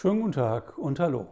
Schönen 0.00 0.20
guten 0.20 0.30
Tag 0.34 0.78
und 0.78 1.00
hallo. 1.00 1.26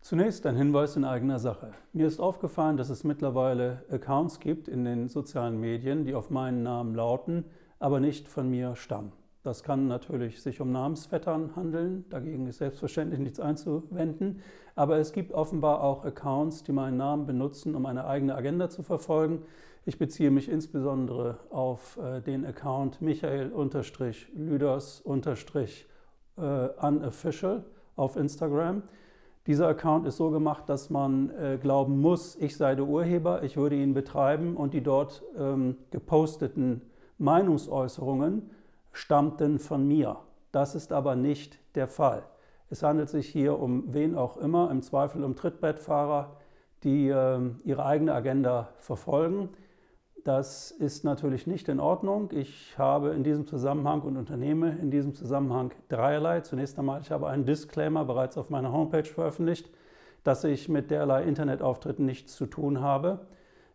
Zunächst 0.00 0.46
ein 0.46 0.54
Hinweis 0.54 0.94
in 0.94 1.04
eigener 1.04 1.40
Sache. 1.40 1.72
Mir 1.92 2.06
ist 2.06 2.20
aufgefallen, 2.20 2.76
dass 2.76 2.90
es 2.90 3.02
mittlerweile 3.02 3.84
Accounts 3.90 4.38
gibt 4.38 4.68
in 4.68 4.84
den 4.84 5.08
sozialen 5.08 5.58
Medien, 5.58 6.04
die 6.04 6.14
auf 6.14 6.30
meinen 6.30 6.62
Namen 6.62 6.94
lauten, 6.94 7.44
aber 7.80 7.98
nicht 7.98 8.28
von 8.28 8.48
mir 8.48 8.76
stammen. 8.76 9.10
Das 9.42 9.64
kann 9.64 9.88
natürlich 9.88 10.42
sich 10.42 10.60
um 10.60 10.70
Namensvettern 10.70 11.56
handeln, 11.56 12.04
dagegen 12.08 12.46
ist 12.46 12.58
selbstverständlich 12.58 13.18
nichts 13.18 13.40
einzuwenden, 13.40 14.42
aber 14.76 14.98
es 14.98 15.12
gibt 15.12 15.32
offenbar 15.32 15.82
auch 15.82 16.04
Accounts, 16.04 16.62
die 16.62 16.70
meinen 16.70 16.98
Namen 16.98 17.26
benutzen, 17.26 17.74
um 17.74 17.84
eine 17.86 18.06
eigene 18.06 18.36
Agenda 18.36 18.70
zu 18.70 18.84
verfolgen. 18.84 19.42
Ich 19.86 19.98
beziehe 19.98 20.30
mich 20.30 20.48
insbesondere 20.48 21.38
auf 21.50 21.98
äh, 22.00 22.20
den 22.20 22.46
Account 22.46 23.02
Michael-Lüders-unofficial 26.36 27.64
auf 27.96 28.16
Instagram. 28.16 28.82
Dieser 29.46 29.68
Account 29.68 30.06
ist 30.06 30.16
so 30.16 30.30
gemacht, 30.30 30.68
dass 30.68 30.88
man 30.88 31.30
äh, 31.30 31.58
glauben 31.60 32.00
muss, 32.00 32.36
ich 32.36 32.56
sei 32.56 32.74
der 32.74 32.86
Urheber, 32.86 33.42
ich 33.42 33.56
würde 33.56 33.76
ihn 33.76 33.92
betreiben 33.92 34.56
und 34.56 34.72
die 34.72 34.82
dort 34.82 35.22
ähm, 35.36 35.76
geposteten 35.90 36.82
Meinungsäußerungen 37.18 38.50
stammten 38.92 39.58
von 39.58 39.86
mir. 39.86 40.18
Das 40.52 40.74
ist 40.74 40.92
aber 40.92 41.16
nicht 41.16 41.58
der 41.74 41.88
Fall. 41.88 42.22
Es 42.70 42.82
handelt 42.82 43.08
sich 43.08 43.28
hier 43.28 43.58
um 43.58 43.92
wen 43.92 44.14
auch 44.14 44.36
immer, 44.36 44.70
im 44.70 44.80
Zweifel 44.80 45.24
um 45.24 45.34
Trittbettfahrer, 45.34 46.36
die 46.84 47.08
äh, 47.08 47.40
ihre 47.64 47.84
eigene 47.84 48.14
Agenda 48.14 48.68
verfolgen. 48.78 49.48
Das 50.24 50.70
ist 50.70 51.02
natürlich 51.02 51.48
nicht 51.48 51.68
in 51.68 51.80
Ordnung. 51.80 52.30
Ich 52.32 52.78
habe 52.78 53.10
in 53.10 53.24
diesem 53.24 53.48
Zusammenhang 53.48 54.02
und 54.02 54.16
unternehme 54.16 54.78
in 54.80 54.92
diesem 54.92 55.14
Zusammenhang 55.14 55.72
dreierlei. 55.88 56.42
Zunächst 56.42 56.78
einmal, 56.78 57.00
ich 57.00 57.10
habe 57.10 57.26
einen 57.26 57.44
Disclaimer 57.44 58.04
bereits 58.04 58.38
auf 58.38 58.48
meiner 58.48 58.72
Homepage 58.72 59.04
veröffentlicht, 59.04 59.68
dass 60.22 60.44
ich 60.44 60.68
mit 60.68 60.92
derlei 60.92 61.24
Internetauftritten 61.24 62.06
nichts 62.06 62.36
zu 62.36 62.46
tun 62.46 62.80
habe. 62.80 63.26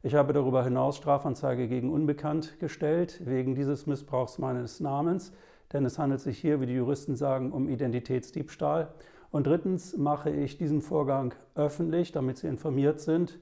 Ich 0.03 0.15
habe 0.15 0.31
darüber 0.31 0.63
hinaus 0.63 0.95
Strafanzeige 0.95 1.67
gegen 1.67 1.91
Unbekannt 1.91 2.59
gestellt, 2.59 3.21
wegen 3.25 3.53
dieses 3.53 3.85
Missbrauchs 3.85 4.37
meines 4.37 4.79
Namens, 4.79 5.33
denn 5.73 5.83
es 5.83 5.99
handelt 5.99 6.21
sich 6.21 6.37
hier, 6.37 6.61
wie 6.61 6.65
die 6.65 6.75
Juristen 6.75 7.17
sagen, 7.17 7.51
um 7.51 7.67
Identitätsdiebstahl. 7.67 8.93
Und 9.31 9.47
drittens 9.47 9.97
mache 9.97 10.29
ich 10.29 10.57
diesen 10.57 10.81
Vorgang 10.81 11.33
öffentlich, 11.55 12.13
damit 12.13 12.37
Sie 12.37 12.47
informiert 12.47 13.01
sind 13.01 13.37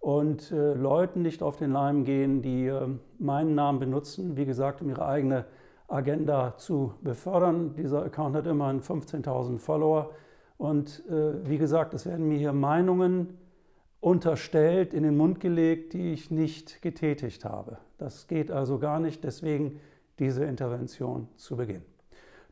und 0.00 0.52
äh, 0.52 0.74
Leuten 0.74 1.22
nicht 1.22 1.42
auf 1.42 1.56
den 1.56 1.72
Leim 1.72 2.04
gehen, 2.04 2.42
die 2.42 2.66
äh, 2.66 2.88
meinen 3.18 3.54
Namen 3.54 3.78
benutzen, 3.78 4.36
wie 4.36 4.44
gesagt, 4.44 4.80
um 4.80 4.88
ihre 4.90 5.06
eigene 5.06 5.44
Agenda 5.88 6.56
zu 6.56 6.94
befördern. 7.02 7.74
Dieser 7.74 8.04
Account 8.04 8.36
hat 8.36 8.46
immerhin 8.46 8.80
15.000 8.80 9.58
Follower. 9.58 10.10
Und 10.56 11.04
äh, 11.08 11.48
wie 11.48 11.58
gesagt, 11.58 11.94
es 11.94 12.06
werden 12.06 12.28
mir 12.28 12.38
hier 12.38 12.52
Meinungen 12.52 13.38
unterstellt, 14.00 14.94
in 14.94 15.02
den 15.02 15.16
Mund 15.16 15.40
gelegt, 15.40 15.92
die 15.92 16.12
ich 16.12 16.30
nicht 16.30 16.82
getätigt 16.82 17.44
habe. 17.44 17.78
Das 17.96 18.28
geht 18.28 18.50
also 18.50 18.78
gar 18.78 19.00
nicht, 19.00 19.24
deswegen 19.24 19.80
diese 20.18 20.44
Intervention 20.44 21.28
zu 21.36 21.56
Beginn. 21.56 21.82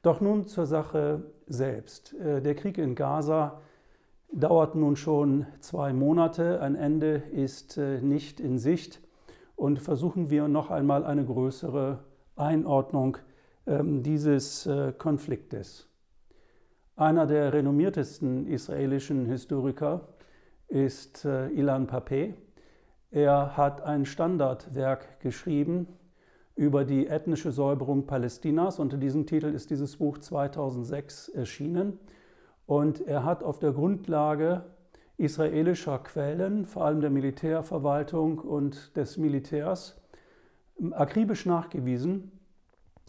Doch 0.02 0.20
nun 0.20 0.46
zur 0.46 0.66
Sache 0.66 1.22
selbst. 1.46 2.14
Äh, 2.14 2.40
der 2.40 2.54
Krieg 2.54 2.78
in 2.78 2.94
Gaza 2.94 3.60
dauert 4.32 4.74
nun 4.74 4.96
schon 4.96 5.46
zwei 5.60 5.92
Monate, 5.92 6.60
ein 6.60 6.74
Ende 6.74 7.22
ist 7.32 7.78
äh, 7.78 8.00
nicht 8.00 8.40
in 8.40 8.58
Sicht 8.58 9.00
und 9.54 9.80
versuchen 9.80 10.30
wir 10.30 10.48
noch 10.48 10.70
einmal 10.70 11.04
eine 11.04 11.24
größere 11.24 12.00
Einordnung 12.36 13.18
ähm, 13.66 14.02
dieses 14.02 14.66
äh, 14.66 14.92
Konfliktes. 14.92 15.88
Einer 16.96 17.26
der 17.26 17.52
renommiertesten 17.52 18.46
israelischen 18.46 19.26
Historiker 19.26 20.08
ist 20.68 21.24
äh, 21.24 21.48
Ilan 21.48 21.86
Pape. 21.86 22.34
Er 23.10 23.56
hat 23.56 23.82
ein 23.82 24.04
Standardwerk 24.04 25.20
geschrieben 25.20 25.88
über 26.54 26.84
die 26.84 27.06
ethnische 27.06 27.52
Säuberung 27.52 28.06
Palästinas. 28.06 28.78
Unter 28.78 28.96
diesem 28.96 29.26
Titel 29.26 29.46
ist 29.46 29.70
dieses 29.70 29.96
Buch 29.96 30.18
2006 30.18 31.28
erschienen. 31.28 31.98
Und 32.66 33.06
er 33.06 33.24
hat 33.24 33.42
auf 33.42 33.58
der 33.58 33.72
Grundlage 33.72 34.64
israelischer 35.18 35.98
Quellen, 36.00 36.66
vor 36.66 36.84
allem 36.84 37.00
der 37.00 37.10
Militärverwaltung 37.10 38.38
und 38.38 38.96
des 38.96 39.16
Militärs, 39.16 39.96
akribisch 40.90 41.46
nachgewiesen, 41.46 42.32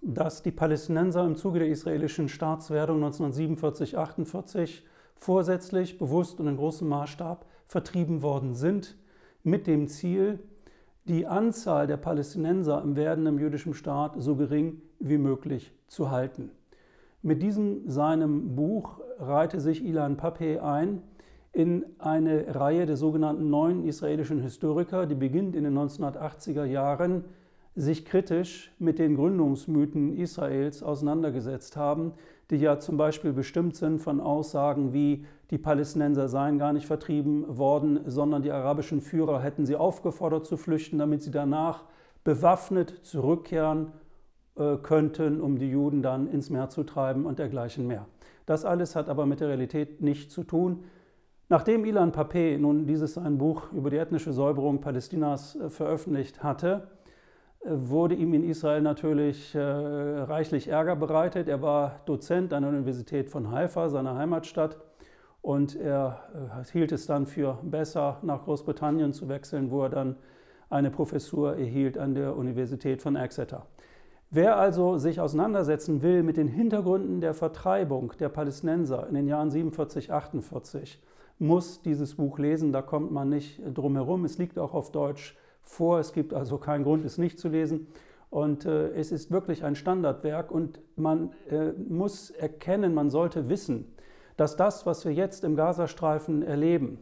dass 0.01 0.44
die 0.44 0.51
Palästinenser 0.51 1.25
im 1.25 1.35
Zuge 1.35 1.59
der 1.59 1.68
israelischen 1.69 2.29
Staatswerdung 2.29 3.03
1947-48 3.03 4.84
vorsätzlich, 5.16 5.97
bewusst 5.97 6.39
und 6.39 6.47
in 6.47 6.57
großem 6.57 6.88
Maßstab 6.88 7.45
vertrieben 7.66 8.22
worden 8.22 8.53
sind, 8.53 8.95
mit 9.44 9.66
dem 9.68 9.88
Ziel, 9.88 10.39
die 11.06 11.25
Anzahl 11.25 11.88
der 11.88 11.97
Palästinenser 11.97 12.81
im 12.84 12.95
werdenden 12.95 13.39
jüdischen 13.39 13.74
Staat 13.74 14.16
so 14.18 14.35
gering 14.35 14.81
wie 15.00 15.18
möglich 15.18 15.72
zu 15.88 16.12
halten. 16.12 16.51
Mit 17.22 17.41
diesem 17.41 17.89
seinem 17.89 18.55
Buch 18.55 19.00
reihte 19.19 19.59
sich 19.59 19.83
Ilan 19.83 20.17
Pape 20.17 20.63
ein 20.63 21.01
in 21.51 21.85
eine 21.97 22.55
Reihe 22.55 22.85
der 22.85 22.97
sogenannten 22.97 23.50
neuen 23.50 23.83
israelischen 23.83 24.39
Historiker, 24.39 25.07
die 25.07 25.16
beginnt 25.16 25.56
in 25.56 25.63
den 25.63 25.77
1980er 25.77 26.66
Jahren, 26.66 27.25
sich 27.75 28.06
kritisch 28.06 28.72
mit 28.79 29.00
den 29.00 29.16
Gründungsmythen 29.16 30.16
Israels 30.16 30.83
auseinandergesetzt 30.83 31.75
haben, 31.75 32.13
die 32.50 32.57
ja 32.57 32.79
zum 32.79 32.97
Beispiel 32.97 33.33
bestimmt 33.33 33.75
sind 33.75 34.00
von 34.00 34.19
Aussagen 34.19 34.94
wie, 34.94 35.25
die 35.51 35.57
Palästinenser 35.57 36.27
seien 36.27 36.59
gar 36.59 36.73
nicht 36.73 36.85
vertrieben 36.85 37.57
worden, 37.57 38.00
sondern 38.06 38.41
die 38.41 38.51
arabischen 38.51 39.01
Führer 39.01 39.41
hätten 39.41 39.66
sie 39.66 39.75
aufgefordert 39.75 40.45
zu 40.45 40.57
flüchten, 40.57 40.97
damit 41.00 41.23
sie 41.23 41.31
danach 41.31 41.83
bewaffnet 42.23 43.00
zurückkehren 43.03 43.91
äh, 44.57 44.78
könnten, 44.78 45.40
um 45.40 45.59
die 45.59 45.69
Juden 45.69 46.01
dann 46.01 46.28
ins 46.28 46.50
Meer 46.50 46.69
zu 46.69 46.84
treiben 46.84 47.25
und 47.28 47.38
dergleichen 47.38 47.85
mehr. 47.85 48.07
Das 48.47 48.66
alles 48.66 48.95
hat 48.95 49.07
aber 49.07 49.28
mit 49.28 49.40
der 49.40 49.50
Realität 49.50 50.01
nichts 50.01 50.34
zu 50.34 50.44
tun. 50.44 50.84
Nachdem 51.47 51.85
Ilan 51.85 52.12
Pape 52.12 52.57
nun 52.57 52.88
dieses 52.88 53.13
sein 53.13 53.38
Buch 53.38 53.72
über 53.72 53.91
die 53.91 53.97
ethnische 53.97 54.34
Säuberung 54.34 54.81
Palästinas 54.81 55.56
äh, 55.56 55.69
veröffentlicht 55.69 56.41
hatte, 56.41 56.88
äh, 57.59 57.69
wurde 57.69 58.16
ihm 58.16 58.34
in 58.34 58.44
Israel 58.44 58.81
natürlich 58.81 59.56
reichlich 59.56 60.69
Ärger 60.69 60.95
bereitet. 60.95 61.47
Er 61.47 61.62
war 61.62 62.01
Dozent 62.06 62.51
an 62.51 62.63
der 62.63 62.72
Universität 62.72 63.29
von 63.29 63.51
Haifa, 63.51 63.89
seiner 63.89 64.16
Heimatstadt, 64.16 64.78
und 65.41 65.75
er 65.75 66.63
hielt 66.74 66.91
es 66.91 67.06
dann 67.06 67.25
für 67.25 67.59
besser, 67.62 68.18
nach 68.24 68.44
Großbritannien 68.44 69.13
zu 69.13 69.29
wechseln, 69.29 69.69
wo 69.72 69.84
er 69.84 69.89
dann 69.89 70.16
eine 70.69 70.91
Professur 70.91 71.56
erhielt 71.56 71.97
an 71.97 72.16
der 72.16 72.35
Universität 72.35 73.01
von 73.01 73.16
Exeter. 73.16 73.66
Wer 74.29 74.57
also 74.57 74.97
sich 74.97 75.21
auseinandersetzen 75.21 76.01
will 76.01 76.21
mit 76.21 76.35
den 76.35 76.49
Hintergründen 76.49 77.21
der 77.21 77.33
Vertreibung 77.33 78.11
der 78.19 78.27
Palästinenser 78.27 79.07
in 79.07 79.15
den 79.15 79.27
Jahren 79.27 79.51
47, 79.51 80.11
48, 80.11 81.01
muss 81.39 81.81
dieses 81.81 82.15
Buch 82.15 82.38
lesen. 82.38 82.73
Da 82.73 82.81
kommt 82.81 83.11
man 83.11 83.29
nicht 83.29 83.61
drum 83.73 83.95
herum. 83.95 84.25
Es 84.25 84.38
liegt 84.38 84.59
auch 84.59 84.73
auf 84.73 84.91
Deutsch 84.91 85.38
vor. 85.61 85.99
Es 85.99 86.11
gibt 86.11 86.33
also 86.33 86.57
keinen 86.57 86.83
Grund, 86.83 87.05
es 87.05 87.17
nicht 87.17 87.39
zu 87.39 87.47
lesen. 87.47 87.88
Und 88.29 88.65
äh, 88.65 88.89
es 88.89 89.13
ist 89.13 89.31
wirklich 89.31 89.63
ein 89.63 89.75
Standardwerk 89.75 90.51
und 90.51 90.81
man 90.97 91.31
äh, 91.49 91.71
muss 91.71 92.29
erkennen, 92.29 92.94
man 92.94 93.09
sollte 93.09 93.47
wissen, 93.47 93.94
dass 94.35 94.57
das, 94.57 94.85
was 94.85 95.05
wir 95.05 95.13
jetzt 95.13 95.45
im 95.45 95.55
Gazastreifen 95.55 96.44
erleben, 96.44 96.99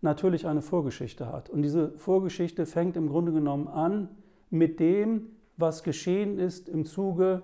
natürlich 0.00 0.46
eine 0.46 0.62
Vorgeschichte 0.62 1.30
hat. 1.30 1.50
Und 1.50 1.60
diese 1.60 1.90
Vorgeschichte 1.98 2.64
fängt 2.64 2.96
im 2.96 3.10
Grunde 3.10 3.32
genommen 3.32 3.68
an 3.68 4.08
mit 4.48 4.80
dem, 4.80 5.36
was 5.62 5.82
geschehen 5.82 6.38
ist 6.38 6.68
im 6.68 6.84
Zuge 6.84 7.42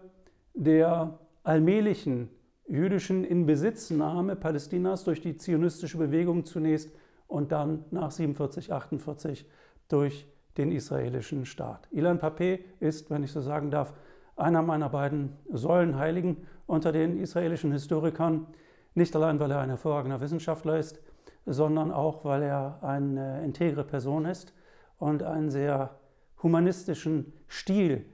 der 0.52 1.18
allmählichen 1.44 2.28
jüdischen 2.66 3.24
Inbesitznahme 3.24 4.36
Palästinas 4.36 5.04
durch 5.04 5.22
die 5.22 5.38
zionistische 5.38 5.96
Bewegung 5.96 6.44
zunächst 6.44 6.90
und 7.28 7.52
dann 7.52 7.84
nach 7.90 8.10
47, 8.10 8.72
48 8.72 9.48
durch 9.88 10.26
den 10.58 10.72
israelischen 10.72 11.46
Staat. 11.46 11.88
Ilan 11.93 12.19
Pape 12.19 12.58
ist, 12.81 13.08
wenn 13.10 13.22
ich 13.22 13.32
so 13.32 13.40
sagen 13.40 13.70
darf, 13.70 13.94
einer 14.37 14.62
meiner 14.62 14.90
beiden 14.90 15.32
Säulenheiligen 15.50 16.38
unter 16.66 16.93
den 16.93 17.19
israelischen 17.19 17.72
Historikern, 17.72 18.46
nicht 18.94 19.14
allein, 19.14 19.40
weil 19.40 19.50
er 19.52 19.60
ein 19.60 19.69
hervorragender 19.69 20.20
Wissenschaftler 20.20 20.78
ist, 20.78 21.00
sondern 21.46 21.93
auch, 21.93 22.25
weil 22.25 22.43
er 22.43 22.81
eine 22.82 23.44
integre 23.44 23.84
Person 23.84 24.26
ist 24.26 24.52
und 24.98 25.22
ein 25.22 25.50
sehr 25.50 25.98
humanistischen 26.43 27.32
Stil 27.49 28.05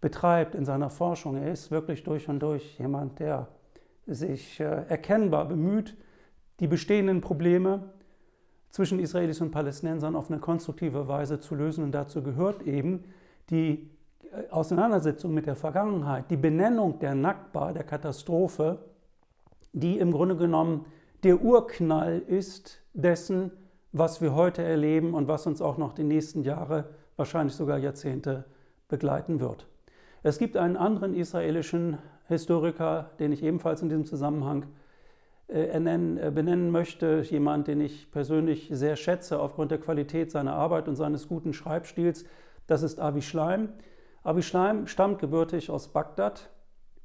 betreibt 0.00 0.54
in 0.54 0.64
seiner 0.64 0.90
Forschung. 0.90 1.36
Er 1.36 1.52
ist 1.52 1.70
wirklich 1.70 2.02
durch 2.02 2.28
und 2.28 2.40
durch 2.40 2.78
jemand, 2.78 3.18
der 3.18 3.48
sich 4.06 4.60
äh, 4.60 4.64
erkennbar 4.88 5.46
bemüht, 5.46 5.96
die 6.60 6.66
bestehenden 6.66 7.20
Probleme 7.20 7.90
zwischen 8.70 8.98
Israelis 8.98 9.40
und 9.40 9.50
Palästinensern 9.50 10.16
auf 10.16 10.30
eine 10.30 10.40
konstruktive 10.40 11.06
Weise 11.08 11.40
zu 11.40 11.54
lösen. 11.54 11.84
Und 11.84 11.92
dazu 11.92 12.22
gehört 12.22 12.62
eben 12.62 13.04
die 13.50 13.90
äh, 14.32 14.50
Auseinandersetzung 14.50 15.32
mit 15.34 15.46
der 15.46 15.56
Vergangenheit, 15.56 16.30
die 16.30 16.36
Benennung 16.36 16.98
der 16.98 17.14
Nakba, 17.14 17.72
der 17.72 17.84
Katastrophe, 17.84 18.78
die 19.72 19.98
im 19.98 20.12
Grunde 20.12 20.36
genommen 20.36 20.86
der 21.22 21.40
Urknall 21.40 22.18
ist 22.26 22.82
dessen, 22.92 23.52
was 23.92 24.20
wir 24.20 24.34
heute 24.34 24.62
erleben 24.62 25.14
und 25.14 25.28
was 25.28 25.46
uns 25.46 25.62
auch 25.62 25.78
noch 25.78 25.92
die 25.92 26.04
nächsten 26.04 26.42
Jahre, 26.42 26.88
wahrscheinlich 27.22 27.54
sogar 27.54 27.78
Jahrzehnte 27.78 28.46
begleiten 28.88 29.38
wird. 29.38 29.68
Es 30.24 30.38
gibt 30.40 30.56
einen 30.56 30.76
anderen 30.76 31.14
israelischen 31.14 31.98
Historiker, 32.26 33.10
den 33.20 33.30
ich 33.30 33.44
ebenfalls 33.44 33.80
in 33.80 33.88
diesem 33.88 34.04
Zusammenhang 34.04 34.66
äh, 35.48 35.68
äh, 35.68 36.30
benennen 36.34 36.72
möchte, 36.72 37.22
jemand, 37.30 37.68
den 37.68 37.80
ich 37.80 38.10
persönlich 38.10 38.70
sehr 38.72 38.96
schätze 38.96 39.38
aufgrund 39.38 39.70
der 39.70 39.78
Qualität 39.78 40.32
seiner 40.32 40.54
Arbeit 40.54 40.88
und 40.88 40.96
seines 40.96 41.28
guten 41.28 41.52
Schreibstils, 41.52 42.24
das 42.66 42.82
ist 42.82 42.98
Avi 42.98 43.22
Schleim. 43.22 43.68
Avi 44.24 44.42
Schleim 44.42 44.88
stammt 44.88 45.20
gebürtig 45.20 45.70
aus 45.70 45.92
Bagdad 45.92 46.50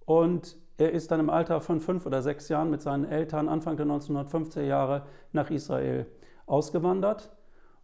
und 0.05 0.57
er 0.79 0.93
ist 0.93 1.11
dann 1.11 1.19
im 1.19 1.29
Alter 1.29 1.61
von 1.61 1.79
fünf 1.79 2.07
oder 2.07 2.23
sechs 2.23 2.49
Jahren 2.49 2.71
mit 2.71 2.81
seinen 2.81 3.05
Eltern 3.05 3.49
Anfang 3.49 3.77
der 3.77 3.85
1950er 3.85 4.61
Jahre 4.61 5.03
nach 5.31 5.51
Israel 5.51 6.07
ausgewandert 6.47 7.29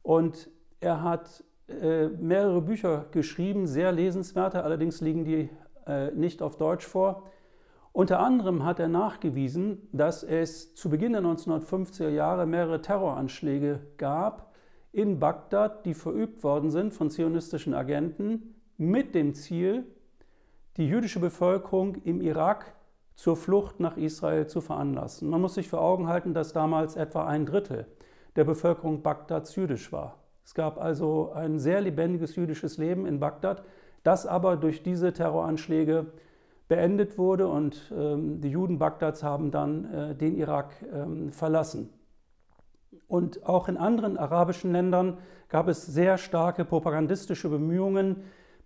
und 0.02 0.50
er 0.80 1.04
hat 1.04 1.44
äh, 1.68 2.08
mehrere 2.08 2.62
Bücher 2.62 3.06
geschrieben, 3.12 3.68
sehr 3.68 3.92
lesenswerte, 3.92 4.64
allerdings 4.64 5.02
liegen 5.02 5.24
die 5.24 5.50
äh, 5.88 6.12
nicht 6.12 6.42
auf 6.42 6.58
Deutsch 6.58 6.86
vor. 6.86 7.24
Unter 7.92 8.20
anderem 8.20 8.66
hat 8.66 8.80
er 8.80 8.88
nachgewiesen, 8.88 9.88
dass 9.92 10.24
es 10.24 10.74
zu 10.74 10.90
Beginn 10.90 11.14
der 11.14 11.22
1950er 11.22 12.10
Jahre 12.10 12.46
mehrere 12.46 12.82
Terroranschläge 12.82 13.82
gab 13.98 14.52
in 14.92 15.20
Bagdad, 15.20 15.86
die 15.86 15.94
verübt 15.94 16.44
worden 16.44 16.72
sind 16.72 16.94
von 16.94 17.10
zionistischen 17.10 17.74
Agenten 17.74 18.56
mit 18.78 19.16
dem 19.16 19.34
Ziel, 19.34 19.86
die 20.78 20.88
jüdische 20.88 21.20
Bevölkerung 21.20 21.96
im 22.04 22.22
Irak 22.22 22.74
zur 23.16 23.36
Flucht 23.36 23.80
nach 23.80 23.96
Israel 23.96 24.48
zu 24.48 24.60
veranlassen. 24.60 25.30
Man 25.30 25.42
muss 25.42 25.54
sich 25.54 25.70
vor 25.70 25.82
Augen 25.82 26.08
halten, 26.08 26.34
dass 26.34 26.52
damals 26.52 26.96
etwa 26.96 27.26
ein 27.26 27.46
Drittel 27.46 27.86
der 28.36 28.44
Bevölkerung 28.44 29.04
Bagdads 29.04 29.56
jüdisch 29.56 29.92
war. 29.92 30.23
Es 30.46 30.54
gab 30.54 30.78
also 30.78 31.32
ein 31.34 31.60
sehr 31.60 31.82
lebendiges 31.82 32.36
jüdisches 32.36 32.78
Leben 32.78 33.06
in 33.06 33.20
Bagdad, 33.20 33.64
das 34.04 34.26
aber 34.26 34.58
durch 34.58 34.84
diese 34.84 35.14
Terroranschläge 35.14 36.08
beendet 36.68 37.18
wurde 37.18 37.48
und 37.48 37.92
ähm, 37.96 38.42
die 38.42 38.50
Juden 38.50 38.80
Bagdads 38.80 39.24
haben 39.24 39.52
dann 39.52 39.94
äh, 39.94 40.16
den 40.16 40.38
Irak 40.38 40.74
ähm, 40.94 41.32
verlassen. 41.32 41.90
Und 43.08 43.46
auch 43.46 43.68
in 43.68 43.78
anderen 43.78 44.18
arabischen 44.18 44.72
Ländern 44.72 45.18
gab 45.50 45.68
es 45.68 45.86
sehr 45.86 46.18
starke 46.18 46.66
propagandistische 46.66 47.50
Bemühungen, 47.50 48.24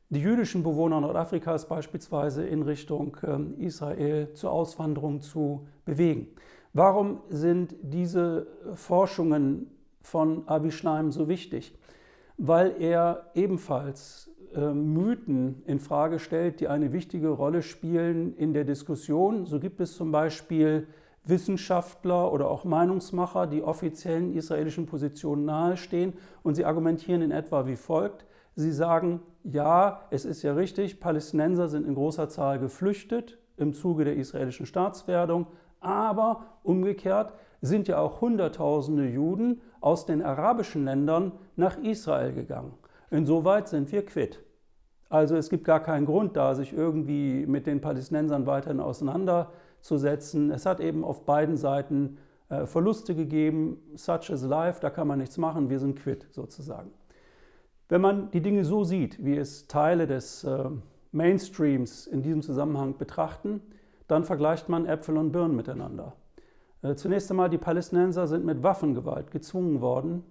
die 0.10 0.22
jüdischen 0.22 0.64
Bewohner 0.64 1.02
Nordafrikas 1.02 1.68
beispielsweise 1.68 2.46
in 2.46 2.62
Richtung 2.62 3.18
ähm, 3.24 3.56
Israel 3.60 4.32
zur 4.34 4.52
Auswanderung 4.52 5.22
zu 5.22 5.68
bewegen. 5.84 6.30
Warum 6.72 7.22
sind 7.30 7.76
diese 7.82 8.48
Forschungen 8.76 9.70
von 10.08 10.48
Avi 10.48 10.72
Schleim 10.72 11.12
so 11.12 11.28
wichtig? 11.28 11.76
Weil 12.38 12.76
er 12.80 13.32
ebenfalls 13.36 14.32
äh, 14.56 14.74
Mythen 14.74 15.64
in 15.66 15.80
Frage 15.80 16.20
stellt, 16.20 16.60
die 16.60 16.68
eine 16.68 16.94
wichtige 16.94 17.30
Rolle 17.30 17.62
spielen 17.62 18.36
in 18.36 18.54
der 18.54 18.64
Diskussion. 18.64 19.46
So 19.46 19.60
gibt 19.60 19.82
es 19.82 19.96
zum 19.96 20.12
Beispiel 20.12 20.88
Wissenschaftler 21.26 22.32
oder 22.32 22.50
auch 22.50 22.64
Meinungsmacher, 22.64 23.48
die 23.48 23.62
offiziellen 23.62 24.34
israelischen 24.34 24.86
Positionen 24.86 25.44
nahestehen 25.44 26.14
und 26.42 26.56
sie 26.56 26.64
argumentieren 26.64 27.22
in 27.22 27.32
etwa 27.32 27.68
wie 27.68 27.76
folgt. 27.76 28.26
Sie 28.56 28.72
sagen, 28.72 29.20
ja, 29.44 30.02
es 30.10 30.24
ist 30.24 30.42
ja 30.42 30.54
richtig, 30.54 31.00
Palästinenser 31.02 31.68
sind 31.68 31.86
in 31.86 31.96
großer 31.96 32.30
Zahl 32.30 32.60
geflüchtet 32.60 33.38
im 33.58 33.74
Zuge 33.74 34.06
der 34.06 34.16
israelischen 34.16 34.66
Staatswerdung, 34.66 35.48
aber 35.82 36.46
umgekehrt 36.64 37.34
sind 37.62 37.88
ja 37.88 38.00
auch 38.00 38.22
Hunderttausende 38.22 39.08
Juden 39.08 39.62
aus 39.88 40.06
den 40.06 40.22
arabischen 40.22 40.84
Ländern 40.84 41.32
nach 41.56 41.78
Israel 41.78 42.34
gegangen. 42.34 42.74
Insoweit 43.10 43.70
sind 43.70 43.90
wir 43.94 44.06
quitt. 44.06 44.44
Also 45.08 45.38
es 45.38 45.50
gibt 45.50 45.64
gar 45.64 45.80
keinen 45.80 46.06
Grund 46.06 46.36
da, 46.36 46.56
sich 46.56 46.74
irgendwie 46.74 47.46
mit 47.46 47.68
den 47.68 47.80
Palästinensern 47.80 48.46
weiterhin 48.46 48.82
auseinanderzusetzen. 48.82 50.52
Es 50.52 50.66
hat 50.66 50.82
eben 50.82 51.06
auf 51.06 51.24
beiden 51.24 51.56
Seiten 51.56 52.18
äh, 52.50 52.66
Verluste 52.66 53.16
gegeben. 53.16 53.78
Such 53.96 54.30
is 54.30 54.44
life, 54.44 54.82
da 54.82 54.90
kann 54.90 55.08
man 55.08 55.20
nichts 55.20 55.38
machen, 55.38 55.70
wir 55.70 55.80
sind 55.80 55.98
quitt 55.98 56.28
sozusagen. 56.32 56.92
Wenn 57.88 58.02
man 58.02 58.30
die 58.32 58.42
Dinge 58.42 58.66
so 58.66 58.84
sieht, 58.84 59.24
wie 59.24 59.38
es 59.38 59.68
Teile 59.68 60.06
des 60.06 60.44
äh, 60.44 60.66
Mainstreams 61.14 62.08
in 62.08 62.24
diesem 62.24 62.42
Zusammenhang 62.42 62.98
betrachten, 62.98 63.62
dann 64.10 64.26
vergleicht 64.26 64.68
man 64.68 64.86
Äpfel 64.86 65.16
und 65.16 65.32
Birnen 65.32 65.56
miteinander. 65.56 66.12
Äh, 66.88 66.96
zunächst 66.96 67.30
einmal, 67.30 67.50
die 67.50 67.58
Palästinenser 67.58 68.28
sind 68.28 68.46
mit 68.46 68.64
Waffengewalt 68.64 69.32
gezwungen 69.32 69.82
worden, 69.82 70.24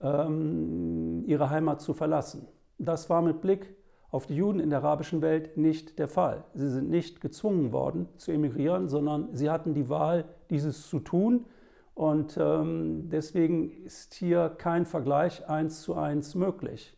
ähm, 0.00 1.24
ihre 1.26 1.50
Heimat 1.50 1.80
zu 1.80 1.94
verlassen. 1.94 2.46
Das 2.78 3.10
war 3.10 3.22
mit 3.22 3.40
Blick 3.40 3.74
auf 4.10 4.26
die 4.26 4.36
Juden 4.36 4.60
in 4.60 4.70
der 4.70 4.80
arabischen 4.80 5.22
Welt 5.22 5.56
nicht 5.56 5.98
der 5.98 6.08
Fall. 6.08 6.44
Sie 6.54 6.68
sind 6.68 6.90
nicht 6.90 7.20
gezwungen 7.20 7.72
worden 7.72 8.08
zu 8.16 8.32
emigrieren, 8.32 8.88
sondern 8.88 9.34
sie 9.34 9.50
hatten 9.50 9.74
die 9.74 9.88
Wahl, 9.88 10.24
dieses 10.48 10.88
zu 10.88 11.00
tun. 11.00 11.46
Und 11.94 12.36
ähm, 12.40 13.08
deswegen 13.10 13.84
ist 13.84 14.14
hier 14.14 14.48
kein 14.48 14.86
Vergleich 14.86 15.48
eins 15.48 15.82
zu 15.82 15.94
eins 15.94 16.34
möglich. 16.34 16.96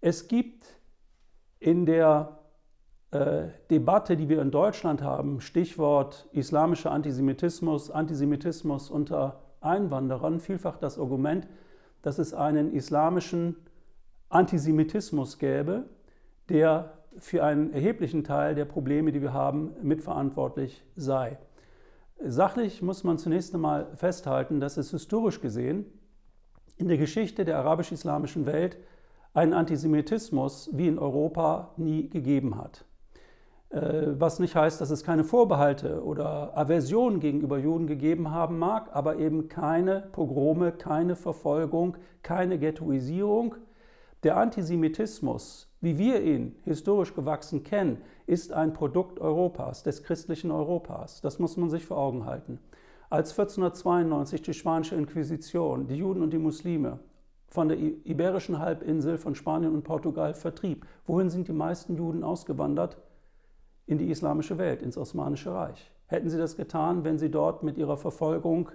Es 0.00 0.28
gibt 0.28 0.78
in 1.58 1.84
der 1.84 2.38
Debatte, 3.70 4.16
die 4.16 4.28
wir 4.28 4.42
in 4.42 4.50
Deutschland 4.50 5.02
haben, 5.02 5.40
Stichwort 5.40 6.28
islamischer 6.32 6.90
Antisemitismus, 6.90 7.90
Antisemitismus 7.90 8.90
unter 8.90 9.40
Einwanderern, 9.60 10.40
vielfach 10.40 10.76
das 10.76 10.98
Argument, 10.98 11.46
dass 12.02 12.18
es 12.18 12.34
einen 12.34 12.72
islamischen 12.72 13.56
Antisemitismus 14.28 15.38
gäbe, 15.38 15.84
der 16.48 16.92
für 17.18 17.44
einen 17.44 17.72
erheblichen 17.72 18.24
Teil 18.24 18.54
der 18.54 18.64
Probleme, 18.64 19.12
die 19.12 19.22
wir 19.22 19.32
haben, 19.32 19.72
mitverantwortlich 19.82 20.84
sei. 20.96 21.38
Sachlich 22.20 22.82
muss 22.82 23.04
man 23.04 23.18
zunächst 23.18 23.54
einmal 23.54 23.86
festhalten, 23.94 24.60
dass 24.60 24.76
es 24.76 24.90
historisch 24.90 25.40
gesehen 25.40 25.86
in 26.76 26.88
der 26.88 26.98
Geschichte 26.98 27.44
der 27.44 27.58
arabisch-islamischen 27.58 28.46
Welt 28.46 28.76
einen 29.32 29.52
Antisemitismus 29.52 30.70
wie 30.72 30.88
in 30.88 30.98
Europa 30.98 31.72
nie 31.76 32.08
gegeben 32.08 32.56
hat. 32.56 32.84
Äh, 33.74 34.20
was 34.20 34.38
nicht 34.38 34.54
heißt, 34.54 34.80
dass 34.80 34.90
es 34.90 35.02
keine 35.02 35.24
Vorbehalte 35.24 36.04
oder 36.04 36.56
Aversion 36.56 37.18
gegenüber 37.18 37.58
Juden 37.58 37.88
gegeben 37.88 38.30
haben 38.30 38.58
mag, 38.58 38.90
aber 38.92 39.18
eben 39.18 39.48
keine 39.48 40.02
Pogrome, 40.12 40.70
keine 40.70 41.16
Verfolgung, 41.16 41.96
keine 42.22 42.58
Ghettoisierung. 42.58 43.56
Der 44.22 44.36
Antisemitismus, 44.36 45.68
wie 45.80 45.98
wir 45.98 46.22
ihn 46.22 46.54
historisch 46.62 47.14
gewachsen 47.14 47.64
kennen, 47.64 47.98
ist 48.26 48.52
ein 48.52 48.72
Produkt 48.72 49.18
Europas, 49.18 49.82
des 49.82 50.04
christlichen 50.04 50.52
Europas. 50.52 51.20
Das 51.20 51.40
muss 51.40 51.56
man 51.56 51.68
sich 51.68 51.84
vor 51.84 51.98
Augen 51.98 52.26
halten. 52.26 52.60
Als 53.10 53.30
1492 53.30 54.40
die 54.40 54.54
spanische 54.54 54.94
Inquisition 54.94 55.88
die 55.88 55.96
Juden 55.96 56.22
und 56.22 56.32
die 56.32 56.38
Muslime 56.38 57.00
von 57.48 57.68
der 57.68 57.78
iberischen 57.78 58.60
Halbinsel 58.60 59.18
von 59.18 59.34
Spanien 59.34 59.74
und 59.74 59.82
Portugal 59.82 60.32
vertrieb, 60.34 60.86
wohin 61.06 61.28
sind 61.28 61.48
die 61.48 61.52
meisten 61.52 61.96
Juden 61.96 62.22
ausgewandert? 62.22 62.96
In 63.86 63.98
die 63.98 64.10
islamische 64.10 64.58
Welt, 64.58 64.82
ins 64.82 64.96
Osmanische 64.96 65.52
Reich. 65.52 65.90
Hätten 66.06 66.30
sie 66.30 66.38
das 66.38 66.56
getan, 66.56 67.04
wenn 67.04 67.18
sie 67.18 67.30
dort 67.30 67.62
mit 67.62 67.76
ihrer 67.76 67.96
Verfolgung 67.96 68.70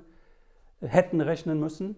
hätten 0.82 1.22
rechnen 1.22 1.60
müssen? 1.60 1.96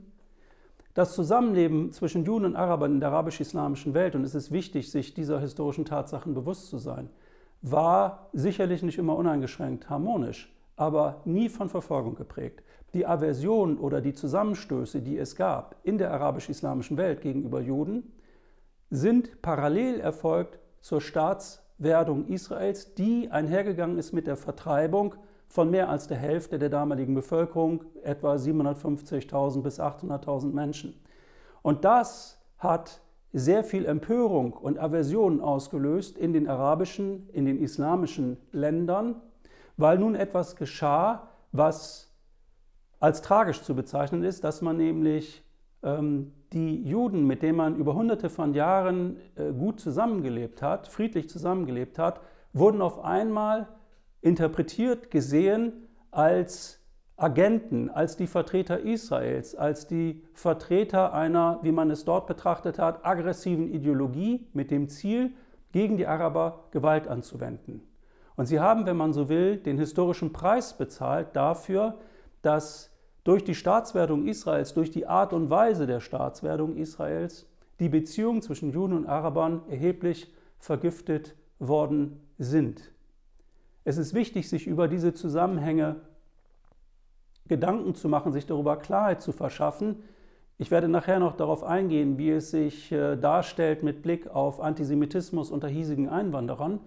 Das 0.94 1.15
Zusammenleben 1.15 1.91
zwischen 1.94 2.25
Juden 2.25 2.46
und 2.46 2.56
Arabern 2.56 2.94
in 2.94 3.00
der 3.00 3.10
arabisch-islamischen 3.10 3.94
Welt, 3.94 4.13
und 4.15 4.25
es 4.25 4.36
ist 4.36 4.51
wichtig, 4.51 4.91
sich 4.91 5.13
dieser 5.13 5.39
historischen 5.39 5.86
Tatsachen 5.86 6.34
bewusst 6.34 6.68
zu 6.68 6.77
sein, 6.77 7.10
war 7.62 8.30
sicherlich 8.34 8.84
nicht 8.84 8.98
immer 8.98 9.15
uneingeschränkt 9.15 9.89
harmonisch, 9.89 10.53
aber 10.75 11.22
nie 11.25 11.48
von 11.48 11.70
Verfolgung 11.70 12.15
geprägt. 12.15 12.63
Die 12.94 13.06
Aversion 13.06 13.77
oder 13.77 14.01
die 14.01 14.13
Zusammenstöße, 14.13 15.01
die 15.01 15.18
es 15.18 15.38
gab 15.38 15.77
in 15.84 15.98
der 15.98 16.12
arabisch-islamischen 16.12 16.98
Welt 16.98 17.22
gegenüber 17.22 17.62
Juden, 17.62 18.12
sind 18.89 19.41
parallel 19.41 20.01
erfolgt 20.01 20.60
zur 20.82 21.00
Staats- 21.00 21.63
Werdung 21.83 22.27
Israels, 22.27 22.93
die 22.93 23.29
einhergegangen 23.31 23.97
ist 23.97 24.13
mit 24.13 24.27
der 24.27 24.38
Vertreibung 24.38 25.15
von 25.47 25.69
mehr 25.69 25.89
als 25.89 26.07
der 26.07 26.17
Hälfte 26.17 26.59
der 26.59 26.69
damaligen 26.69 27.13
Bevölkerung, 27.13 27.83
etwa 28.03 28.35
750.000 28.35 29.61
bis 29.61 29.79
800.000 29.79 30.53
Menschen. 30.53 31.00
Und 31.61 31.83
das 31.83 32.39
hat 32.57 33.01
sehr 33.33 33.63
viel 33.63 33.85
Empörung 33.85 34.53
und 34.53 34.79
Aversion 34.79 35.41
ausgelöst 35.41 36.17
in 36.17 36.33
den 36.33 36.47
arabischen, 36.47 37.29
in 37.33 37.45
den 37.45 37.59
islamischen 37.59 38.38
Ländern, 38.51 39.21
weil 39.77 39.97
nun 39.97 40.15
etwas 40.15 40.55
geschah, 40.55 41.29
was 41.51 42.13
als 43.00 43.21
tragisch 43.21 43.63
zu 43.63 43.75
bezeichnen 43.75 44.23
ist, 44.23 44.43
dass 44.43 44.61
man 44.61 44.77
nämlich 44.77 45.43
ähm, 45.83 46.33
die 46.53 46.84
Juden, 46.84 47.25
mit 47.25 47.41
denen 47.41 47.58
man 47.58 47.75
über 47.75 47.96
hunderte 47.96 48.29
von 48.29 48.53
Jahren 48.53 49.17
äh, 49.36 49.51
gut 49.51 49.79
zusammengelebt 49.79 50.62
hat, 50.62 50.88
friedlich 50.88 51.29
zusammengelebt 51.29 51.98
hat, 51.98 52.22
wurden 52.53 52.81
auf 52.81 53.03
einmal 53.03 53.70
interpretiert, 54.22 55.12
gesehen 55.12 55.74
als 56.12 56.79
Agenten, 57.15 57.89
als 57.89 58.17
die 58.17 58.27
Vertreter 58.27 58.79
Israels, 58.79 59.55
als 59.55 59.88
die 59.88 60.24
Vertreter 60.34 61.13
einer, 61.13 61.60
wie 61.62 61.72
man 61.72 61.91
es 61.91 62.03
dort 62.03 62.27
betrachtet 62.27 62.79
hat, 62.79 63.05
aggressiven 63.05 63.72
Ideologie 63.72 64.48
mit 64.53 64.72
dem 64.72 64.89
Ziel, 64.89 65.31
gegen 65.72 65.98
die 65.98 66.08
Araber 66.08 66.65
Gewalt 66.72 67.08
anzuwenden. 67.08 67.81
Und 68.36 68.48
sie 68.48 68.60
haben, 68.60 68.86
wenn 68.86 68.98
man 68.98 69.13
so 69.13 69.29
will, 69.29 69.58
den 69.58 69.77
historischen 69.77 70.34
Preis 70.34 70.77
bezahlt 70.77 71.36
dafür, 71.36 72.00
dass 72.41 72.90
durch 73.23 73.43
die 73.43 73.55
Staatswerdung 73.55 74.27
Israels, 74.27 74.73
durch 74.73 74.91
die 74.91 75.07
Art 75.07 75.33
und 75.33 75.49
Weise 75.49 75.85
der 75.85 75.99
Staatswerdung 75.99 76.75
Israels, 76.75 77.45
die 77.79 77.89
Beziehungen 77.89 78.41
zwischen 78.41 78.71
Juden 78.71 78.93
und 78.93 79.07
Arabern 79.07 79.61
erheblich 79.69 80.33
vergiftet 80.59 81.35
worden 81.59 82.19
sind. 82.37 82.91
Es 83.83 83.97
ist 83.97 84.13
wichtig, 84.13 84.49
sich 84.49 84.67
über 84.67 84.87
diese 84.87 85.13
Zusammenhänge 85.13 85.97
Gedanken 87.47 87.95
zu 87.95 88.07
machen, 88.07 88.31
sich 88.31 88.45
darüber 88.45 88.77
Klarheit 88.77 89.21
zu 89.21 89.31
verschaffen. 89.31 90.03
Ich 90.57 90.71
werde 90.71 90.87
nachher 90.87 91.19
noch 91.19 91.35
darauf 91.35 91.63
eingehen, 91.63 92.17
wie 92.17 92.29
es 92.29 92.51
sich 92.51 92.91
äh, 92.91 93.17
darstellt 93.17 93.83
mit 93.83 94.03
Blick 94.03 94.29
auf 94.29 94.61
Antisemitismus 94.61 95.51
unter 95.51 95.67
hiesigen 95.67 96.07
Einwanderern. 96.07 96.79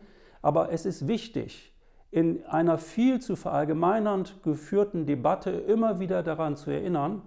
Aber 0.43 0.73
es 0.73 0.87
ist 0.87 1.09
wichtig, 1.09 1.74
in 2.15 2.47
einer 2.47 2.79
viel 2.79 3.21
zu 3.21 3.35
verallgemeinernd 3.35 4.41
geführten 4.45 5.05
Debatte 5.05 5.51
immer 5.51 5.99
wieder 5.99 6.23
daran 6.23 6.55
zu 6.55 6.71
erinnern, 6.71 7.23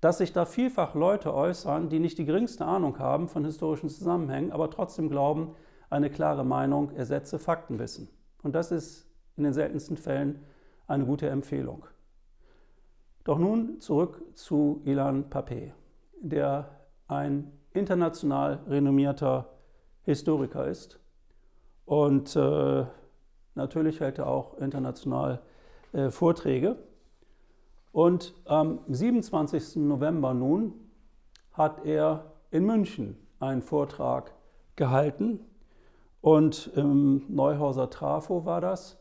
dass 0.00 0.18
sich 0.18 0.32
da 0.32 0.44
vielfach 0.44 0.96
Leute 0.96 1.32
äußern, 1.32 1.88
die 1.88 2.00
nicht 2.00 2.18
die 2.18 2.24
geringste 2.24 2.64
Ahnung 2.64 2.98
haben 2.98 3.28
von 3.28 3.44
historischen 3.44 3.88
Zusammenhängen, 3.88 4.50
aber 4.50 4.72
trotzdem 4.72 5.08
glauben, 5.08 5.54
eine 5.88 6.10
klare 6.10 6.44
Meinung 6.44 6.90
ersetze 6.96 7.38
Faktenwissen. 7.38 8.08
Und 8.42 8.56
das 8.56 8.72
ist 8.72 9.08
in 9.36 9.44
den 9.44 9.52
seltensten 9.52 9.96
Fällen 9.96 10.40
eine 10.88 11.06
gute 11.06 11.28
Empfehlung. 11.28 11.86
Doch 13.22 13.38
nun 13.38 13.80
zurück 13.80 14.20
zu 14.34 14.82
Ilan 14.84 15.30
Pape, 15.30 15.74
der 16.20 16.70
ein 17.06 17.52
international 17.72 18.64
renommierter 18.66 19.48
Historiker 20.02 20.66
ist 20.66 20.98
und 21.84 22.34
äh, 22.34 22.84
natürlich 23.58 24.00
hält 24.00 24.18
er 24.18 24.28
auch 24.28 24.56
international 24.58 25.40
äh, 25.92 26.10
Vorträge. 26.10 26.76
Und 27.92 28.34
am 28.46 28.80
27. 28.88 29.76
November 29.76 30.32
nun 30.32 30.72
hat 31.52 31.84
er 31.84 32.32
in 32.50 32.64
München 32.64 33.16
einen 33.40 33.60
Vortrag 33.60 34.32
gehalten 34.76 35.40
und 36.20 36.70
im 36.74 37.24
Neuhauser 37.28 37.90
Trafo 37.90 38.44
war 38.44 38.60
das. 38.60 38.98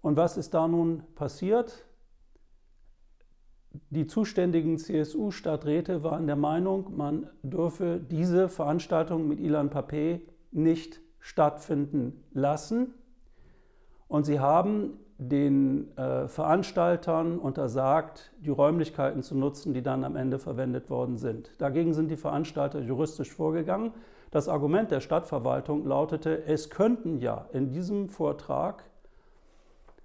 Und 0.00 0.16
was 0.16 0.36
ist 0.36 0.54
da 0.54 0.68
nun 0.68 1.02
passiert? 1.14 1.86
Die 3.90 4.06
zuständigen 4.06 4.78
CSU-Stadträte 4.78 6.02
waren 6.02 6.26
der 6.26 6.36
Meinung, 6.36 6.96
man 6.96 7.28
dürfe 7.42 8.00
diese 8.00 8.48
Veranstaltung 8.48 9.26
mit 9.26 9.40
Ilan 9.40 9.70
Pape 9.70 10.20
nicht 10.52 11.00
stattfinden 11.18 12.22
lassen. 12.32 12.94
Und 14.08 14.24
sie 14.24 14.40
haben 14.40 14.98
den 15.18 15.96
äh, 15.96 16.28
Veranstaltern 16.28 17.38
untersagt, 17.38 18.32
die 18.40 18.50
Räumlichkeiten 18.50 19.22
zu 19.22 19.36
nutzen, 19.36 19.72
die 19.72 19.82
dann 19.82 20.04
am 20.04 20.16
Ende 20.16 20.38
verwendet 20.38 20.90
worden 20.90 21.18
sind. 21.18 21.50
Dagegen 21.58 21.94
sind 21.94 22.10
die 22.10 22.16
Veranstalter 22.16 22.80
juristisch 22.80 23.32
vorgegangen. 23.32 23.92
Das 24.30 24.48
Argument 24.48 24.90
der 24.90 25.00
Stadtverwaltung 25.00 25.86
lautete, 25.86 26.44
es 26.46 26.68
könnten 26.68 27.18
ja 27.18 27.46
in 27.52 27.70
diesem 27.70 28.08
Vortrag 28.08 28.84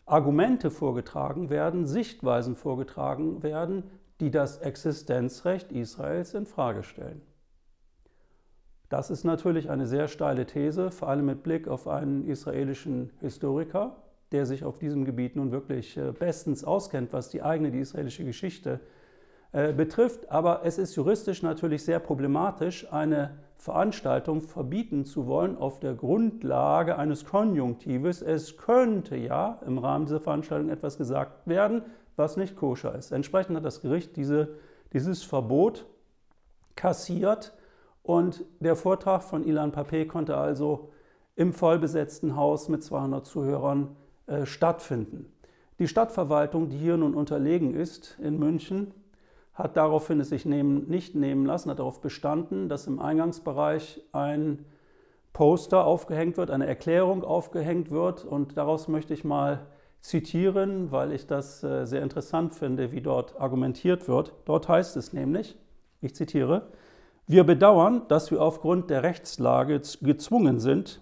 Argumente 0.06 0.72
vorgetragen 0.72 1.50
werden, 1.50 1.86
Sichtweisen 1.86 2.56
vorgetragen 2.56 3.42
werden, 3.44 3.84
die 4.20 4.32
das 4.32 4.58
Existenzrecht 4.58 5.72
Israels 5.72 6.34
in 6.34 6.46
Frage 6.46 6.84
stellen. 6.84 7.22
Das 8.90 9.12
ist 9.12 9.24
natürlich 9.24 9.70
eine 9.70 9.86
sehr 9.86 10.08
steile 10.08 10.48
These, 10.48 10.90
vor 10.90 11.10
allem 11.10 11.28
mit 11.28 11.44
Blick 11.44 11.68
auf 11.68 11.88
einen 11.88 12.28
israelischen 12.28 13.12
Historiker, 13.22 13.96
der 14.32 14.48
sich 14.48 14.64
auf 14.64 14.80
diesem 14.80 15.06
Gebiet 15.06 15.36
nun 15.36 15.52
wirklich 15.52 15.96
äh, 15.96 16.12
bestens 16.12 16.64
auskennt, 16.64 17.14
was 17.14 17.30
die 17.30 17.44
eigene, 17.44 17.70
die 17.72 17.80
israelische 17.80 18.26
Geschichte 18.26 18.80
äh, 19.52 19.74
betrifft. 19.74 20.32
Aber 20.32 20.62
es 20.64 20.80
ist 20.80 20.96
juristisch 20.96 21.44
natürlich 21.44 21.84
sehr 21.84 22.00
problematisch, 22.00 22.92
eine 22.92 23.38
Veranstaltung 23.58 24.42
verbieten 24.42 25.06
zu 25.06 25.28
wollen 25.28 25.58
auf 25.58 25.80
der 25.80 25.94
Grundlage 25.94 26.98
eines 26.98 27.26
Konjunktives. 27.26 28.24
Es 28.24 28.58
könnte 28.58 29.18
ja 29.18 29.60
im 29.68 29.78
Rahmen 29.78 30.06
dieser 30.06 30.22
Veranstaltung 30.22 30.70
etwas 30.70 30.98
gesagt 30.98 31.46
werden, 31.46 31.84
was 32.16 32.38
nicht 32.38 32.56
koscher 32.56 32.96
ist. 32.96 33.12
Entsprechend 33.12 33.56
hat 33.56 33.66
das 33.66 33.82
Gericht 33.82 34.16
diese, 34.16 34.56
dieses 34.94 35.24
Verbot 35.24 35.86
kassiert 36.76 37.54
und 38.04 38.46
der 38.60 38.76
Vortrag 38.76 39.24
von 39.24 39.46
Ilan 39.46 39.72
Pape 39.72 40.08
konnte 40.08 40.38
also 40.38 40.90
im 41.36 41.54
vollbesetzten 41.54 42.36
Haus 42.36 42.70
mit 42.70 42.84
200 42.84 43.26
Zuhörern 43.26 43.96
äh, 44.28 44.46
stattfinden. 44.46 45.32
Die 45.80 45.88
Stadtverwaltung, 45.88 46.70
die 46.70 46.78
hier 46.78 46.98
nun 46.98 47.14
unterlegen 47.14 47.74
ist 47.74 48.18
in 48.22 48.38
München, 48.38 48.94
hat 49.54 49.78
daraufhin 49.78 50.20
es 50.20 50.30
sich 50.30 50.46
nehmen, 50.46 50.90
nicht 50.90 51.16
nehmen 51.16 51.46
lassen, 51.46 51.70
hat 51.70 51.80
darauf 51.80 52.02
bestanden, 52.02 52.70
dass 52.70 52.88
im 52.88 53.00
Eingangsbereich 53.00 54.02
ein 54.12 54.66
Poster 55.34 55.86
aufgehängt 55.86 56.38
wird, 56.38 56.52
eine 56.52 56.66
Erklärung 56.66 57.24
aufgehängt 57.24 57.92
wird. 57.92 58.26
Und 58.26 58.58
daraus 58.58 58.88
möchte 58.88 59.14
ich 59.14 59.24
mal 59.24 59.68
zitieren, 60.02 60.92
weil 60.92 61.12
ich 61.12 61.28
das 61.28 61.64
äh, 61.64 61.86
sehr 61.86 62.02
interessant 62.02 62.56
finde, 62.56 62.92
wie 62.92 63.02
dort 63.02 63.40
argumentiert 63.40 64.08
wird. 64.08 64.34
Dort 64.46 64.68
heißt 64.68 64.98
es 64.98 65.14
nämlich, 65.14 65.58
ich 66.02 66.16
zitiere, 66.16 66.68
wir 67.30 67.44
bedauern, 67.44 68.02
dass 68.08 68.32
wir 68.32 68.42
aufgrund 68.42 68.90
der 68.90 69.04
Rechtslage 69.04 69.82
gezwungen 70.02 70.60
sind, 70.60 71.00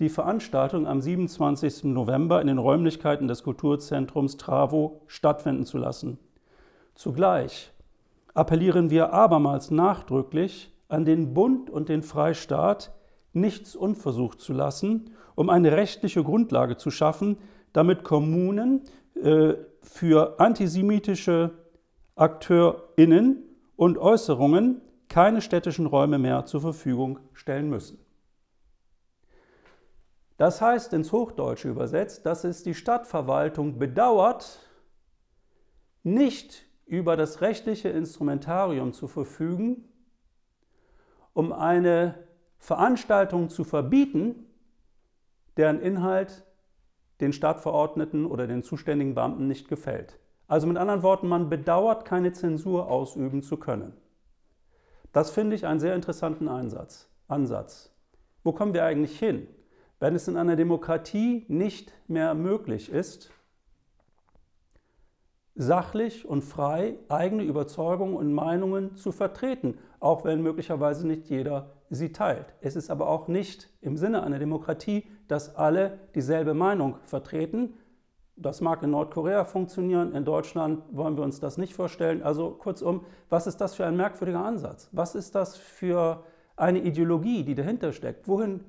die 0.00 0.10
Veranstaltung 0.10 0.86
am 0.86 1.00
27. 1.00 1.84
November 1.84 2.42
in 2.42 2.46
den 2.46 2.58
Räumlichkeiten 2.58 3.26
des 3.26 3.42
Kulturzentrums 3.42 4.36
Travo 4.36 5.00
stattfinden 5.06 5.64
zu 5.64 5.78
lassen. 5.78 6.18
Zugleich 6.94 7.72
appellieren 8.34 8.90
wir 8.90 9.14
abermals 9.14 9.70
nachdrücklich 9.70 10.70
an 10.88 11.06
den 11.06 11.32
Bund 11.32 11.70
und 11.70 11.88
den 11.88 12.02
Freistaat, 12.02 12.92
nichts 13.32 13.74
unversucht 13.74 14.42
zu 14.42 14.52
lassen, 14.52 15.08
um 15.36 15.48
eine 15.48 15.72
rechtliche 15.72 16.22
Grundlage 16.22 16.76
zu 16.76 16.90
schaffen, 16.90 17.38
damit 17.72 18.04
Kommunen 18.04 18.82
äh, 19.14 19.54
für 19.80 20.38
antisemitische 20.38 21.52
AkteurInnen 22.14 23.42
und 23.76 23.96
Äußerungen 23.96 24.82
keine 25.12 25.42
städtischen 25.42 25.84
Räume 25.84 26.18
mehr 26.18 26.46
zur 26.46 26.62
Verfügung 26.62 27.18
stellen 27.34 27.68
müssen. 27.68 27.98
Das 30.38 30.62
heißt 30.62 30.94
ins 30.94 31.12
Hochdeutsche 31.12 31.68
übersetzt, 31.68 32.24
dass 32.24 32.44
es 32.44 32.62
die 32.62 32.74
Stadtverwaltung 32.74 33.78
bedauert, 33.78 34.66
nicht 36.02 36.64
über 36.86 37.18
das 37.18 37.42
rechtliche 37.42 37.90
Instrumentarium 37.90 38.94
zu 38.94 39.06
verfügen, 39.06 39.84
um 41.34 41.52
eine 41.52 42.14
Veranstaltung 42.56 43.50
zu 43.50 43.64
verbieten, 43.64 44.46
deren 45.58 45.78
Inhalt 45.80 46.42
den 47.20 47.34
Stadtverordneten 47.34 48.24
oder 48.24 48.46
den 48.46 48.62
zuständigen 48.62 49.14
Beamten 49.14 49.46
nicht 49.46 49.68
gefällt. 49.68 50.18
Also 50.48 50.66
mit 50.66 50.78
anderen 50.78 51.02
Worten, 51.02 51.28
man 51.28 51.50
bedauert, 51.50 52.06
keine 52.06 52.32
Zensur 52.32 52.90
ausüben 52.90 53.42
zu 53.42 53.58
können. 53.58 53.92
Das 55.12 55.30
finde 55.30 55.56
ich 55.56 55.66
einen 55.66 55.80
sehr 55.80 55.94
interessanten 55.94 56.48
Einsatz, 56.48 57.08
Ansatz. 57.28 57.90
Wo 58.42 58.52
kommen 58.52 58.74
wir 58.74 58.84
eigentlich 58.84 59.18
hin? 59.18 59.46
Wenn 60.00 60.14
es 60.14 60.26
in 60.26 60.36
einer 60.36 60.56
Demokratie 60.56 61.44
nicht 61.48 61.92
mehr 62.08 62.34
möglich 62.34 62.90
ist, 62.90 63.30
sachlich 65.54 66.26
und 66.26 66.42
frei 66.42 66.96
eigene 67.08 67.42
Überzeugungen 67.42 68.16
und 68.16 68.32
Meinungen 68.32 68.96
zu 68.96 69.12
vertreten, 69.12 69.78
auch 70.00 70.24
wenn 70.24 70.42
möglicherweise 70.42 71.06
nicht 71.06 71.28
jeder 71.28 71.70
sie 71.90 72.10
teilt. 72.10 72.54
Es 72.62 72.74
ist 72.74 72.90
aber 72.90 73.08
auch 73.08 73.28
nicht 73.28 73.68
im 73.82 73.96
Sinne 73.96 74.22
einer 74.22 74.38
Demokratie, 74.38 75.06
dass 75.28 75.54
alle 75.54 76.00
dieselbe 76.14 76.54
Meinung 76.54 76.96
vertreten, 77.04 77.74
das 78.42 78.60
mag 78.60 78.82
in 78.82 78.90
Nordkorea 78.90 79.44
funktionieren, 79.44 80.14
in 80.14 80.24
Deutschland 80.24 80.82
wollen 80.90 81.16
wir 81.16 81.24
uns 81.24 81.40
das 81.40 81.58
nicht 81.58 81.74
vorstellen. 81.74 82.22
Also 82.22 82.50
kurzum, 82.50 83.04
was 83.28 83.46
ist 83.46 83.60
das 83.60 83.74
für 83.74 83.86
ein 83.86 83.96
merkwürdiger 83.96 84.44
Ansatz? 84.44 84.88
Was 84.92 85.14
ist 85.14 85.34
das 85.34 85.56
für 85.56 86.22
eine 86.56 86.80
Ideologie, 86.80 87.44
die 87.44 87.54
dahinter 87.54 87.92
steckt? 87.92 88.28
Wohin 88.28 88.64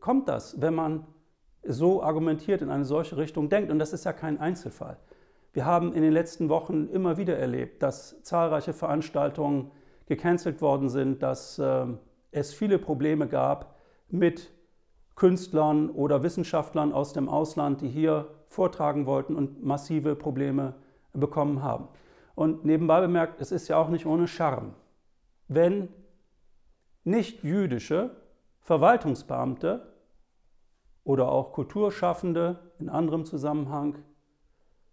kommt 0.00 0.28
das, 0.28 0.60
wenn 0.60 0.74
man 0.74 1.06
so 1.64 2.02
argumentiert, 2.02 2.62
in 2.62 2.70
eine 2.70 2.84
solche 2.84 3.16
Richtung 3.16 3.48
denkt? 3.48 3.70
Und 3.70 3.78
das 3.78 3.92
ist 3.92 4.04
ja 4.04 4.12
kein 4.12 4.40
Einzelfall. 4.40 4.96
Wir 5.52 5.64
haben 5.64 5.92
in 5.92 6.02
den 6.02 6.12
letzten 6.12 6.48
Wochen 6.48 6.88
immer 6.88 7.16
wieder 7.16 7.36
erlebt, 7.36 7.82
dass 7.82 8.22
zahlreiche 8.22 8.72
Veranstaltungen 8.72 9.70
gecancelt 10.06 10.60
worden 10.60 10.88
sind, 10.88 11.22
dass 11.22 11.58
äh, 11.58 11.86
es 12.30 12.54
viele 12.54 12.78
Probleme 12.78 13.26
gab 13.26 13.76
mit 14.08 14.50
Künstlern 15.16 15.90
oder 15.90 16.22
Wissenschaftlern 16.22 16.92
aus 16.92 17.12
dem 17.12 17.28
Ausland, 17.28 17.80
die 17.80 17.88
hier 17.88 18.28
vortragen 18.48 19.06
wollten 19.06 19.36
und 19.36 19.62
massive 19.62 20.16
Probleme 20.16 20.74
bekommen 21.12 21.62
haben. 21.62 21.88
Und 22.34 22.64
nebenbei 22.64 23.00
bemerkt, 23.00 23.40
es 23.40 23.52
ist 23.52 23.68
ja 23.68 23.76
auch 23.78 23.88
nicht 23.88 24.06
ohne 24.06 24.28
Charme, 24.28 24.74
wenn 25.48 25.88
nicht 27.04 27.42
jüdische 27.42 28.16
Verwaltungsbeamte 28.60 29.92
oder 31.04 31.30
auch 31.30 31.52
Kulturschaffende 31.52 32.72
in 32.78 32.88
anderem 32.88 33.24
Zusammenhang 33.24 33.98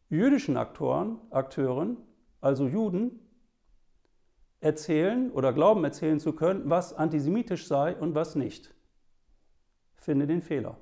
jüdischen 0.10 0.58
Aktoren, 0.58 1.20
Akteuren, 1.30 1.98
also 2.42 2.68
Juden, 2.68 3.20
erzählen 4.60 5.32
oder 5.32 5.54
glauben 5.54 5.84
erzählen 5.84 6.20
zu 6.20 6.34
können, 6.34 6.70
was 6.70 6.94
antisemitisch 6.94 7.68
sei 7.68 7.96
und 7.96 8.16
was 8.16 8.36
nicht. 8.36 8.74
Finde 9.96 10.26
den 10.26 10.42
Fehler. 10.42 10.78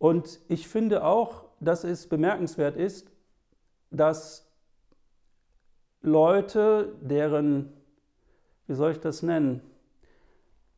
Und 0.00 0.40
ich 0.48 0.66
finde 0.66 1.04
auch, 1.04 1.44
dass 1.60 1.84
es 1.84 2.08
bemerkenswert 2.08 2.74
ist, 2.74 3.12
dass 3.90 4.50
Leute, 6.00 6.96
deren, 7.02 7.70
wie 8.66 8.74
soll 8.74 8.92
ich 8.92 9.00
das 9.00 9.22
nennen, 9.22 9.60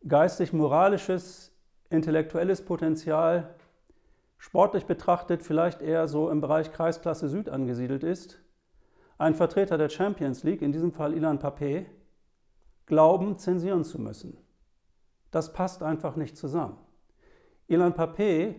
geistig-moralisches, 0.08 1.52
intellektuelles 1.88 2.64
Potenzial 2.64 3.54
sportlich 4.38 4.86
betrachtet 4.86 5.44
vielleicht 5.44 5.82
eher 5.82 6.08
so 6.08 6.28
im 6.28 6.40
Bereich 6.40 6.72
Kreisklasse 6.72 7.28
Süd 7.28 7.48
angesiedelt 7.48 8.02
ist, 8.02 8.40
ein 9.18 9.36
Vertreter 9.36 9.78
der 9.78 9.88
Champions 9.88 10.42
League, 10.42 10.62
in 10.62 10.72
diesem 10.72 10.90
Fall 10.90 11.14
Ilan 11.14 11.38
Papé, 11.38 11.86
glauben, 12.86 13.38
zensieren 13.38 13.84
zu 13.84 14.00
müssen. 14.00 14.36
Das 15.30 15.52
passt 15.52 15.84
einfach 15.84 16.16
nicht 16.16 16.36
zusammen. 16.36 16.76
Ilan 17.68 17.94
Papé, 17.94 18.56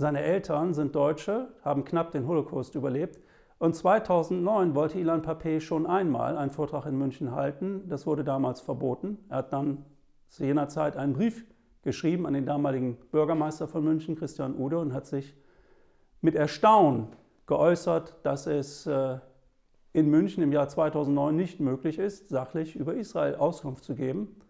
seine 0.00 0.22
Eltern 0.22 0.72
sind 0.72 0.94
Deutsche, 0.94 1.48
haben 1.62 1.84
knapp 1.84 2.10
den 2.10 2.26
Holocaust 2.26 2.74
überlebt 2.74 3.20
und 3.58 3.76
2009 3.76 4.74
wollte 4.74 4.98
Ilan 4.98 5.20
Papé 5.20 5.60
schon 5.60 5.86
einmal 5.86 6.38
einen 6.38 6.50
Vortrag 6.50 6.86
in 6.86 6.96
München 6.96 7.32
halten. 7.32 7.82
Das 7.86 8.06
wurde 8.06 8.24
damals 8.24 8.62
verboten. 8.62 9.18
Er 9.28 9.36
hat 9.36 9.52
dann 9.52 9.84
zu 10.28 10.44
jener 10.44 10.68
Zeit 10.68 10.96
einen 10.96 11.12
Brief 11.12 11.44
geschrieben 11.82 12.26
an 12.26 12.32
den 12.32 12.46
damaligen 12.46 12.96
Bürgermeister 13.12 13.68
von 13.68 13.84
München, 13.84 14.16
Christian 14.16 14.56
Ude, 14.58 14.78
und 14.78 14.94
hat 14.94 15.04
sich 15.04 15.36
mit 16.22 16.34
Erstaunen 16.34 17.08
geäußert, 17.46 18.16
dass 18.22 18.46
es 18.46 18.86
äh, 18.86 19.18
in 19.92 20.08
München 20.08 20.42
im 20.42 20.52
Jahr 20.52 20.68
2009 20.68 21.36
nicht 21.36 21.60
möglich 21.60 21.98
ist, 21.98 22.30
sachlich 22.30 22.74
über 22.74 22.94
Israel 22.94 23.34
Auskunft 23.34 23.84
zu 23.84 23.94
geben. 23.94 24.40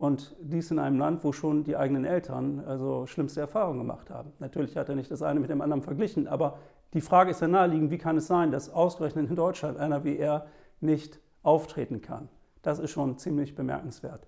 Und 0.00 0.34
dies 0.40 0.70
in 0.70 0.78
einem 0.78 0.98
Land, 0.98 1.24
wo 1.24 1.30
schon 1.30 1.62
die 1.62 1.76
eigenen 1.76 2.06
Eltern 2.06 2.64
also 2.66 3.06
schlimmste 3.06 3.42
Erfahrungen 3.42 3.80
gemacht 3.80 4.08
haben. 4.08 4.32
Natürlich 4.38 4.74
hat 4.78 4.88
er 4.88 4.94
nicht 4.94 5.10
das 5.10 5.20
eine 5.20 5.40
mit 5.40 5.50
dem 5.50 5.60
anderen 5.60 5.82
verglichen, 5.82 6.26
aber 6.26 6.56
die 6.94 7.02
Frage 7.02 7.32
ist 7.32 7.42
ja 7.42 7.48
naheliegend, 7.48 7.90
wie 7.90 7.98
kann 7.98 8.16
es 8.16 8.26
sein, 8.26 8.50
dass 8.50 8.70
ausgerechnet 8.70 9.28
in 9.28 9.36
Deutschland 9.36 9.76
einer 9.76 10.02
wie 10.02 10.16
er 10.16 10.46
nicht 10.80 11.20
auftreten 11.42 12.00
kann? 12.00 12.30
Das 12.62 12.78
ist 12.78 12.92
schon 12.92 13.18
ziemlich 13.18 13.54
bemerkenswert. 13.54 14.26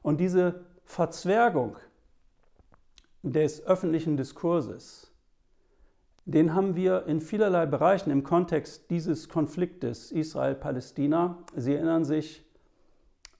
Und 0.00 0.20
diese 0.20 0.64
Verzwergung 0.84 1.76
des 3.22 3.62
öffentlichen 3.66 4.16
Diskurses, 4.16 5.12
den 6.24 6.54
haben 6.54 6.76
wir 6.76 7.04
in 7.04 7.20
vielerlei 7.20 7.66
Bereichen 7.66 8.10
im 8.10 8.24
Kontext 8.24 8.90
dieses 8.90 9.28
Konfliktes 9.28 10.12
Israel-Palästina. 10.12 11.36
Sie 11.54 11.74
erinnern 11.74 12.06
sich 12.06 12.42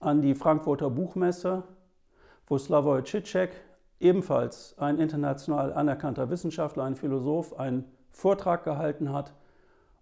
an 0.01 0.23
die 0.23 0.35
Frankfurter 0.35 0.91
Buchmesse, 0.91 1.63
wo 2.47 2.59
Slavoj 2.59 3.03
Žižek, 3.03 3.51
ebenfalls 4.01 4.75
ein 4.79 4.99
international 4.99 5.73
anerkannter 5.75 6.31
Wissenschaftler, 6.31 6.85
ein 6.85 6.97
Philosoph, 6.97 7.59
einen 7.59 7.85
Vortrag 8.11 8.65
gehalten 8.65 9.13
hat 9.13 9.35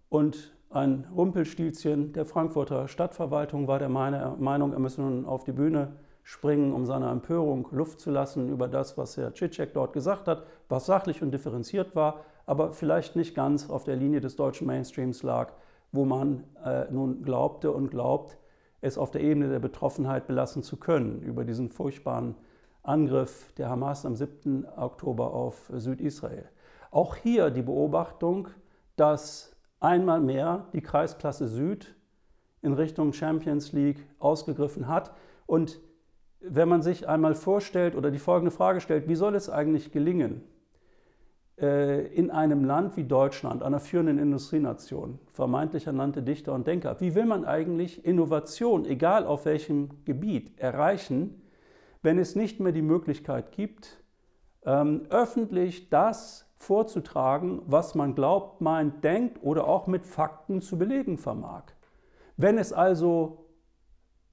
und 0.07 0.53
ein 0.71 1.05
Rumpelstilzchen 1.15 2.13
der 2.13 2.25
Frankfurter 2.25 2.87
Stadtverwaltung 2.87 3.67
war 3.67 3.79
der 3.79 3.89
Meinung, 3.89 4.73
er 4.73 4.79
müsse 4.79 5.01
nun 5.01 5.25
auf 5.25 5.43
die 5.43 5.51
Bühne 5.51 5.93
springen, 6.23 6.73
um 6.73 6.85
seiner 6.85 7.11
Empörung 7.11 7.67
Luft 7.71 7.99
zu 7.99 8.11
lassen 8.11 8.49
über 8.49 8.67
das, 8.67 8.97
was 8.97 9.17
Herr 9.17 9.33
Cicek 9.33 9.73
dort 9.73 9.93
gesagt 9.93 10.27
hat, 10.27 10.43
was 10.69 10.85
sachlich 10.85 11.21
und 11.21 11.31
differenziert 11.31 11.95
war, 11.95 12.21
aber 12.45 12.71
vielleicht 12.71 13.15
nicht 13.15 13.35
ganz 13.35 13.69
auf 13.69 13.83
der 13.83 13.95
Linie 13.95 14.21
des 14.21 14.35
deutschen 14.35 14.67
Mainstreams 14.67 15.23
lag, 15.23 15.51
wo 15.91 16.05
man 16.05 16.43
äh, 16.63 16.85
nun 16.91 17.23
glaubte 17.23 17.71
und 17.71 17.89
glaubt, 17.89 18.37
es 18.81 18.97
auf 18.97 19.11
der 19.11 19.21
Ebene 19.21 19.49
der 19.49 19.59
Betroffenheit 19.59 20.27
belassen 20.27 20.63
zu 20.63 20.77
können 20.77 21.21
über 21.21 21.43
diesen 21.43 21.69
furchtbaren 21.69 22.35
Angriff 22.83 23.51
der 23.57 23.69
Hamas 23.69 24.05
am 24.05 24.15
7. 24.15 24.65
Oktober 24.77 25.33
auf 25.33 25.71
Südisrael. 25.73 26.49
Auch 26.91 27.15
hier 27.15 27.51
die 27.51 27.61
Beobachtung, 27.61 28.47
dass 28.95 29.55
einmal 29.79 30.21
mehr 30.21 30.67
die 30.73 30.81
Kreisklasse 30.81 31.47
Süd 31.47 31.95
in 32.61 32.73
Richtung 32.73 33.13
Champions 33.13 33.71
League 33.73 34.05
ausgegriffen 34.19 34.87
hat. 34.87 35.13
Und 35.45 35.79
wenn 36.41 36.69
man 36.69 36.81
sich 36.81 37.07
einmal 37.07 37.35
vorstellt 37.35 37.95
oder 37.95 38.11
die 38.11 38.19
folgende 38.19 38.51
Frage 38.51 38.81
stellt, 38.81 39.07
wie 39.07 39.15
soll 39.15 39.35
es 39.35 39.49
eigentlich 39.49 39.91
gelingen, 39.91 40.41
in 41.59 42.31
einem 42.31 42.63
Land 42.63 42.95
wie 42.95 43.03
Deutschland, 43.03 43.63
einer 43.63 43.79
führenden 43.79 44.17
Industrienation, 44.17 45.19
vermeintlich 45.33 45.87
ernannte 45.87 46.23
Dichter 46.23 46.53
und 46.53 46.65
Denker, 46.67 46.95
wie 46.99 47.15
will 47.15 47.25
man 47.25 47.43
eigentlich 47.43 48.05
Innovation, 48.05 48.85
egal 48.85 49.25
auf 49.25 49.45
welchem 49.45 49.89
Gebiet, 50.05 50.57
erreichen, 50.57 51.41
wenn 52.01 52.17
es 52.17 52.35
nicht 52.35 52.59
mehr 52.59 52.71
die 52.71 52.81
Möglichkeit 52.81 53.51
gibt, 53.51 54.01
ähm, 54.65 55.03
öffentlich 55.09 55.89
das 55.89 56.49
vorzutragen, 56.57 57.61
was 57.65 57.95
man 57.95 58.15
glaubt, 58.15 58.61
meint, 58.61 59.03
denkt 59.03 59.39
oder 59.41 59.67
auch 59.67 59.87
mit 59.87 60.05
Fakten 60.05 60.61
zu 60.61 60.77
belegen 60.77 61.17
vermag. 61.17 61.63
Wenn 62.37 62.57
es 62.57 62.73
also 62.73 63.45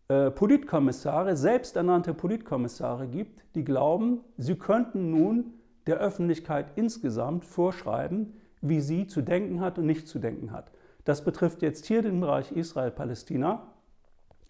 äh, 0.08 0.30
Politkommissare, 0.30 1.36
selbsternannte 1.36 2.14
Politkommissare 2.14 3.08
gibt, 3.08 3.44
die 3.54 3.64
glauben, 3.64 4.20
sie 4.36 4.56
könnten 4.56 5.10
nun 5.10 5.54
der 5.86 5.98
Öffentlichkeit 5.98 6.66
insgesamt 6.76 7.44
vorschreiben, 7.44 8.34
wie 8.60 8.80
sie 8.80 9.06
zu 9.06 9.22
denken 9.22 9.60
hat 9.60 9.78
und 9.78 9.86
nicht 9.86 10.08
zu 10.08 10.18
denken 10.18 10.52
hat. 10.52 10.70
Das 11.04 11.24
betrifft 11.24 11.62
jetzt 11.62 11.86
hier 11.86 12.02
den 12.02 12.20
Bereich 12.20 12.50
Israel-Palästina, 12.52 13.62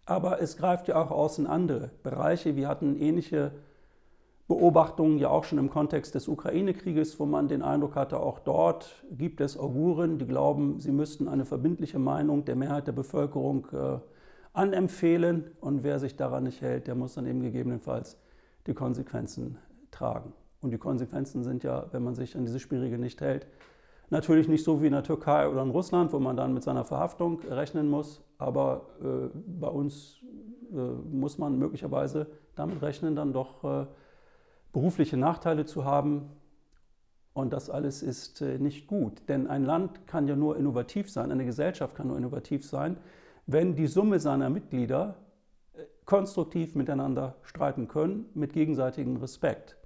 aber 0.06 0.40
es 0.40 0.56
greift 0.56 0.88
ja 0.88 1.02
auch 1.02 1.10
aus 1.10 1.38
in 1.38 1.46
andere 1.46 1.90
Bereiche. 2.02 2.56
Wir 2.56 2.68
hatten 2.68 2.96
ähnliche 2.96 3.52
Beobachtungen 4.48 5.18
ja 5.18 5.28
auch 5.28 5.44
schon 5.44 5.58
im 5.58 5.70
Kontext 5.70 6.14
des 6.14 6.28
Ukraine-Krieges, 6.28 7.18
wo 7.18 7.26
man 7.26 7.48
den 7.48 7.62
Eindruck 7.62 7.96
hatte, 7.96 8.20
auch 8.20 8.38
dort 8.38 9.04
gibt 9.10 9.40
es 9.40 9.58
Auguren, 9.58 10.18
die 10.18 10.26
glauben, 10.26 10.78
sie 10.78 10.92
müssten 10.92 11.26
eine 11.26 11.44
verbindliche 11.44 11.98
Meinung 11.98 12.44
der 12.44 12.54
Mehrheit 12.54 12.86
der 12.86 12.92
Bevölkerung 12.92 13.66
äh, 13.72 13.98
anempfehlen 14.52 15.50
und 15.60 15.82
wer 15.82 15.98
sich 15.98 16.16
daran 16.16 16.44
nicht 16.44 16.62
hält, 16.62 16.86
der 16.86 16.94
muss 16.94 17.14
dann 17.14 17.26
eben 17.26 17.42
gegebenenfalls 17.42 18.18
die 18.68 18.74
Konsequenzen 18.74 19.58
tragen. 19.90 20.32
Und 20.60 20.70
die 20.70 20.78
Konsequenzen 20.78 21.44
sind 21.44 21.62
ja, 21.62 21.86
wenn 21.92 22.02
man 22.02 22.14
sich 22.14 22.36
an 22.36 22.44
diese 22.44 22.60
Spielregeln 22.60 23.00
nicht 23.00 23.20
hält, 23.20 23.46
natürlich 24.10 24.48
nicht 24.48 24.64
so 24.64 24.82
wie 24.82 24.86
in 24.86 24.92
der 24.92 25.02
Türkei 25.02 25.48
oder 25.48 25.62
in 25.62 25.70
Russland, 25.70 26.12
wo 26.12 26.18
man 26.18 26.36
dann 26.36 26.54
mit 26.54 26.62
seiner 26.62 26.84
Verhaftung 26.84 27.40
rechnen 27.50 27.88
muss, 27.88 28.22
aber 28.38 28.86
äh, 29.02 29.28
bei 29.58 29.68
uns 29.68 30.20
äh, 30.72 30.76
muss 30.76 31.38
man 31.38 31.58
möglicherweise 31.58 32.26
damit 32.54 32.82
rechnen, 32.82 33.16
dann 33.16 33.32
doch 33.32 33.64
äh, 33.64 33.86
berufliche 34.72 35.16
Nachteile 35.16 35.64
zu 35.64 35.84
haben. 35.84 36.30
Und 37.32 37.52
das 37.52 37.68
alles 37.68 38.02
ist 38.02 38.40
äh, 38.40 38.58
nicht 38.58 38.86
gut, 38.86 39.22
denn 39.28 39.46
ein 39.46 39.64
Land 39.64 40.06
kann 40.06 40.26
ja 40.26 40.36
nur 40.36 40.56
innovativ 40.56 41.10
sein, 41.10 41.30
eine 41.30 41.44
Gesellschaft 41.44 41.94
kann 41.94 42.08
nur 42.08 42.16
innovativ 42.16 42.64
sein, 42.66 42.96
wenn 43.46 43.76
die 43.76 43.86
Summe 43.86 44.20
seiner 44.20 44.50
Mitglieder 44.50 45.16
äh, 45.74 45.82
konstruktiv 46.04 46.74
miteinander 46.74 47.36
streiten 47.42 47.88
können, 47.88 48.26
mit 48.34 48.52
gegenseitigem 48.52 49.16
Respekt. 49.16 49.76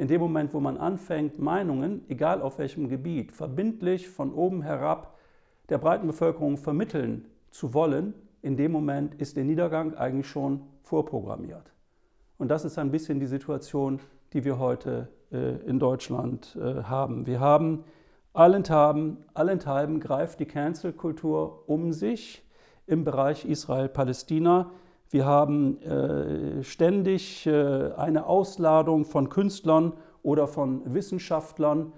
In 0.00 0.08
dem 0.08 0.22
Moment, 0.22 0.54
wo 0.54 0.60
man 0.60 0.78
anfängt, 0.78 1.38
Meinungen, 1.38 2.06
egal 2.08 2.40
auf 2.40 2.58
welchem 2.58 2.88
Gebiet, 2.88 3.32
verbindlich 3.32 4.08
von 4.08 4.32
oben 4.32 4.62
herab 4.62 5.18
der 5.68 5.76
breiten 5.76 6.06
Bevölkerung 6.06 6.56
vermitteln 6.56 7.26
zu 7.50 7.74
wollen, 7.74 8.14
in 8.40 8.56
dem 8.56 8.72
Moment 8.72 9.14
ist 9.16 9.36
der 9.36 9.44
Niedergang 9.44 9.94
eigentlich 9.94 10.26
schon 10.26 10.62
vorprogrammiert. 10.84 11.74
Und 12.38 12.48
das 12.48 12.64
ist 12.64 12.78
ein 12.78 12.90
bisschen 12.90 13.20
die 13.20 13.26
Situation, 13.26 14.00
die 14.32 14.42
wir 14.42 14.58
heute 14.58 15.08
äh, 15.32 15.56
in 15.66 15.78
Deutschland 15.78 16.56
äh, 16.58 16.84
haben. 16.84 17.26
Wir 17.26 17.40
haben 17.40 17.84
allenthalben, 18.32 19.18
allenthalben 19.34 20.00
greift 20.00 20.40
die 20.40 20.46
Cancel-Kultur 20.46 21.64
um 21.66 21.92
sich 21.92 22.42
im 22.86 23.04
Bereich 23.04 23.44
Israel-Palästina. 23.44 24.70
Wir 25.10 25.26
haben 25.26 25.82
äh, 25.82 26.62
ständig 26.62 27.46
äh, 27.46 27.92
eine 27.92 28.26
Ausladung 28.26 29.04
von 29.04 29.28
Künstlern 29.28 29.92
oder 30.22 30.46
von 30.46 30.94
Wissenschaftlern. 30.94 31.92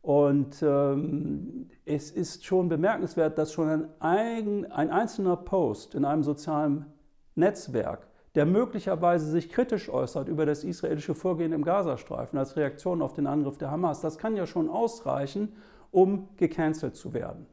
Und 0.00 0.62
ähm, 0.62 1.68
es 1.84 2.10
ist 2.10 2.44
schon 2.44 2.68
bemerkenswert, 2.68 3.36
dass 3.38 3.52
schon 3.52 3.68
ein, 3.68 3.88
ein, 4.00 4.72
ein 4.72 4.90
einzelner 4.90 5.36
Post 5.36 5.94
in 5.94 6.04
einem 6.04 6.22
sozialen 6.22 6.86
Netzwerk 7.34 8.08
der 8.34 8.46
möglicherweise 8.46 9.30
sich 9.30 9.50
kritisch 9.50 9.90
äußert 9.90 10.28
über 10.28 10.46
das 10.46 10.64
israelische 10.64 11.14
Vorgehen 11.14 11.52
im 11.52 11.64
Gazastreifen 11.64 12.38
als 12.38 12.56
Reaktion 12.56 13.02
auf 13.02 13.12
den 13.12 13.26
Angriff 13.26 13.58
der 13.58 13.70
Hamas, 13.70 14.00
das 14.00 14.18
kann 14.18 14.36
ja 14.36 14.46
schon 14.46 14.70
ausreichen, 14.70 15.54
um 15.90 16.28
gecancelt 16.36 16.96
zu 16.96 17.12
werden. 17.12 17.46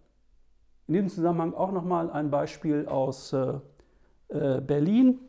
In 0.87 0.93
diesem 0.93 1.09
Zusammenhang 1.09 1.53
auch 1.53 1.71
nochmal 1.71 2.09
ein 2.09 2.31
Beispiel 2.31 2.87
aus 2.87 3.33
äh, 3.33 3.55
äh, 4.29 4.61
Berlin. 4.61 5.19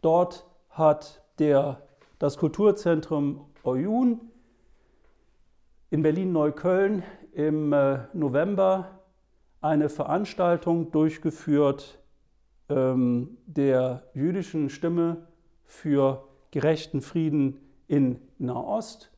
Dort 0.00 0.46
hat 0.70 1.22
der, 1.38 1.82
das 2.18 2.36
Kulturzentrum 2.36 3.46
Oyun 3.62 4.20
in 5.90 6.02
Berlin-Neukölln 6.02 7.02
im 7.32 7.72
äh, 7.72 8.00
November 8.12 9.00
eine 9.60 9.88
Veranstaltung 9.88 10.90
durchgeführt 10.90 11.98
ähm, 12.68 13.38
der 13.46 14.04
jüdischen 14.12 14.68
Stimme 14.68 15.26
für 15.64 16.28
gerechten 16.50 17.00
Frieden 17.00 17.58
in 17.88 18.20
Nahost. 18.38 19.10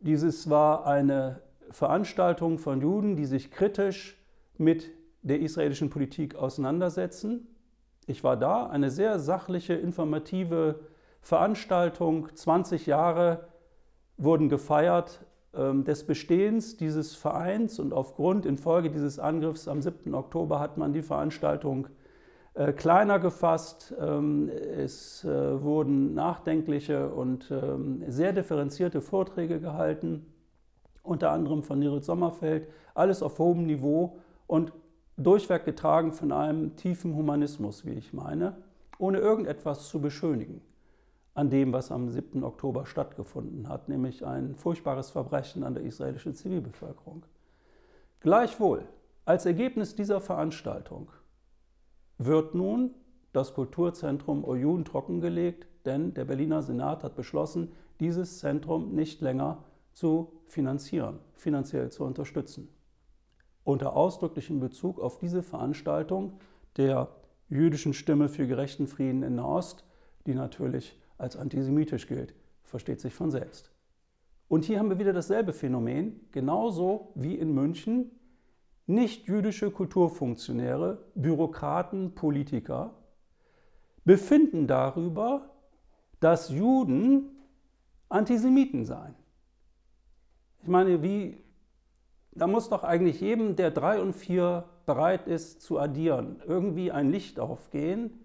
Dieses 0.00 0.48
war 0.48 0.86
eine 0.86 1.42
Veranstaltung 1.70 2.58
von 2.58 2.80
Juden, 2.80 3.16
die 3.16 3.26
sich 3.26 3.50
kritisch 3.50 4.16
mit 4.56 4.90
der 5.22 5.40
israelischen 5.40 5.90
Politik 5.90 6.36
auseinandersetzen. 6.36 7.46
Ich 8.08 8.24
war 8.24 8.38
da, 8.38 8.66
eine 8.66 8.90
sehr 8.90 9.18
sachliche, 9.18 9.74
informative 9.74 10.80
Veranstaltung. 11.20 12.34
20 12.34 12.86
Jahre 12.86 13.48
wurden 14.16 14.48
gefeiert 14.48 15.26
ähm, 15.52 15.84
des 15.84 16.06
Bestehens 16.06 16.78
dieses 16.78 17.14
Vereins 17.14 17.78
und 17.78 17.92
aufgrund 17.92 18.46
infolge 18.46 18.88
dieses 18.88 19.18
Angriffs 19.18 19.68
am 19.68 19.82
7. 19.82 20.14
Oktober 20.14 20.58
hat 20.58 20.78
man 20.78 20.94
die 20.94 21.02
Veranstaltung 21.02 21.88
äh, 22.54 22.72
kleiner 22.72 23.18
gefasst. 23.18 23.94
Ähm, 24.00 24.48
es 24.48 25.22
äh, 25.24 25.62
wurden 25.62 26.14
nachdenkliche 26.14 27.10
und 27.10 27.50
ähm, 27.50 28.02
sehr 28.08 28.32
differenzierte 28.32 29.02
Vorträge 29.02 29.60
gehalten, 29.60 30.24
unter 31.02 31.30
anderem 31.30 31.62
von 31.62 31.78
Nirit 31.78 32.06
Sommerfeld, 32.06 32.68
alles 32.94 33.22
auf 33.22 33.38
hohem 33.38 33.66
Niveau 33.66 34.18
und 34.46 34.72
durchweg 35.18 35.64
getragen 35.64 36.12
von 36.12 36.32
einem 36.32 36.76
tiefen 36.76 37.14
Humanismus, 37.14 37.84
wie 37.84 37.92
ich 37.92 38.12
meine, 38.12 38.56
ohne 38.98 39.18
irgendetwas 39.18 39.88
zu 39.88 40.00
beschönigen 40.00 40.62
an 41.34 41.50
dem, 41.50 41.72
was 41.72 41.92
am 41.92 42.08
7. 42.08 42.42
Oktober 42.42 42.86
stattgefunden 42.86 43.68
hat, 43.68 43.88
nämlich 43.88 44.26
ein 44.26 44.56
furchtbares 44.56 45.10
Verbrechen 45.10 45.62
an 45.62 45.74
der 45.74 45.84
israelischen 45.84 46.34
Zivilbevölkerung. 46.34 47.24
Gleichwohl, 48.20 48.84
als 49.24 49.46
Ergebnis 49.46 49.94
dieser 49.94 50.20
Veranstaltung 50.20 51.10
wird 52.16 52.56
nun 52.56 52.92
das 53.32 53.54
Kulturzentrum 53.54 54.44
Oyun 54.44 54.84
trockengelegt, 54.84 55.68
denn 55.84 56.14
der 56.14 56.24
Berliner 56.24 56.62
Senat 56.62 57.04
hat 57.04 57.14
beschlossen, 57.14 57.70
dieses 58.00 58.38
Zentrum 58.38 58.94
nicht 58.94 59.20
länger 59.20 59.62
zu 59.92 60.32
finanzieren, 60.46 61.20
finanziell 61.36 61.90
zu 61.90 62.04
unterstützen 62.04 62.68
unter 63.68 63.94
ausdrücklichem 63.94 64.60
Bezug 64.60 64.98
auf 64.98 65.18
diese 65.18 65.42
Veranstaltung 65.42 66.40
der 66.78 67.08
jüdischen 67.50 67.92
Stimme 67.92 68.30
für 68.30 68.46
gerechten 68.46 68.86
Frieden 68.86 69.22
in 69.22 69.34
Nahost, 69.34 69.84
die 70.26 70.34
natürlich 70.34 70.98
als 71.18 71.36
antisemitisch 71.36 72.06
gilt, 72.06 72.34
versteht 72.64 72.98
sich 72.98 73.12
von 73.12 73.30
selbst. 73.30 73.70
Und 74.48 74.64
hier 74.64 74.78
haben 74.78 74.88
wir 74.88 74.98
wieder 74.98 75.12
dasselbe 75.12 75.52
Phänomen, 75.52 76.18
genauso 76.32 77.12
wie 77.14 77.34
in 77.34 77.52
München 77.52 78.10
nicht-jüdische 78.86 79.70
Kulturfunktionäre, 79.70 81.04
Bürokraten, 81.14 82.14
Politiker 82.14 82.94
befinden 84.06 84.66
darüber, 84.66 85.50
dass 86.20 86.48
Juden 86.48 87.36
Antisemiten 88.08 88.86
seien. 88.86 89.14
Ich 90.62 90.68
meine, 90.68 91.02
wie 91.02 91.44
da 92.38 92.46
muss 92.46 92.68
doch 92.68 92.84
eigentlich 92.84 93.20
jedem, 93.20 93.56
der 93.56 93.70
drei 93.70 94.00
und 94.00 94.14
vier 94.14 94.64
bereit 94.86 95.26
ist 95.26 95.60
zu 95.60 95.78
addieren, 95.78 96.42
irgendwie 96.46 96.90
ein 96.90 97.10
Licht 97.10 97.38
aufgehen. 97.40 98.24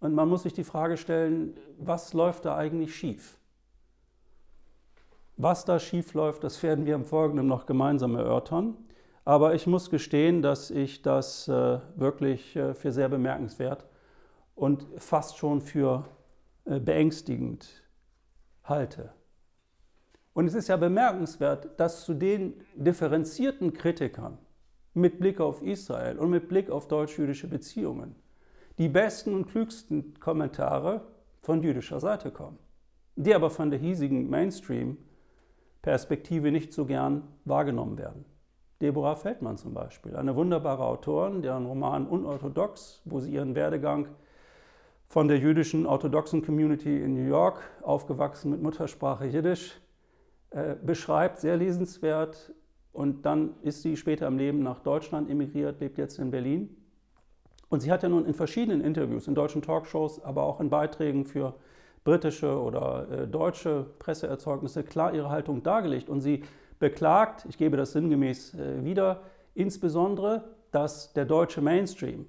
Und 0.00 0.14
man 0.14 0.28
muss 0.28 0.44
sich 0.44 0.52
die 0.52 0.64
Frage 0.64 0.96
stellen, 0.96 1.56
was 1.78 2.12
läuft 2.12 2.44
da 2.44 2.56
eigentlich 2.56 2.94
schief? 2.94 3.36
Was 5.36 5.64
da 5.64 5.78
schief 5.78 6.14
läuft, 6.14 6.44
das 6.44 6.62
werden 6.62 6.86
wir 6.86 6.94
im 6.94 7.04
Folgenden 7.04 7.46
noch 7.46 7.66
gemeinsam 7.66 8.14
erörtern. 8.16 8.76
Aber 9.24 9.54
ich 9.54 9.66
muss 9.66 9.90
gestehen, 9.90 10.40
dass 10.40 10.70
ich 10.70 11.02
das 11.02 11.48
äh, 11.48 11.80
wirklich 11.96 12.56
äh, 12.56 12.74
für 12.74 12.92
sehr 12.92 13.08
bemerkenswert 13.08 13.86
und 14.54 14.86
fast 14.96 15.36
schon 15.36 15.60
für 15.60 16.04
äh, 16.64 16.80
beängstigend 16.80 17.84
halte. 18.64 19.10
Und 20.38 20.46
es 20.46 20.54
ist 20.54 20.68
ja 20.68 20.76
bemerkenswert, 20.76 21.80
dass 21.80 22.04
zu 22.04 22.14
den 22.14 22.54
differenzierten 22.76 23.72
Kritikern 23.72 24.38
mit 24.94 25.18
Blick 25.18 25.40
auf 25.40 25.62
Israel 25.62 26.16
und 26.16 26.30
mit 26.30 26.48
Blick 26.48 26.70
auf 26.70 26.86
deutsch-jüdische 26.86 27.48
Beziehungen 27.48 28.14
die 28.78 28.88
besten 28.88 29.34
und 29.34 29.48
klügsten 29.48 30.14
Kommentare 30.20 31.00
von 31.40 31.60
jüdischer 31.60 31.98
Seite 31.98 32.30
kommen, 32.30 32.60
die 33.16 33.34
aber 33.34 33.50
von 33.50 33.70
der 33.70 33.80
hiesigen 33.80 34.30
Mainstream-Perspektive 34.30 36.52
nicht 36.52 36.72
so 36.72 36.86
gern 36.86 37.24
wahrgenommen 37.44 37.98
werden. 37.98 38.24
Deborah 38.80 39.16
Feldmann 39.16 39.56
zum 39.56 39.74
Beispiel, 39.74 40.14
eine 40.14 40.36
wunderbare 40.36 40.84
Autorin, 40.84 41.42
deren 41.42 41.66
Roman 41.66 42.06
Unorthodox, 42.06 43.02
wo 43.06 43.18
sie 43.18 43.32
ihren 43.32 43.56
Werdegang 43.56 44.06
von 45.08 45.26
der 45.26 45.38
jüdischen 45.38 45.84
orthodoxen 45.84 46.46
Community 46.46 47.02
in 47.02 47.14
New 47.14 47.28
York, 47.28 47.60
aufgewachsen 47.82 48.52
mit 48.52 48.62
Muttersprache 48.62 49.26
Jiddisch, 49.26 49.80
äh, 50.50 50.74
beschreibt, 50.82 51.38
sehr 51.38 51.56
lesenswert. 51.56 52.52
Und 52.92 53.26
dann 53.26 53.54
ist 53.62 53.82
sie 53.82 53.96
später 53.96 54.26
im 54.26 54.38
Leben 54.38 54.62
nach 54.62 54.80
Deutschland 54.80 55.30
emigriert, 55.30 55.80
lebt 55.80 55.98
jetzt 55.98 56.18
in 56.18 56.30
Berlin. 56.30 56.74
Und 57.68 57.80
sie 57.80 57.92
hat 57.92 58.02
ja 58.02 58.08
nun 58.08 58.24
in 58.24 58.34
verschiedenen 58.34 58.80
Interviews, 58.80 59.28
in 59.28 59.34
deutschen 59.34 59.62
Talkshows, 59.62 60.24
aber 60.24 60.44
auch 60.44 60.60
in 60.60 60.70
Beiträgen 60.70 61.26
für 61.26 61.54
britische 62.02 62.58
oder 62.58 63.06
äh, 63.10 63.26
deutsche 63.26 63.86
Presseerzeugnisse 63.98 64.82
klar 64.84 65.12
ihre 65.14 65.28
Haltung 65.28 65.62
dargelegt. 65.62 66.08
Und 66.08 66.22
sie 66.22 66.44
beklagt, 66.78 67.44
ich 67.48 67.58
gebe 67.58 67.76
das 67.76 67.92
sinngemäß 67.92 68.54
äh, 68.54 68.84
wieder, 68.84 69.22
insbesondere, 69.54 70.44
dass 70.70 71.12
der 71.12 71.24
deutsche 71.24 71.60
Mainstream 71.60 72.26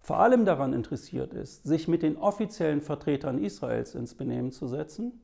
vor 0.00 0.18
allem 0.18 0.44
daran 0.44 0.72
interessiert 0.72 1.34
ist, 1.34 1.64
sich 1.64 1.86
mit 1.86 2.02
den 2.02 2.16
offiziellen 2.16 2.80
Vertretern 2.80 3.38
Israels 3.38 3.94
ins 3.94 4.14
Benehmen 4.14 4.52
zu 4.52 4.66
setzen, 4.66 5.20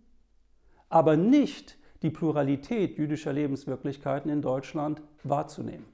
aber 0.89 1.17
nicht 1.17 1.79
die 2.03 2.11
Pluralität 2.11 2.99
jüdischer 2.99 3.33
Lebenswirklichkeiten 3.33 4.31
in 4.31 4.43
Deutschland 4.43 5.03
wahrzunehmen. 5.23 5.87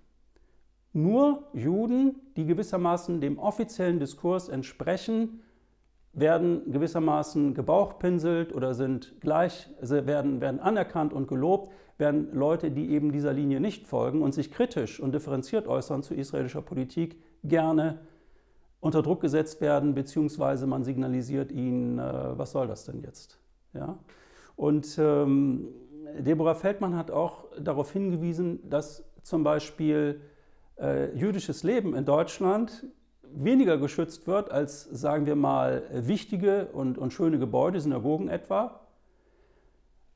Nur 0.92 1.44
Juden, 1.52 2.16
die 2.36 2.46
gewissermaßen 2.46 3.20
dem 3.20 3.38
offiziellen 3.38 4.00
Diskurs 4.00 4.48
entsprechen, 4.48 5.40
werden 6.12 6.72
gewissermaßen 6.72 7.54
gebauchpinselt 7.54 8.52
oder 8.52 8.74
sind 8.74 9.20
gleich, 9.20 9.70
also 9.80 10.06
werden, 10.06 10.40
werden 10.40 10.58
anerkannt 10.58 11.12
und 11.12 11.28
gelobt, 11.28 11.72
werden 11.98 12.34
Leute, 12.34 12.72
die 12.72 12.90
eben 12.90 13.12
dieser 13.12 13.32
Linie 13.32 13.60
nicht 13.60 13.86
folgen 13.86 14.22
und 14.22 14.34
sich 14.34 14.50
kritisch 14.50 14.98
und 14.98 15.14
differenziert 15.14 15.68
äußern 15.68 16.02
zu 16.02 16.14
israelischer 16.14 16.62
Politik, 16.62 17.16
gerne 17.44 18.00
unter 18.80 19.02
Druck 19.02 19.20
gesetzt 19.20 19.60
werden, 19.60 19.94
beziehungsweise 19.94 20.66
man 20.66 20.82
signalisiert 20.82 21.52
ihnen, 21.52 21.98
äh, 21.98 22.38
was 22.38 22.52
soll 22.52 22.66
das 22.66 22.84
denn 22.84 23.00
jetzt? 23.02 23.38
Ja? 23.74 23.98
Und 24.56 24.98
ähm, 24.98 25.68
Deborah 26.18 26.54
Feldmann 26.54 26.96
hat 26.96 27.10
auch 27.10 27.44
darauf 27.58 27.92
hingewiesen, 27.92 28.68
dass 28.68 29.04
zum 29.22 29.44
Beispiel 29.44 30.20
äh, 30.78 31.14
jüdisches 31.16 31.62
Leben 31.62 31.94
in 31.94 32.04
Deutschland 32.04 32.86
weniger 33.22 33.78
geschützt 33.78 34.26
wird 34.26 34.50
als, 34.50 34.84
sagen 34.84 35.26
wir 35.26 35.36
mal, 35.36 35.84
wichtige 35.92 36.66
und, 36.72 36.98
und 36.98 37.12
schöne 37.12 37.38
Gebäude, 37.38 37.80
Synagogen 37.80 38.28
etwa. 38.28 38.80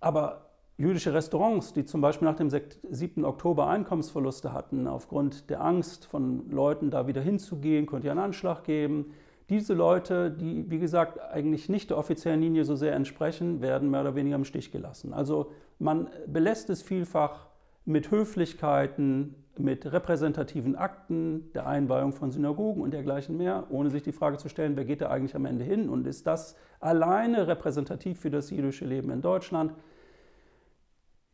Aber 0.00 0.50
jüdische 0.76 1.14
Restaurants, 1.14 1.72
die 1.72 1.85
zum 1.85 2.00
Beispiel 2.00 2.26
nach 2.26 2.37
dem 2.37 2.50
7. 2.50 3.24
Oktober 3.24 3.68
Einkommensverluste 3.68 4.52
hatten, 4.52 4.87
aufgrund 4.88 5.48
der 5.50 5.62
Angst 5.62 6.07
von 6.07 6.50
Leuten 6.50 6.90
da 6.90 7.07
wieder 7.07 7.20
hinzugehen, 7.20 7.87
könnte 7.87 8.09
ja 8.09 8.12
einen 8.12 8.20
Anschlag 8.20 8.64
geben, 8.64 9.12
diese 9.50 9.74
Leute, 9.74 10.30
die, 10.30 10.70
wie 10.70 10.78
gesagt, 10.78 11.20
eigentlich 11.20 11.68
nicht 11.68 11.90
der 11.90 11.98
offiziellen 11.98 12.40
Linie 12.40 12.64
so 12.64 12.76
sehr 12.76 12.94
entsprechen, 12.94 13.61
werden 13.61 13.90
mehr 13.90 14.00
oder 14.00 14.14
weniger 14.14 14.37
im 14.37 14.44
Stich 14.44 14.72
gelassen. 14.72 15.12
Also 15.12 15.52
man 15.85 16.09
belässt 16.27 16.70
es 16.70 16.83
vielfach 16.83 17.47
mit 17.85 18.11
Höflichkeiten, 18.11 19.35
mit 19.59 19.92
repräsentativen 19.92 20.75
Akten, 20.75 21.53
der 21.53 21.66
Einweihung 21.66 22.12
von 22.12 22.33
Synagogen 22.33 22.83
und 22.83 22.92
dergleichen 22.92 23.37
mehr, 23.37 23.66
ohne 23.68 23.90
sich 23.90 24.03
die 24.03 24.12
Frage 24.12 24.38
zu 24.38 24.49
stellen, 24.49 24.77
wer 24.77 24.87
geht 24.87 25.03
da 25.03 25.11
eigentlich 25.11 25.37
am 25.37 25.44
Ende 25.44 25.62
hin 25.62 25.88
und 25.90 26.07
ist 26.07 26.27
das 26.27 26.57
alleine 26.81 27.47
repräsentativ 27.47 28.18
für 28.18 28.31
das 28.31 28.51
jüdische 28.51 28.87
Leben 28.87 29.11
in 29.11 29.20
Deutschland? 29.20 29.75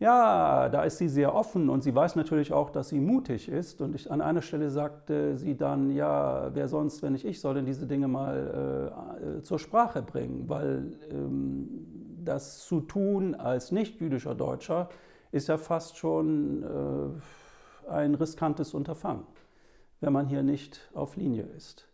Ja, 0.01 0.69
da 0.69 0.83
ist 0.83 0.99
sie 0.99 1.09
sehr 1.09 1.35
offen 1.35 1.69
und 1.69 1.83
sie 1.83 1.95
weiß 1.95 2.17
natürlich 2.17 2.53
auch, 2.53 2.71
dass 2.71 2.89
sie 2.89 2.99
mutig 2.99 3.49
ist. 3.49 3.83
Und 3.83 3.95
ich, 3.95 4.11
an 4.11 4.23
einer 4.23 4.41
Stelle 4.41 4.71
sagte 4.71 5.37
sie 5.37 5.57
dann, 5.57 5.91
ja, 5.91 6.51
wer 6.55 6.69
sonst, 6.69 7.03
wenn 7.03 7.13
nicht 7.13 7.27
ich, 7.27 7.41
soll 7.41 7.55
denn 7.55 7.67
diese 7.67 7.87
Dinge 7.87 8.09
mal 8.09 8.91
äh, 9.39 9.43
zur 9.43 9.59
Sprache 9.59 10.01
bringen, 10.01 10.49
weil 10.49 10.99
ähm, 11.11 12.10
das 12.25 12.65
zu 12.67 12.81
tun 12.81 13.35
als 13.35 13.73
nicht-jüdischer 13.73 14.35
Deutscher 14.35 14.89
ist 15.33 15.49
ja 15.49 15.59
fast 15.59 15.97
schon 15.97 16.63
äh, 16.63 17.91
ein 17.91 18.15
riskantes 18.15 18.75
Unterfangen, 18.75 19.27
wenn 20.01 20.13
man 20.13 20.27
hier 20.27 20.43
nicht 20.43 20.91
auf 20.95 21.17
Linie 21.17 21.45
ist. 21.57 21.87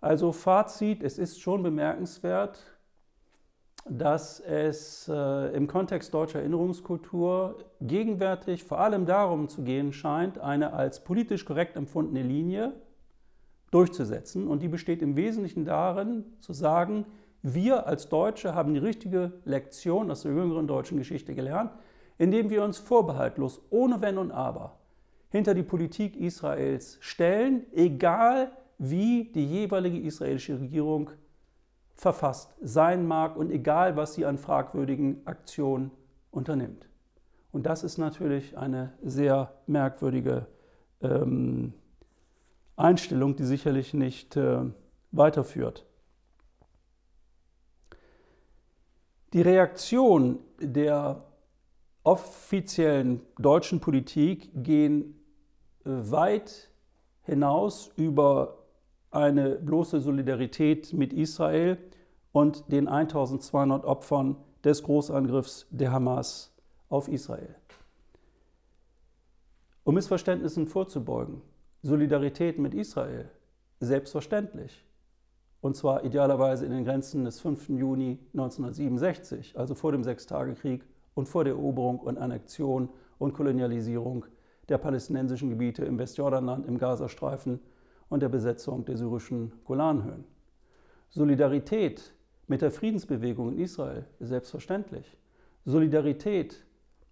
Also 0.00 0.32
Fazit, 0.32 1.02
es 1.02 1.18
ist 1.18 1.40
schon 1.40 1.62
bemerkenswert, 1.62 2.76
dass 3.88 4.40
es 4.40 5.08
äh, 5.08 5.54
im 5.54 5.68
Kontext 5.68 6.12
deutscher 6.12 6.40
Erinnerungskultur 6.40 7.64
gegenwärtig 7.80 8.64
vor 8.64 8.80
allem 8.80 9.06
darum 9.06 9.48
zu 9.48 9.62
gehen 9.62 9.92
scheint, 9.92 10.38
eine 10.38 10.72
als 10.72 11.04
politisch 11.04 11.44
korrekt 11.44 11.76
empfundene 11.76 12.22
Linie 12.22 12.72
durchzusetzen. 13.70 14.48
Und 14.48 14.62
die 14.62 14.68
besteht 14.68 15.02
im 15.02 15.16
Wesentlichen 15.16 15.64
darin, 15.64 16.24
zu 16.40 16.52
sagen, 16.52 17.06
wir 17.54 17.86
als 17.86 18.08
Deutsche 18.08 18.56
haben 18.56 18.74
die 18.74 18.80
richtige 18.80 19.32
Lektion 19.44 20.10
aus 20.10 20.22
der 20.22 20.32
jüngeren 20.32 20.66
deutschen 20.66 20.98
Geschichte 20.98 21.32
gelernt, 21.32 21.70
indem 22.18 22.50
wir 22.50 22.64
uns 22.64 22.78
vorbehaltlos, 22.78 23.60
ohne 23.70 24.00
Wenn 24.00 24.18
und 24.18 24.32
Aber, 24.32 24.80
hinter 25.30 25.54
die 25.54 25.62
Politik 25.62 26.16
Israels 26.16 26.98
stellen, 27.00 27.64
egal 27.72 28.50
wie 28.78 29.30
die 29.32 29.46
jeweilige 29.46 30.00
israelische 30.00 30.60
Regierung 30.60 31.10
verfasst 31.94 32.54
sein 32.60 33.06
mag 33.06 33.36
und 33.36 33.52
egal, 33.52 33.96
was 33.96 34.14
sie 34.14 34.26
an 34.26 34.38
fragwürdigen 34.38 35.24
Aktionen 35.24 35.92
unternimmt. 36.32 36.88
Und 37.52 37.64
das 37.64 37.84
ist 37.84 37.96
natürlich 37.96 38.58
eine 38.58 38.92
sehr 39.02 39.52
merkwürdige 39.68 40.46
ähm, 41.00 41.72
Einstellung, 42.74 43.36
die 43.36 43.44
sicherlich 43.44 43.94
nicht 43.94 44.36
äh, 44.36 44.58
weiterführt. 45.12 45.85
Die 49.32 49.42
Reaktion 49.42 50.38
der 50.60 51.24
offiziellen 52.04 53.22
deutschen 53.38 53.80
Politik 53.80 54.50
gehen 54.54 55.20
äh, 55.84 55.90
weit 55.90 56.70
hinaus 57.22 57.90
über 57.96 58.58
eine 59.10 59.56
bloße 59.56 60.00
Solidarität 60.00 60.92
mit 60.92 61.12
Israel 61.12 61.78
und 62.30 62.70
den 62.70 62.86
1200 62.86 63.84
Opfern 63.84 64.36
des 64.62 64.82
Großangriffs 64.84 65.66
der 65.70 65.90
Hamas 65.90 66.54
auf 66.88 67.08
Israel. 67.08 67.56
Um 69.82 69.94
Missverständnissen 69.94 70.66
vorzubeugen, 70.66 71.42
Solidarität 71.82 72.58
mit 72.58 72.74
Israel, 72.74 73.30
selbstverständlich. 73.80 74.85
Und 75.60 75.76
zwar 75.76 76.04
idealerweise 76.04 76.66
in 76.66 76.72
den 76.72 76.84
Grenzen 76.84 77.24
des 77.24 77.40
5. 77.40 77.70
Juni 77.70 78.18
1967, 78.32 79.58
also 79.58 79.74
vor 79.74 79.92
dem 79.92 80.04
Sechstagekrieg 80.04 80.84
und 81.14 81.28
vor 81.28 81.44
der 81.44 81.54
Eroberung 81.54 81.98
und 81.98 82.18
Annexion 82.18 82.88
und 83.18 83.32
Kolonialisierung 83.32 84.26
der 84.68 84.78
palästinensischen 84.78 85.50
Gebiete 85.50 85.84
im 85.84 85.98
Westjordanland, 85.98 86.66
im 86.66 86.78
Gazastreifen 86.78 87.60
und 88.08 88.20
der 88.20 88.28
Besetzung 88.28 88.84
der 88.84 88.96
syrischen 88.96 89.52
Golanhöhen. 89.64 90.24
Solidarität 91.08 92.12
mit 92.46 92.62
der 92.62 92.70
Friedensbewegung 92.70 93.52
in 93.52 93.58
Israel 93.58 94.04
selbstverständlich. 94.20 95.16
Solidarität 95.64 96.64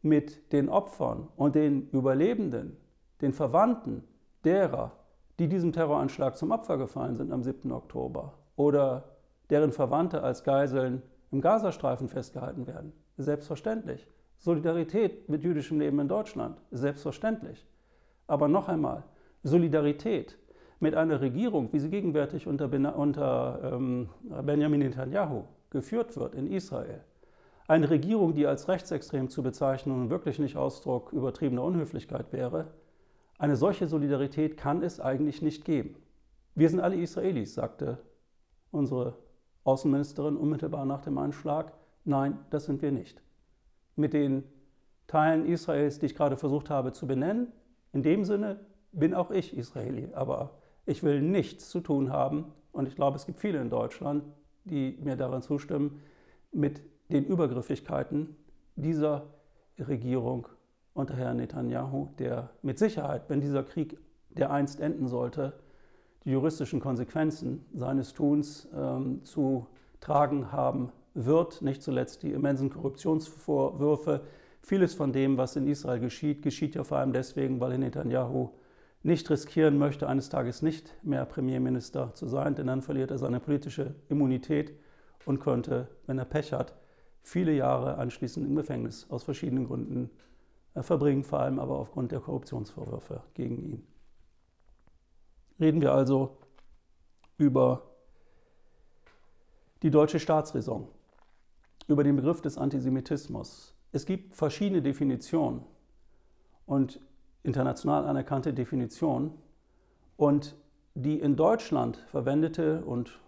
mit 0.03 0.53
den 0.53 0.69
Opfern 0.69 1.29
und 1.37 1.55
den 1.55 1.89
Überlebenden, 1.91 2.77
den 3.21 3.33
Verwandten 3.33 4.05
derer, 4.45 4.93
die 5.39 5.49
diesem 5.49 5.73
Terroranschlag 5.73 6.37
zum 6.37 6.51
Opfer 6.51 6.79
gefallen 6.79 7.17
sind 7.17 7.33
am 7.33 7.43
7. 7.43 7.73
Oktober 7.73 8.35
oder 8.57 9.05
deren 9.51 9.73
Verwandte 9.73 10.23
als 10.23 10.45
Geiseln 10.45 11.03
im 11.31 11.41
Gazastreifen 11.41 12.09
festgehalten 12.09 12.67
werden. 12.67 12.93
Selbstverständlich. 13.17 14.07
Solidarität 14.39 15.29
mit 15.29 15.43
jüdischem 15.43 15.81
Leben 15.81 15.99
in 15.99 16.09
Deutschland. 16.09 16.61
Selbstverständlich. 16.71 17.67
Aber 18.27 18.49
noch 18.49 18.69
einmal, 18.69 19.05
Solidarität 19.43 20.39
mit 20.81 20.95
einer 20.95 21.21
Regierung, 21.21 21.73
wie 21.73 21.79
sie 21.79 21.91
gegenwärtig 21.91 22.47
unter, 22.47 22.97
unter 22.97 23.73
ähm, 23.75 24.09
Benjamin 24.43 24.81
Netanyahu 24.81 25.45
geführt 25.71 26.17
wird 26.17 26.35
in 26.35 26.47
Israel, 26.47 27.01
eine 27.67 27.89
Regierung, 27.89 28.35
die 28.35 28.47
als 28.47 28.69
rechtsextrem 28.69 29.29
zu 29.29 29.43
bezeichnen 29.43 30.03
und 30.03 30.11
wirklich 30.11 30.39
nicht 30.39 30.57
Ausdruck 30.57 31.13
übertriebener 31.13 31.63
Unhöflichkeit 31.63 32.33
wäre, 32.33 32.67
eine 33.45 33.57
solche 33.57 33.87
Solidarität 33.87 34.57
kann 34.57 34.83
es 34.83 35.01
eigentlich 35.01 35.43
nicht 35.43 35.67
geben. 35.67 35.97
Wir 36.55 36.71
sind 36.71 36.81
alle 36.81 36.97
Israelis, 36.97 37.53
sagte 37.53 37.99
unsere 38.71 39.19
Außenministerin 39.65 40.39
unmittelbar 40.39 40.87
nach 40.87 41.03
dem 41.03 41.19
Anschlag. 41.19 41.75
Nein, 42.07 42.39
das 42.49 42.65
sind 42.65 42.81
wir 42.81 42.91
nicht. 42.91 43.23
Mit 43.97 44.15
den 44.15 44.45
Teilen 45.09 45.45
Israels, 45.45 45.99
die 45.99 46.07
ich 46.07 46.15
gerade 46.15 46.39
versucht 46.39 46.71
habe 46.71 46.93
zu 46.93 47.07
benennen, 47.07 47.53
in 47.93 48.03
dem 48.03 48.25
Sinne 48.25 48.61
bin 48.93 49.13
auch 49.13 49.31
ich 49.31 49.55
Israeli, 49.55 50.09
aber 50.15 50.57
ich 50.87 51.03
will 51.03 51.21
nichts 51.21 51.69
zu 51.69 51.81
tun 51.81 52.11
haben, 52.11 52.47
und 52.73 52.89
ich 52.89 52.97
glaube, 52.97 53.17
es 53.17 53.27
gibt 53.27 53.41
viele 53.41 53.61
in 53.61 53.69
Deutschland, 53.69 54.25
die 54.65 54.99
mir 55.03 55.17
daran 55.17 55.43
zustimmen, 55.43 56.01
mit 56.51 56.81
den 57.11 57.27
Übergriffigkeiten 57.27 58.37
dieser 58.75 59.27
Regierung 59.79 60.49
unter 60.95 61.15
Herrn 61.17 61.37
Netanyahu, 61.37 62.09
der 62.19 62.51
mit 62.63 62.79
Sicherheit, 62.79 63.29
wenn 63.29 63.41
dieser 63.41 63.63
Krieg, 63.63 63.99
der 64.31 64.51
einst 64.51 64.81
enden 64.81 65.07
sollte, 65.07 65.53
die 66.25 66.31
juristischen 66.31 66.81
Konsequenzen 66.81 67.67
seines 67.75 68.15
Tuns 68.15 68.69
ähm, 68.75 69.25
zu 69.25 69.67
tragen 70.01 70.51
haben 70.51 70.91
wird, 71.15 71.63
nicht 71.63 71.83
zuletzt 71.83 72.23
die 72.23 72.33
immensen 72.33 72.71
Korruptionsvorwürfe. 72.71 74.23
Vieles 74.63 74.95
von 74.95 75.13
dem, 75.13 75.37
was 75.37 75.57
in 75.57 75.67
Israel 75.67 76.01
geschieht, 76.01 76.43
geschieht 76.43 76.75
ja 76.75 76.85
vor 76.85 76.99
allem 76.99 77.13
deswegen, 77.13 77.61
weil 77.61 77.77
Netanyahu 77.79 78.51
nicht 79.03 79.29
riskieren 79.31 79.79
möchte, 79.79 80.09
eines 80.09 80.31
Tages 80.31 80.63
nicht 80.63 80.95
mehr 81.05 81.27
Premierminister 81.27 82.15
zu 82.15 82.27
sein, 82.27 82.55
denn 82.55 82.69
dann 82.69 82.81
verliert 82.81 83.11
er 83.11 83.19
seine 83.19 83.39
politische 83.39 83.95
Immunität 84.09 84.73
und 85.27 85.41
könnte, 85.41 85.89
wenn 86.07 86.19
er 86.19 86.25
Pech 86.25 86.53
hat, 86.53 86.75
viele 87.23 87.53
Jahre 87.53 87.99
anschließend 87.99 88.47
im 88.47 88.57
Gefängnis 88.57 89.07
aus 89.11 89.23
verschiedenen 89.23 89.67
Gründen 89.67 90.11
verbringen, 90.83 91.25
vor 91.25 91.41
allem 91.41 91.59
aber 91.59 91.79
aufgrund 91.79 92.13
der 92.13 92.21
Korruptionsvorwürfe 92.21 93.23
gegen 93.35 93.59
ihn. 93.59 93.87
Reden 95.61 95.81
wir 95.81 95.93
also 95.93 96.37
über 97.39 97.83
die 99.83 99.91
deutsche 99.91 100.19
Staatsräson, 100.19 100.89
über 101.87 102.03
den 102.03 102.17
Begriff 102.17 102.41
des 102.41 102.59
Antisemitismus. 102.59 103.75
Es 103.93 104.07
gibt 104.07 104.35
verschiedene 104.35 104.83
Definitionen 104.83 105.63
und 106.67 107.01
international 107.45 108.07
anerkannte 108.07 108.53
Definition. 108.53 109.33
Und 110.17 110.57
die 110.95 111.21
in 111.21 111.37
Deutschland 111.37 111.99
verwendete 112.09 112.85
und 112.85 113.21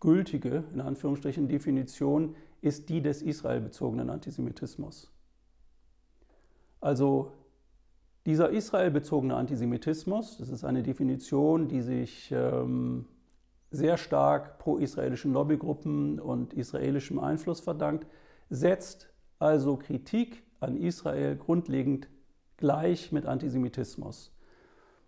gültige, 0.00 0.64
in 0.72 0.80
Anführungsstrichen, 0.80 1.48
Definition 1.48 2.34
ist 2.60 2.88
die 2.88 3.00
des 3.00 3.22
israelbezogenen 3.22 4.10
Antisemitismus. 4.10 5.11
Also 6.82 7.32
dieser 8.26 8.50
israelbezogene 8.50 9.36
Antisemitismus, 9.36 10.36
das 10.38 10.48
ist 10.48 10.64
eine 10.64 10.82
Definition, 10.82 11.68
die 11.68 11.80
sich 11.80 12.30
ähm, 12.32 13.06
sehr 13.70 13.96
stark 13.96 14.58
pro-israelischen 14.58 15.32
Lobbygruppen 15.32 16.20
und 16.20 16.52
israelischem 16.52 17.20
Einfluss 17.20 17.60
verdankt, 17.60 18.06
setzt 18.50 19.08
also 19.38 19.76
Kritik 19.76 20.42
an 20.60 20.76
Israel 20.76 21.36
grundlegend 21.36 22.08
gleich 22.56 23.12
mit 23.12 23.26
Antisemitismus. 23.26 24.32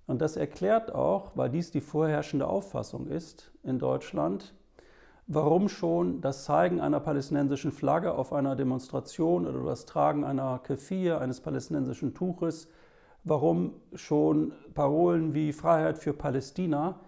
Und 0.06 0.22
das 0.22 0.36
erklärt 0.36 0.94
auch, 0.94 1.32
weil 1.36 1.50
dies 1.50 1.72
die 1.72 1.80
vorherrschende 1.80 2.46
Auffassung 2.46 3.08
ist 3.08 3.52
in 3.64 3.80
Deutschland, 3.80 4.54
warum 5.26 5.68
schon 5.68 6.20
das 6.20 6.44
Zeigen 6.44 6.80
einer 6.80 7.00
palästinensischen 7.00 7.72
Flagge 7.72 8.14
auf 8.14 8.32
einer 8.32 8.56
Demonstration 8.56 9.46
oder 9.46 9.64
das 9.64 9.86
Tragen 9.86 10.24
einer 10.24 10.58
Kefir, 10.58 11.20
eines 11.20 11.40
palästinensischen 11.40 12.14
Tuches, 12.14 12.68
warum 13.24 13.74
schon 13.94 14.52
Parolen 14.74 15.32
wie 15.34 15.52
Freiheit 15.52 15.98
für 15.98 16.12
Palästina 16.12 17.00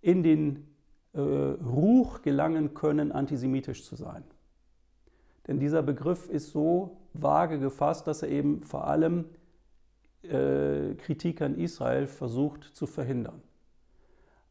in 0.00 0.22
den 0.22 0.68
äh, 1.12 1.20
Ruch 1.20 2.22
gelangen 2.22 2.74
können, 2.74 3.12
antisemitisch 3.12 3.84
zu 3.84 3.94
sein. 3.94 4.24
Denn 5.46 5.60
dieser 5.60 5.82
Begriff 5.82 6.28
ist 6.28 6.50
so 6.50 6.96
vage 7.12 7.60
gefasst, 7.60 8.06
dass 8.06 8.22
er 8.22 8.30
eben 8.30 8.62
vor 8.64 8.86
allem 8.86 9.26
äh, 10.22 10.94
Kritik 10.94 11.40
an 11.40 11.56
Israel 11.56 12.06
versucht 12.06 12.64
zu 12.64 12.86
verhindern. 12.86 13.42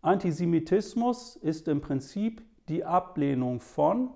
Antisemitismus 0.01 1.35
ist 1.35 1.67
im 1.67 1.81
Prinzip 1.81 2.43
die 2.69 2.83
Ablehnung 2.83 3.59
von 3.59 4.11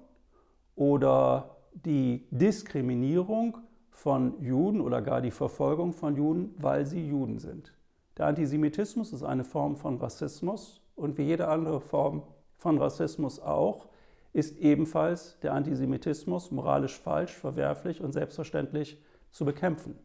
oder 0.76 1.58
die 1.74 2.28
Diskriminierung 2.32 3.58
von 3.92 4.42
Juden 4.42 4.82
oder 4.82 5.02
gar 5.02 5.22
die 5.22 5.32
Verfolgung 5.32 5.94
von 5.94 6.16
Juden, 6.16 6.54
weil 6.58 6.86
sie 6.86 7.06
Juden 7.08 7.40
sind. 7.40 7.74
Der 8.18 8.28
Antisemitismus 8.28 9.14
ist 9.14 9.24
eine 9.24 9.44
Form 9.44 9.76
von 9.76 9.98
Rassismus 9.98 10.82
und 10.96 11.18
wie 11.18 11.24
jede 11.24 11.48
andere 11.48 11.82
Form 11.82 12.24
von 12.58 12.78
Rassismus 12.78 13.40
auch, 13.40 13.88
ist 14.34 14.58
ebenfalls 14.60 15.40
der 15.40 15.54
Antisemitismus 15.54 16.52
moralisch 16.52 17.00
falsch, 17.00 17.34
verwerflich 17.34 18.02
und 18.02 18.14
selbstverständlich 18.14 19.02
zu 19.32 19.46
bekämpfen. 19.46 19.98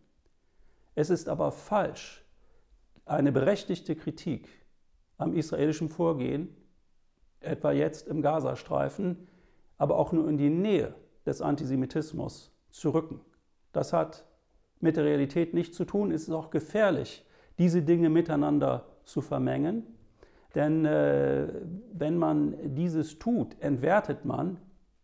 Es 0.95 1.11
ist 1.11 1.29
aber 1.29 1.53
falsch, 1.53 2.25
eine 3.05 3.33
berechtigte 3.33 3.97
Kritik 3.97 4.49
am 5.19 5.35
israelischen 5.35 5.89
Vorgehen, 5.89 6.55
etwa 7.45 7.73
jetzt 7.73 8.09
im 8.09 8.23
Gazastreifen, 8.23 9.29
aber 9.79 9.97
auch 9.99 10.13
nur 10.13 10.29
in 10.29 10.37
die 10.37 10.51
Nähe 10.51 10.95
des 11.27 11.43
Antisemitismus 11.43 12.53
zu 12.71 12.91
rücken. 12.91 13.21
Das 13.73 13.93
hat 13.93 14.27
mit 14.81 14.97
der 14.97 15.05
Realität 15.05 15.55
nichts 15.55 15.77
zu 15.77 15.85
tun. 15.85 16.11
Es 16.11 16.23
ist 16.23 16.31
auch 16.31 16.51
gefährlich, 16.51 17.25
diese 17.59 17.83
Dinge 17.83 18.11
miteinander 18.11 18.87
zu 19.05 19.21
vermengen. 19.21 19.87
Denn 20.55 20.85
äh, 20.85 21.49
wenn 21.93 22.19
man 22.19 22.75
dieses 22.75 23.19
tut, 23.19 23.57
entwertet 23.61 24.25
man 24.25 24.59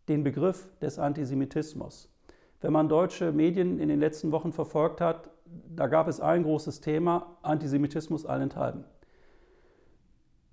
den 0.08 0.24
Begriff 0.24 0.68
des 0.80 0.98
Antisemitismus. 0.98 2.12
Wenn 2.60 2.72
man 2.72 2.88
deutsche 2.88 3.32
Medien 3.32 3.78
in 3.78 3.88
den 3.88 4.00
letzten 4.00 4.32
Wochen 4.32 4.52
verfolgt 4.52 5.00
hat, 5.00 5.30
da 5.74 5.86
gab 5.86 6.08
es 6.08 6.20
ein 6.20 6.42
großes 6.42 6.80
Thema, 6.80 7.38
Antisemitismus 7.42 8.26
allenthalben. 8.26 8.84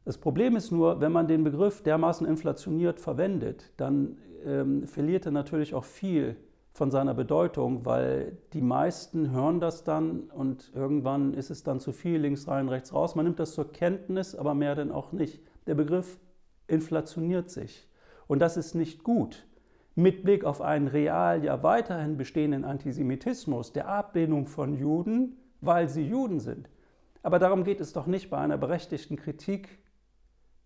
Das 0.05 0.19
Problem 0.19 0.55
ist 0.55 0.71
nur, 0.71 1.01
wenn 1.01 1.11
man 1.11 1.27
den 1.27 1.43
Begriff 1.43 1.81
dermaßen 1.81 2.27
inflationiert 2.27 2.99
verwendet, 2.99 3.71
dann 3.77 4.17
ähm, 4.45 4.87
verliert 4.87 5.25
er 5.25 5.31
natürlich 5.31 5.73
auch 5.73 5.83
viel 5.83 6.37
von 6.73 6.91
seiner 6.91 7.15
Bedeutung, 7.15 7.85
weil 7.85 8.37
die 8.53 8.61
meisten 8.61 9.31
hören 9.31 9.59
das 9.59 9.83
dann 9.83 10.29
und 10.29 10.71
irgendwann 10.75 11.33
ist 11.33 11.49
es 11.49 11.63
dann 11.63 11.79
zu 11.79 11.91
viel, 11.91 12.19
links 12.19 12.47
rein, 12.47 12.69
rechts 12.69 12.93
raus. 12.93 13.15
Man 13.15 13.25
nimmt 13.25 13.39
das 13.39 13.53
zur 13.53 13.71
Kenntnis, 13.71 14.35
aber 14.35 14.53
mehr 14.53 14.75
denn 14.75 14.91
auch 14.91 15.11
nicht. 15.11 15.41
Der 15.65 15.73
Begriff 15.73 16.19
inflationiert 16.67 17.49
sich 17.49 17.87
und 18.27 18.39
das 18.39 18.57
ist 18.57 18.75
nicht 18.75 19.03
gut. 19.03 19.47
Mit 19.95 20.23
Blick 20.23 20.43
auf 20.43 20.61
einen 20.61 20.87
real 20.87 21.43
ja 21.43 21.63
weiterhin 21.63 22.17
bestehenden 22.17 22.63
Antisemitismus, 22.63 23.71
der 23.71 23.87
Ablehnung 23.87 24.45
von 24.45 24.77
Juden, 24.77 25.37
weil 25.61 25.89
sie 25.89 26.03
Juden 26.07 26.39
sind. 26.39 26.69
Aber 27.23 27.39
darum 27.39 27.63
geht 27.63 27.81
es 27.81 27.91
doch 27.91 28.05
nicht 28.05 28.29
bei 28.29 28.37
einer 28.37 28.57
berechtigten 28.57 29.15
Kritik 29.15 29.79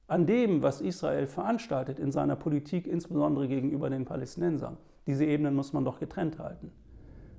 an 0.09 0.25
dem, 0.25 0.61
was 0.63 0.81
Israel 0.81 1.27
veranstaltet 1.27 1.99
in 1.99 2.11
seiner 2.11 2.35
Politik, 2.35 2.87
insbesondere 2.87 3.47
gegenüber 3.47 3.89
den 3.89 4.05
Palästinensern. 4.05 4.77
Diese 5.05 5.25
Ebenen 5.25 5.55
muss 5.55 5.71
man 5.71 5.85
doch 5.85 5.99
getrennt 5.99 6.39
halten. 6.39 6.71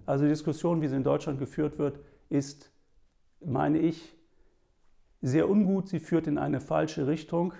Also 0.06 0.24
die 0.24 0.30
Diskussion, 0.30 0.80
wie 0.80 0.88
sie 0.88 0.96
in 0.96 1.04
Deutschland 1.04 1.38
geführt 1.38 1.78
wird, 1.78 2.00
ist, 2.28 2.70
meine 3.44 3.78
ich, 3.78 4.16
sehr 5.20 5.50
ungut. 5.50 5.88
Sie 5.88 6.00
führt 6.00 6.26
in 6.26 6.38
eine 6.38 6.61
falsche 6.61 7.06
Richtung. 7.06 7.54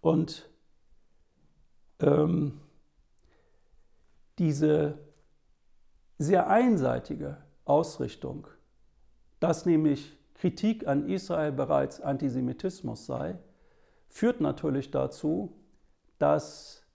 Und 0.00 0.48
ähm, 2.00 2.60
diese 4.38 4.98
sehr 6.18 6.48
einseitige 6.48 7.38
Ausrichtung, 7.64 8.46
dass 9.40 9.66
nämlich 9.66 10.16
Kritik 10.34 10.86
an 10.86 11.08
Israel 11.08 11.52
bereits 11.52 12.00
Antisemitismus 12.00 13.06
sei, 13.06 13.38
führt 14.16 14.40
natürlich 14.40 14.90
dazu, 14.90 15.52
dass 16.18 16.86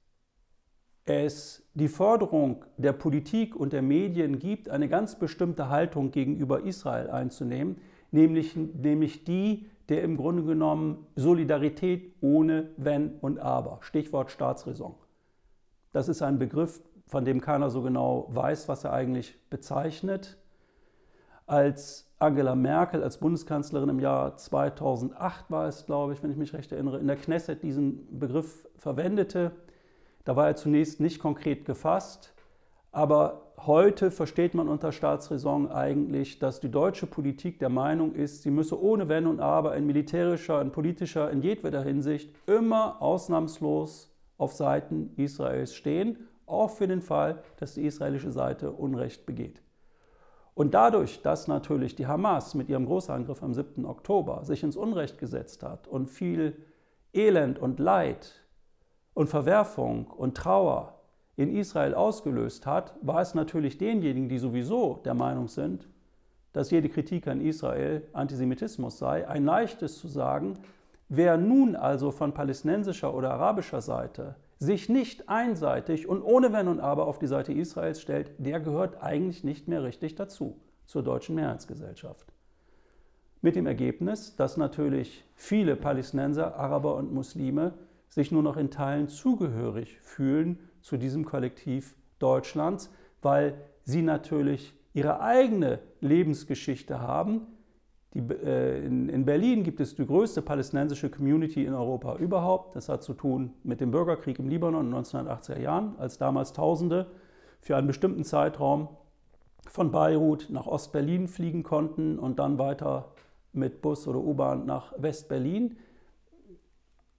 es 1.05 1.69
die 1.75 1.87
Forderung 1.87 2.65
der 2.77 2.93
Politik 2.93 3.55
und 3.55 3.73
der 3.73 3.83
Medien 3.83 4.39
gibt, 4.39 4.69
eine 4.69 4.89
ganz 4.89 5.19
bestimmte 5.19 5.69
Haltung 5.69 6.09
gegenüber 6.09 6.63
Israel 6.63 7.11
einzunehmen, 7.11 7.77
nämlich, 8.09 8.55
nämlich 8.55 9.23
die 9.23 9.69
der 9.89 10.03
im 10.03 10.17
Grunde 10.17 10.43
genommen 10.43 11.05
Solidarität 11.15 12.15
ohne 12.21 12.71
Wenn 12.77 13.19
und 13.19 13.39
Aber. 13.39 13.79
Stichwort 13.81 14.31
Staatsräson. 14.31 14.95
Das 15.91 16.07
ist 16.07 16.21
ein 16.21 16.39
Begriff, 16.39 16.81
von 17.07 17.25
dem 17.25 17.41
keiner 17.41 17.69
so 17.69 17.83
genau 17.83 18.29
weiß, 18.29 18.67
was 18.67 18.83
er 18.83 18.93
eigentlich 18.93 19.37
bezeichnet. 19.49 20.37
Als 21.45 22.10
Angela 22.21 22.53
Merkel 22.53 23.01
als 23.01 23.17
Bundeskanzlerin 23.17 23.89
im 23.89 23.99
Jahr 23.99 24.37
2008 24.37 25.49
war 25.49 25.67
es, 25.67 25.87
glaube 25.87 26.13
ich, 26.13 26.21
wenn 26.21 26.29
ich 26.29 26.37
mich 26.37 26.53
recht 26.53 26.71
erinnere, 26.71 26.99
in 26.99 27.07
der 27.07 27.15
Knesset 27.15 27.63
diesen 27.63 28.19
Begriff 28.19 28.69
verwendete, 28.75 29.53
da 30.23 30.35
war 30.35 30.45
er 30.45 30.55
zunächst 30.55 30.99
nicht 30.99 31.19
konkret 31.19 31.65
gefasst, 31.65 32.35
aber 32.91 33.53
heute 33.57 34.11
versteht 34.11 34.53
man 34.53 34.67
unter 34.67 34.91
Staatsräson 34.91 35.71
eigentlich, 35.71 36.37
dass 36.37 36.59
die 36.59 36.69
deutsche 36.69 37.07
Politik 37.07 37.57
der 37.57 37.69
Meinung 37.69 38.13
ist, 38.13 38.43
sie 38.43 38.51
müsse 38.51 38.79
ohne 38.79 39.09
Wenn 39.09 39.25
und 39.25 39.39
Aber 39.39 39.75
in 39.75 39.87
militärischer, 39.87 40.61
in 40.61 40.71
politischer, 40.71 41.31
in 41.31 41.41
jedweder 41.41 41.81
Hinsicht 41.81 42.35
immer 42.45 43.01
ausnahmslos 43.01 44.15
auf 44.37 44.53
Seiten 44.53 45.11
Israels 45.17 45.73
stehen, 45.73 46.27
auch 46.45 46.69
für 46.69 46.87
den 46.87 47.01
Fall, 47.01 47.41
dass 47.57 47.73
die 47.73 47.85
israelische 47.85 48.31
Seite 48.31 48.71
Unrecht 48.71 49.25
begeht. 49.25 49.63
Und 50.53 50.73
dadurch, 50.73 51.21
dass 51.21 51.47
natürlich 51.47 51.95
die 51.95 52.07
Hamas 52.07 52.55
mit 52.55 52.69
ihrem 52.69 52.85
Großangriff 52.85 53.41
am 53.41 53.53
7. 53.53 53.85
Oktober 53.85 54.43
sich 54.43 54.63
ins 54.63 54.75
Unrecht 54.75 55.17
gesetzt 55.17 55.63
hat 55.63 55.87
und 55.87 56.07
viel 56.07 56.55
Elend 57.13 57.59
und 57.59 57.79
Leid 57.79 58.41
und 59.13 59.27
Verwerfung 59.27 60.07
und 60.07 60.35
Trauer 60.35 61.01
in 61.37 61.55
Israel 61.55 61.93
ausgelöst 61.93 62.65
hat, 62.65 62.95
war 63.01 63.21
es 63.21 63.33
natürlich 63.33 63.77
denjenigen, 63.77 64.29
die 64.29 64.37
sowieso 64.37 65.01
der 65.05 65.13
Meinung 65.13 65.47
sind, 65.47 65.87
dass 66.53 66.71
jede 66.71 66.89
Kritik 66.89 67.27
an 67.27 67.41
Israel 67.41 68.07
Antisemitismus 68.13 68.97
sei, 68.97 69.27
ein 69.27 69.45
leichtes 69.45 69.97
zu 69.97 70.07
sagen, 70.07 70.59
wer 71.07 71.37
nun 71.37 71.75
also 71.75 72.11
von 72.11 72.33
palästinensischer 72.33 73.13
oder 73.13 73.31
arabischer 73.31 73.81
Seite 73.81 74.35
sich 74.61 74.89
nicht 74.89 75.27
einseitig 75.27 76.07
und 76.07 76.21
ohne 76.21 76.53
Wenn 76.53 76.67
und 76.67 76.79
Aber 76.79 77.07
auf 77.07 77.17
die 77.17 77.25
Seite 77.25 77.51
Israels 77.51 77.99
stellt, 77.99 78.31
der 78.37 78.59
gehört 78.59 79.01
eigentlich 79.01 79.43
nicht 79.43 79.67
mehr 79.67 79.83
richtig 79.83 80.13
dazu, 80.13 80.55
zur 80.85 81.01
deutschen 81.01 81.33
Mehrheitsgesellschaft. 81.33 82.31
Mit 83.41 83.55
dem 83.55 83.65
Ergebnis, 83.65 84.35
dass 84.35 84.57
natürlich 84.57 85.25
viele 85.33 85.75
Palästinenser, 85.75 86.55
Araber 86.57 86.95
und 86.95 87.11
Muslime 87.11 87.73
sich 88.07 88.31
nur 88.31 88.43
noch 88.43 88.55
in 88.55 88.69
Teilen 88.69 89.07
zugehörig 89.07 89.97
fühlen 90.01 90.59
zu 90.81 90.97
diesem 90.97 91.25
Kollektiv 91.25 91.95
Deutschlands, 92.19 92.91
weil 93.23 93.55
sie 93.83 94.03
natürlich 94.03 94.75
ihre 94.93 95.21
eigene 95.21 95.79
Lebensgeschichte 96.01 97.01
haben. 97.01 97.47
Die, 98.13 98.19
äh, 98.19 98.85
in, 98.85 99.07
in, 99.07 99.23
Berlin 99.23 99.63
gibt 99.63 99.79
es 99.79 99.95
die 99.95 100.05
größte 100.05 100.41
palästinensische 100.41 101.09
Community 101.09 101.63
in 101.65 101.73
Europa 101.73 102.17
überhaupt. 102.17 102.75
Das 102.75 102.89
hat 102.89 103.03
zu 103.03 103.13
tun 103.13 103.53
mit 103.63 103.79
dem 103.79 103.91
Bürgerkrieg 103.91 104.37
im 104.39 104.49
Libanon 104.49 104.87
in 104.87 104.91
den 104.91 105.03
1980er 105.03 105.59
Jahren, 105.59 105.95
als 105.97 106.17
damals 106.17 106.51
Tausende 106.51 107.07
für 107.61 107.77
einen 107.77 107.87
bestimmten 107.87 108.25
Zeitraum 108.25 108.89
von 109.67 109.91
Beirut 109.91 110.47
nach 110.49 110.67
Ostberlin 110.67 111.27
fliegen 111.27 111.63
konnten 111.63 112.19
und 112.19 112.39
dann 112.39 112.57
weiter 112.59 113.11
mit 113.53 113.81
Bus 113.81 114.07
oder 114.07 114.19
U-Bahn 114.19 114.65
nach 114.65 114.93
Westberlin. 114.97 115.77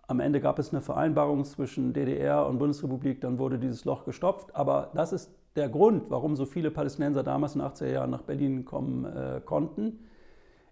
Am 0.06 0.20
Ende 0.20 0.40
gab 0.40 0.58
es 0.58 0.72
eine 0.72 0.82
Vereinbarung 0.82 1.44
zwischen 1.44 1.94
DDR 1.94 2.46
und 2.46 2.58
Bundesrepublik, 2.58 3.20
dann 3.22 3.38
wurde 3.38 3.58
dieses 3.58 3.86
Loch 3.86 4.04
gestopft. 4.04 4.54
Aber 4.54 4.90
das 4.94 5.12
ist 5.12 5.30
der 5.56 5.70
Grund, 5.70 6.10
warum 6.10 6.36
so 6.36 6.44
viele 6.44 6.70
Palästinenser 6.70 7.22
damals 7.22 7.54
in 7.54 7.60
den 7.60 7.70
80er 7.70 7.92
Jahren 7.92 8.10
nach 8.10 8.22
Berlin 8.22 8.64
kommen 8.66 9.04
äh, 9.04 9.40
konnten. 9.42 10.00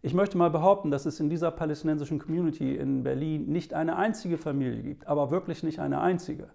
Ich 0.02 0.14
möchte 0.14 0.38
mal 0.38 0.50
behaupten, 0.50 0.90
dass 0.90 1.06
es 1.06 1.20
in 1.20 1.28
dieser 1.28 1.50
palästinensischen 1.50 2.18
Community 2.18 2.76
in 2.76 3.02
Berlin 3.02 3.46
nicht 3.46 3.74
eine 3.74 3.96
einzige 3.96 4.38
Familie 4.38 4.82
gibt, 4.82 5.06
aber 5.06 5.30
wirklich 5.30 5.62
nicht 5.62 5.78
eine 5.78 6.00
einzige, 6.00 6.48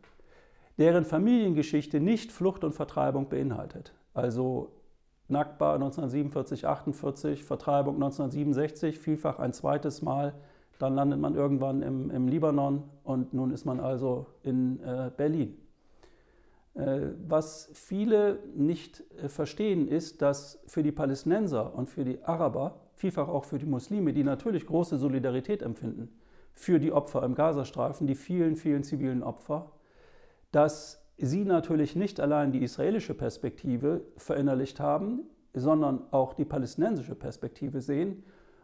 deren 0.77 1.05
Familiengeschichte 1.05 1.99
nicht 1.99 2.31
Flucht 2.31 2.63
und 2.63 2.73
Vertreibung 2.73 3.29
beinhaltet. 3.29 3.93
Also 4.13 4.71
Nakba 5.27 5.75
1947, 5.75 6.67
48, 6.67 7.43
Vertreibung 7.43 7.95
1967, 7.95 8.99
vielfach 8.99 9.39
ein 9.39 9.53
zweites 9.53 10.01
Mal 10.01 10.33
dann 10.79 10.95
landet 10.95 11.19
man 11.19 11.35
irgendwann 11.35 11.81
im, 11.81 12.11
im 12.11 12.27
Libanon 12.27 12.83
und 13.03 13.33
nun 13.33 13.51
ist 13.51 13.65
man 13.65 13.79
also 13.79 14.25
in 14.43 14.81
äh, 14.83 15.11
Berlin. 15.15 15.57
Äh, 16.73 17.11
was 17.27 17.69
viele 17.73 18.39
nicht 18.55 19.03
äh, 19.21 19.29
verstehen, 19.29 19.87
ist, 19.87 20.21
dass 20.21 20.59
für 20.67 20.83
die 20.83 20.91
Palästinenser 20.91 21.73
und 21.73 21.89
für 21.89 22.03
die 22.03 22.21
Araber, 22.23 22.81
vielfach 23.05 23.27
auch 23.27 23.45
für 23.45 23.59
die 23.59 23.67
Muslime, 23.67 24.13
die 24.13 24.23
natürlich 24.23 24.65
große 24.65 24.97
Solidarität 24.97 25.61
empfinden 25.61 26.09
für 26.53 26.79
die 26.79 26.91
Opfer 26.91 27.21
im 27.21 27.35
Gazastreifen, 27.35 28.07
die 28.07 28.15
vielen, 28.15 28.55
vielen 28.55 28.83
zivilen 28.83 29.21
Opfer, 29.21 29.73
dass 30.51 31.05
sie 31.17 31.45
natürlich 31.45 31.95
nicht 31.95 32.19
allein 32.19 32.51
die 32.51 32.63
israelische 32.63 33.13
Perspektive 33.13 34.01
verinnerlicht 34.17 34.79
haben, 34.79 35.19
sondern 35.53 36.01
auch 36.09 36.33
die 36.33 36.45
palästinensische 36.45 37.13
Perspektive 37.13 37.79
sehen. 37.81 38.23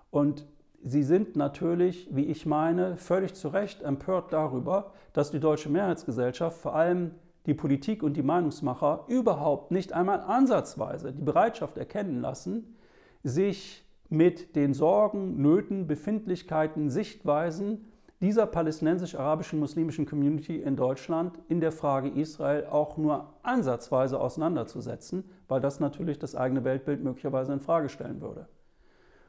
Und 0.09 0.47
Sie 0.83 1.03
sind 1.03 1.35
natürlich, 1.35 2.09
wie 2.09 2.25
ich 2.25 2.47
meine, 2.47 2.97
völlig 2.97 3.35
zu 3.35 3.49
Recht 3.49 3.83
empört 3.83 4.33
darüber, 4.33 4.93
dass 5.13 5.29
die 5.29 5.39
deutsche 5.39 5.69
Mehrheitsgesellschaft 5.69 6.57
vor 6.57 6.73
allem 6.73 7.11
die 7.45 7.53
Politik 7.53 8.01
und 8.01 8.17
die 8.17 8.23
Meinungsmacher 8.23 9.05
überhaupt 9.07 9.69
nicht 9.69 9.93
einmal 9.93 10.21
ansatzweise 10.21 11.13
die 11.13 11.21
Bereitschaft 11.21 11.77
erkennen 11.77 12.19
lassen, 12.19 12.75
sich 13.21 13.85
mit 14.12 14.57
den 14.57 14.74
Sorgen, 14.74 15.41
Nöten, 15.41 15.88
Befindlichkeiten, 15.88 16.89
Sichtweisen 16.89 17.86
dieser 18.20 18.45
palästinensisch-arabischen 18.45 19.57
muslimischen 19.57 20.05
Community 20.05 20.57
in 20.57 20.76
Deutschland 20.76 21.39
in 21.47 21.62
der 21.62 21.72
Frage 21.72 22.09
Israel 22.09 22.66
auch 22.66 22.97
nur 22.97 23.34
ansatzweise 23.41 24.20
auseinanderzusetzen, 24.20 25.24
weil 25.47 25.62
das 25.62 25.80
natürlich 25.80 26.20
das 26.20 26.36
eigene 26.36 26.64
Weltbild 26.66 27.03
möglicherweise 27.03 27.53
in 27.53 27.62
Frage 27.62 27.88
stellen 27.88 28.22
würde. 28.22 28.47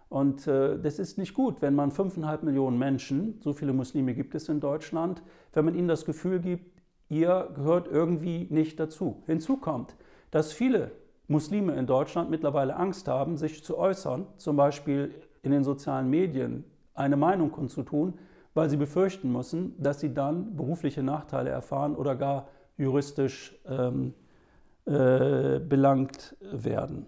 Und 0.08 0.46
äh, 0.48 0.78
das 0.78 0.98
ist 0.98 1.16
nicht 1.16 1.32
gut, 1.32 1.62
wenn 1.62 1.74
man 1.74 1.90
5,5 1.92 2.44
Millionen 2.44 2.76
Menschen, 2.76 3.40
so 3.40 3.52
viele 3.52 3.72
Muslime 3.72 4.14
gibt 4.14 4.34
es 4.34 4.48
in 4.48 4.60
Deutschland, 4.60 5.22
wenn 5.52 5.64
man 5.64 5.74
ihnen 5.74 5.88
das 5.88 6.04
Gefühl 6.04 6.40
gibt, 6.40 6.82
ihr 7.08 7.50
gehört 7.54 7.86
irgendwie 7.86 8.48
nicht 8.50 8.80
dazu. 8.80 9.22
Hinzu 9.26 9.58
kommt, 9.58 9.96
dass 10.32 10.52
viele 10.52 10.90
Muslime 11.28 11.74
in 11.74 11.86
Deutschland 11.86 12.30
mittlerweile 12.30 12.76
Angst 12.76 13.08
haben, 13.08 13.36
sich 13.36 13.64
zu 13.64 13.78
äußern, 13.78 14.26
zum 14.36 14.56
Beispiel 14.56 15.14
in 15.42 15.50
den 15.50 15.64
sozialen 15.64 16.08
Medien 16.10 16.64
eine 16.94 17.16
Meinung 17.16 17.50
kundzutun, 17.50 18.14
weil 18.54 18.68
sie 18.68 18.76
befürchten 18.76 19.32
müssen, 19.32 19.74
dass 19.82 20.00
sie 20.00 20.12
dann 20.12 20.56
berufliche 20.56 21.02
Nachteile 21.02 21.50
erfahren 21.50 21.96
oder 21.96 22.16
gar 22.16 22.48
juristisch 22.76 23.58
ähm, 23.66 24.14
äh, 24.84 25.58
belangt 25.60 26.36
werden. 26.40 27.06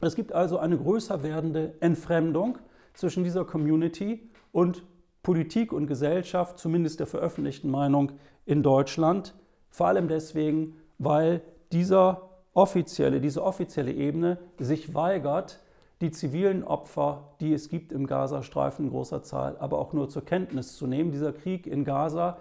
Es 0.00 0.14
gibt 0.14 0.32
also 0.32 0.58
eine 0.58 0.76
größer 0.76 1.22
werdende 1.22 1.74
Entfremdung 1.80 2.58
zwischen 2.94 3.24
dieser 3.24 3.44
Community 3.44 4.28
und 4.50 4.84
Politik 5.22 5.72
und 5.72 5.86
Gesellschaft, 5.86 6.58
zumindest 6.58 7.00
der 7.00 7.06
veröffentlichten 7.06 7.70
Meinung 7.70 8.12
in 8.44 8.62
Deutschland. 8.62 9.34
Vor 9.70 9.86
allem 9.86 10.08
deswegen, 10.08 10.76
weil 10.98 11.42
dieser 11.70 12.31
offizielle, 12.54 13.20
diese 13.20 13.42
offizielle 13.42 13.92
Ebene 13.92 14.38
sich 14.58 14.94
weigert, 14.94 15.60
die 16.00 16.10
zivilen 16.10 16.64
Opfer, 16.64 17.34
die 17.40 17.52
es 17.52 17.68
gibt 17.68 17.92
im 17.92 18.06
Gazastreifen 18.06 18.86
in 18.86 18.90
großer 18.90 19.22
Zahl, 19.22 19.56
aber 19.58 19.78
auch 19.78 19.92
nur 19.92 20.08
zur 20.08 20.24
Kenntnis 20.24 20.76
zu 20.76 20.86
nehmen. 20.86 21.12
Dieser 21.12 21.32
Krieg 21.32 21.66
in 21.66 21.84
Gaza 21.84 22.38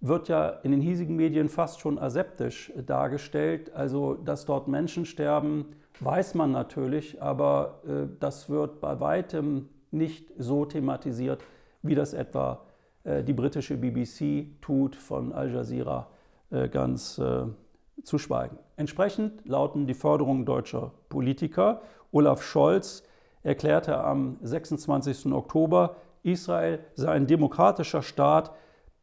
wird 0.00 0.28
ja 0.28 0.48
in 0.62 0.70
den 0.70 0.80
hiesigen 0.80 1.16
Medien 1.16 1.48
fast 1.48 1.80
schon 1.80 1.98
aseptisch 1.98 2.72
dargestellt. 2.86 3.74
Also, 3.74 4.14
dass 4.14 4.44
dort 4.44 4.68
Menschen 4.68 5.06
sterben, 5.06 5.66
weiß 6.00 6.34
man 6.34 6.52
natürlich, 6.52 7.20
aber 7.22 7.80
äh, 7.86 8.06
das 8.20 8.48
wird 8.50 8.80
bei 8.80 9.00
weitem 9.00 9.68
nicht 9.90 10.30
so 10.38 10.66
thematisiert, 10.66 11.42
wie 11.82 11.94
das 11.94 12.12
etwa 12.12 12.60
äh, 13.04 13.24
die 13.24 13.32
britische 13.32 13.76
BBC 13.76 14.60
tut, 14.60 14.94
von 14.94 15.32
Al 15.32 15.50
Jazeera 15.52 16.08
äh, 16.50 16.68
ganz 16.68 17.18
äh, 17.18 17.44
zu 18.02 18.18
schweigen. 18.18 18.58
Entsprechend 18.76 19.46
lauten 19.46 19.86
die 19.86 19.94
Forderungen 19.94 20.44
deutscher 20.44 20.92
Politiker. 21.08 21.82
Olaf 22.12 22.42
Scholz 22.42 23.02
erklärte 23.42 23.98
am 23.98 24.38
26. 24.42 25.32
Oktober, 25.32 25.96
Israel 26.22 26.80
sei 26.94 27.12
ein 27.12 27.26
demokratischer 27.26 28.02
Staat, 28.02 28.52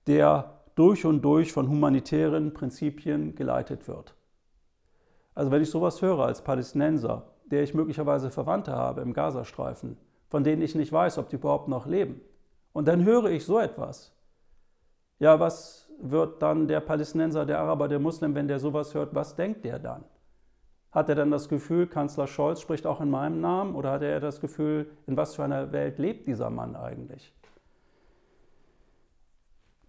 der 0.08 0.62
durch 0.76 1.06
und 1.06 1.22
durch 1.22 1.54
von 1.54 1.70
humanitären 1.70 2.54
Prinzipien 2.54 3.36
geleitet 3.36 3.88
wird. 3.88 4.16
Also 5.34 5.52
wenn 5.52 5.62
ich 5.62 5.70
sowas 5.70 6.02
höre 6.02 6.26
als 6.26 6.43
Palästinenser, 6.43 7.32
der 7.46 7.64
ich 7.64 7.74
möglicherweise 7.74 8.32
Verwandte 8.32 8.74
habe 8.74 9.02
im 9.02 9.14
Gazastreifen, 9.14 9.98
von 10.28 10.43
denen 10.43 10.62
ich 10.62 10.76
nicht 10.76 10.91
weiß, 10.91 11.18
ob 11.18 11.30
die 11.30 11.36
überhaupt 11.36 11.68
noch 11.68 11.86
leben, 11.86 12.22
und 12.74 12.88
dann 12.88 13.06
höre 13.06 13.26
ich 13.26 13.46
so 13.46 13.58
etwas, 13.58 14.14
ja, 15.20 15.39
was 15.39 15.84
wird 16.00 16.41
dann 16.41 16.68
der 16.68 16.80
Palästinenser, 16.80 17.46
der 17.46 17.60
Araber, 17.60 17.88
der 17.88 18.00
Muslim, 18.00 18.36
wenn 18.36 18.48
der 18.48 18.60
sowas 18.60 18.93
hört, 18.93 19.16
was 19.16 19.36
denkt 19.36 19.66
der 19.66 19.80
dann? 19.80 20.04
Hat 20.91 21.10
er 21.10 21.16
dann 21.16 21.32
das 21.32 21.50
Gefühl, 21.50 21.88
Kanzler 21.88 22.28
Scholz 22.28 22.62
spricht 22.62 22.88
auch 22.88 23.02
in 23.02 23.10
meinem 23.10 23.41
Namen 23.41 23.76
oder 23.76 23.91
hat 23.91 24.02
er 24.02 24.20
das 24.20 24.39
Gefühl, 24.39 24.89
in 25.08 25.18
was 25.18 25.36
für 25.36 25.43
einer 25.43 25.72
Welt 25.72 26.00
lebt 26.00 26.26
dieser 26.26 26.50
Mann 26.50 26.76
eigentlich? 26.76 27.34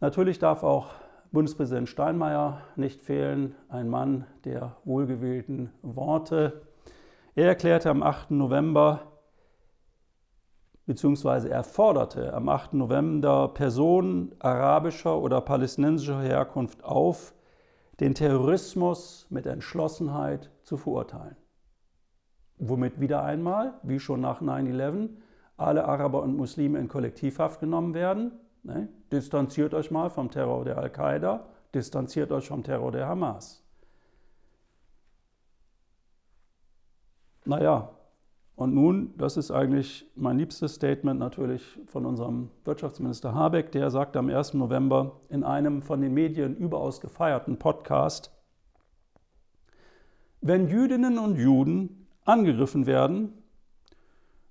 Natürlich 0.01 0.39
darf 0.39 0.63
auch 0.63 0.89
Bundespräsident 1.33 1.89
Steinmeier 1.89 2.63
nicht 2.77 3.03
fehlen, 3.03 3.55
ein 3.69 3.89
Mann 3.89 4.27
der 4.45 4.77
wohlgewählten 4.85 5.71
Worte. 5.83 6.63
Er 7.35 7.49
erklärte 7.49 7.91
am 7.91 8.03
8. 8.03 8.31
November, 8.33 9.01
beziehungsweise 10.87 11.51
er 11.51 11.64
forderte 11.64 12.32
am 12.32 12.49
8. 12.49 12.74
November 12.74 13.49
Personen 13.49 14.34
arabischer 14.39 15.18
oder 15.18 15.41
palästinensischer 15.41 16.22
Herkunft 16.22 16.84
auf, 16.84 17.34
den 18.01 18.14
Terrorismus 18.14 19.26
mit 19.30 19.47
Entschlossenheit 19.47 20.51
zu 20.62 20.76
verurteilen. 20.76 21.37
Womit 22.59 23.01
wieder 23.01 23.22
einmal, 23.22 23.74
wie 23.82 24.01
schon 24.01 24.20
nach 24.20 24.41
9-11, 24.41 25.11
alle 25.57 25.87
Araber 25.87 26.22
und 26.22 26.37
Muslime 26.37 26.78
in 26.78 26.89
Kollektivhaft 26.89 27.61
genommen 27.61 27.95
werden. 27.95 28.32
Ne? 28.62 28.89
Distanziert 29.11 29.74
euch 29.74 29.91
mal 29.91 30.11
vom 30.11 30.30
Terror 30.30 30.64
der 30.64 30.78
Al-Qaida, 30.78 31.47
distanziert 31.74 32.30
euch 32.32 32.49
vom 32.49 32.62
Terror 32.62 32.93
der 32.93 33.09
Hamas. 33.09 33.62
Naja, 37.45 37.95
und 38.57 38.75
nun, 38.75 39.13
das 39.19 39.37
ist 39.37 39.51
eigentlich 39.51 40.11
mein 40.17 40.39
liebstes 40.39 40.77
Statement 40.77 41.21
natürlich 41.21 41.79
von 41.87 42.07
unserem 42.07 42.51
Wirtschaftsminister 42.65 43.35
Habeck, 43.35 43.71
der 43.71 43.91
sagte 43.91 44.19
am 44.19 44.31
1. 44.31 44.55
November 44.55 45.21
in 45.29 45.45
einem 45.45 45.83
von 45.83 46.01
den 46.01 46.15
Medien 46.15 46.57
überaus 46.57 47.03
gefeierten 47.03 47.59
Podcast, 47.59 48.33
wenn 50.41 50.69
Jüdinnen 50.69 51.19
und 51.19 51.37
Juden 51.37 52.07
angegriffen 52.25 52.87
werden, 52.87 53.35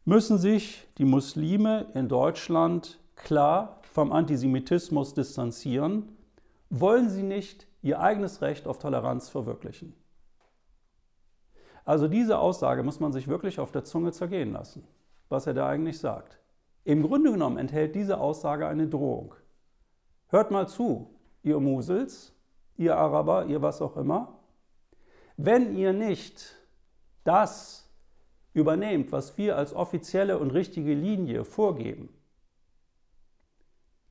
müssen 0.03 0.37
sich 0.37 0.87
die 0.99 1.05
Muslime 1.05 1.87
in 1.95 2.07
Deutschland 2.07 2.99
klar 3.15 3.79
vom 3.81 4.11
Antisemitismus 4.11 5.15
distanzieren, 5.15 6.09
wollen 6.69 7.09
sie 7.09 7.23
nicht 7.23 7.67
ihr 7.81 7.99
eigenes 7.99 8.41
Recht 8.43 8.67
auf 8.67 8.77
Toleranz 8.77 9.29
verwirklichen. 9.29 9.95
Also 11.85 12.07
diese 12.07 12.39
Aussage 12.39 12.81
muss 12.81 12.99
man 12.99 13.13
sich 13.13 13.27
wirklich 13.27 13.59
auf 13.59 13.71
der 13.71 13.83
Zunge 13.83 14.11
zergehen 14.11 14.51
lassen, 14.51 14.83
was 15.29 15.45
er 15.45 15.53
da 15.53 15.69
eigentlich 15.69 15.99
sagt. 15.99 16.39
Im 16.83 17.03
Grunde 17.03 17.31
genommen 17.31 17.57
enthält 17.57 17.95
diese 17.95 18.19
Aussage 18.19 18.67
eine 18.67 18.87
Drohung. 18.87 19.35
Hört 20.27 20.51
mal 20.51 20.67
zu, 20.67 21.15
ihr 21.43 21.59
Musels, 21.59 22.33
ihr 22.75 22.97
Araber, 22.97 23.45
ihr 23.45 23.61
was 23.61 23.81
auch 23.81 23.97
immer. 23.97 24.39
Wenn 25.37 25.75
ihr 25.75 25.93
nicht 25.93 26.55
das 27.23 27.91
übernehmt, 28.53 29.11
was 29.11 29.37
wir 29.37 29.57
als 29.57 29.73
offizielle 29.73 30.39
und 30.39 30.51
richtige 30.51 30.93
Linie 30.93 31.45
vorgeben, 31.45 32.09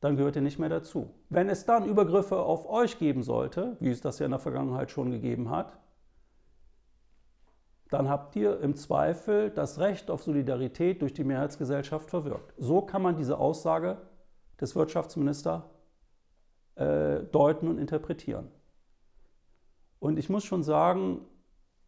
dann 0.01 0.17
gehört 0.17 0.37
ihr 0.37 0.43
nicht 0.43 0.59
mehr 0.59 0.69
dazu. 0.69 1.11
Wenn 1.31 1.49
es 1.49 1.65
dann 1.65 1.87
Übergriffe 1.87 2.39
auf 2.39 2.69
euch 2.69 2.99
geben 2.99 3.23
sollte, 3.23 3.77
wie 3.81 3.91
es 3.91 4.01
das 4.01 4.19
ja 4.19 4.27
in 4.27 4.33
der 4.33 4.39
Vergangenheit 4.39 4.91
schon 4.91 5.11
gegeben 5.11 5.51
hat, 5.51 5.79
dann 7.95 8.09
habt 8.09 8.35
ihr 8.35 8.61
im 8.61 8.75
Zweifel 8.75 9.51
das 9.51 9.79
Recht 9.79 10.11
auf 10.11 10.25
Solidarität 10.25 11.01
durch 11.01 11.13
die 11.13 11.23
Mehrheitsgesellschaft 11.23 12.11
verwirkt. 12.11 12.53
So 12.59 12.83
kann 12.83 13.03
man 13.03 13.17
diese 13.17 13.39
Aussage 13.39 13.99
des 14.61 14.75
Wirtschaftsministers 14.75 15.63
äh, 16.75 17.21
deuten 17.31 17.69
und 17.69 17.79
interpretieren. 17.79 18.51
Und 20.01 20.19
ich 20.19 20.29
muss 20.29 20.43
schon 20.43 20.65
sagen, 20.65 21.21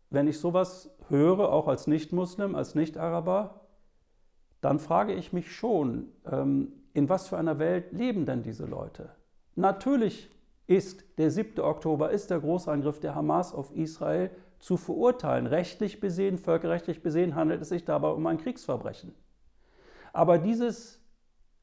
wenn 0.09 0.29
ich 0.29 0.39
sowas 0.39 0.97
höre, 1.09 1.53
auch 1.53 1.67
als 1.67 1.89
Nicht-Muslim, 1.89 2.55
als 2.55 2.77
Nicht-Araber, 2.77 3.63
dann 4.61 4.79
frage 4.79 5.13
ich 5.13 5.33
mich 5.33 5.53
schon, 5.53 6.13
ähm, 6.25 6.73
in 6.95 7.09
was 7.09 7.27
für 7.27 7.37
einer 7.37 7.59
Welt 7.59 7.91
leben 7.91 8.27
denn 8.27 8.45
diese 8.45 8.65
Leute? 8.65 9.11
Natürlich 9.57 10.31
ist 10.69 11.03
der 11.19 11.33
7. 11.33 11.61
Oktober, 11.65 12.11
ist 12.11 12.31
der 12.31 12.39
Großangriff 12.39 13.01
der 13.01 13.17
Hamas 13.17 13.53
auf 13.53 13.75
Israel 13.75 14.31
zu 14.59 14.77
verurteilen. 14.77 15.47
Rechtlich 15.47 16.01
besehen, 16.01 16.39
völkerrechtlich 16.39 17.03
besehen 17.03 17.35
handelt 17.35 17.63
es 17.63 17.69
sich 17.69 17.85
dabei 17.85 18.09
um 18.09 18.27
ein 18.27 18.39
Kriegsverbrechen. 18.39 19.15
Aber 20.13 20.39
dieses 20.39 21.01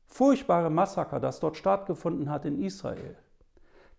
furchtbare 0.05 0.69
Massaker, 0.69 1.19
das 1.19 1.39
dort 1.39 1.57
stattgefunden 1.57 2.29
hat 2.29 2.45
in 2.45 2.61
Israel, 2.61 3.17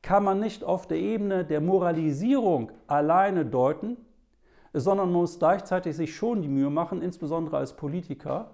kann 0.01 0.23
man 0.23 0.39
nicht 0.39 0.63
auf 0.63 0.87
der 0.87 0.99
Ebene 0.99 1.45
der 1.45 1.61
Moralisierung 1.61 2.71
alleine 2.87 3.47
deuten, 3.47 3.97
sondern 4.73 5.11
man 5.11 5.23
muss 5.23 5.39
gleichzeitig 5.39 5.97
sich 5.97 6.15
schon 6.15 6.43
die 6.43 6.49
Mühe 6.49 6.71
machen, 6.71 7.01
insbesondere 7.01 7.57
als 7.57 7.75
Politiker, 7.75 8.51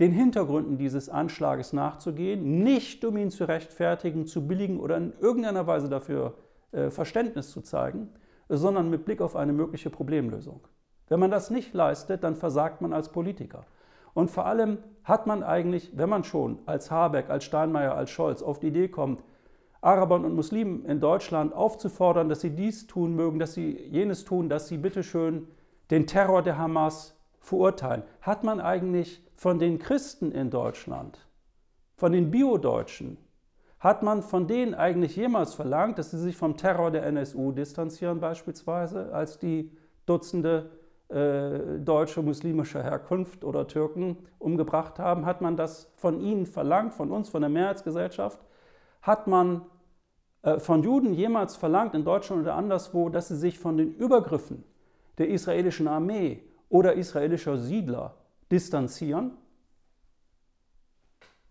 den 0.00 0.12
Hintergründen 0.12 0.76
dieses 0.76 1.08
Anschlages 1.08 1.72
nachzugehen, 1.72 2.62
nicht 2.62 3.04
um 3.04 3.16
ihn 3.16 3.30
zu 3.30 3.44
rechtfertigen, 3.44 4.26
zu 4.26 4.46
billigen 4.46 4.80
oder 4.80 4.96
in 4.96 5.12
irgendeiner 5.20 5.66
Weise 5.66 5.88
dafür 5.88 6.34
äh, 6.72 6.90
Verständnis 6.90 7.50
zu 7.50 7.60
zeigen, 7.60 8.08
sondern 8.48 8.90
mit 8.90 9.04
Blick 9.04 9.20
auf 9.20 9.36
eine 9.36 9.52
mögliche 9.52 9.90
Problemlösung. 9.90 10.60
Wenn 11.08 11.20
man 11.20 11.30
das 11.30 11.50
nicht 11.50 11.74
leistet, 11.74 12.24
dann 12.24 12.36
versagt 12.36 12.80
man 12.80 12.92
als 12.92 13.10
Politiker. 13.10 13.64
Und 14.14 14.30
vor 14.30 14.46
allem 14.46 14.78
hat 15.02 15.26
man 15.26 15.42
eigentlich, 15.42 15.92
wenn 15.96 16.08
man 16.08 16.24
schon 16.24 16.60
als 16.66 16.90
Habeck, 16.90 17.30
als 17.30 17.44
Steinmeier, 17.44 17.94
als 17.94 18.10
Scholz 18.10 18.42
auf 18.42 18.60
die 18.60 18.68
Idee 18.68 18.88
kommt, 18.88 19.22
Arabern 19.80 20.24
und 20.24 20.34
Muslimen 20.34 20.86
in 20.86 21.00
Deutschland 21.00 21.52
aufzufordern, 21.52 22.30
dass 22.30 22.40
sie 22.40 22.50
dies 22.50 22.86
tun 22.86 23.14
mögen, 23.14 23.38
dass 23.38 23.52
sie 23.52 23.78
jenes 23.90 24.24
tun, 24.24 24.48
dass 24.48 24.68
sie 24.68 24.78
bitteschön 24.78 25.46
den 25.90 26.06
Terror 26.06 26.42
der 26.42 26.56
Hamas 26.56 27.20
verurteilen. 27.38 28.02
Hat 28.22 28.44
man 28.44 28.60
eigentlich 28.60 29.22
von 29.34 29.58
den 29.58 29.78
Christen 29.78 30.32
in 30.32 30.48
Deutschland, 30.48 31.26
von 31.96 32.12
den 32.12 32.30
Bio-Deutschen, 32.30 33.18
hat 33.84 34.02
man 34.02 34.22
von 34.22 34.46
denen 34.46 34.74
eigentlich 34.74 35.14
jemals 35.14 35.52
verlangt, 35.52 35.98
dass 35.98 36.10
sie 36.10 36.18
sich 36.18 36.38
vom 36.38 36.56
Terror 36.56 36.90
der 36.90 37.04
NSU 37.04 37.52
distanzieren, 37.52 38.18
beispielsweise, 38.18 39.12
als 39.12 39.38
die 39.38 39.70
Dutzende 40.06 40.70
äh, 41.10 41.78
deutsche 41.80 42.22
muslimischer 42.22 42.82
Herkunft 42.82 43.44
oder 43.44 43.66
Türken 43.66 44.16
umgebracht 44.38 44.98
haben? 44.98 45.26
Hat 45.26 45.42
man 45.42 45.58
das 45.58 45.92
von 45.96 46.18
ihnen 46.18 46.46
verlangt, 46.46 46.94
von 46.94 47.10
uns, 47.10 47.28
von 47.28 47.42
der 47.42 47.50
Mehrheitsgesellschaft? 47.50 48.40
Hat 49.02 49.26
man 49.26 49.66
äh, 50.40 50.58
von 50.58 50.82
Juden 50.82 51.12
jemals 51.12 51.54
verlangt, 51.54 51.94
in 51.94 52.04
Deutschland 52.04 52.40
oder 52.40 52.54
anderswo, 52.54 53.10
dass 53.10 53.28
sie 53.28 53.36
sich 53.36 53.58
von 53.58 53.76
den 53.76 53.94
Übergriffen 53.96 54.64
der 55.18 55.28
israelischen 55.28 55.88
Armee 55.88 56.42
oder 56.70 56.94
israelischer 56.94 57.58
Siedler 57.58 58.14
distanzieren? 58.50 59.32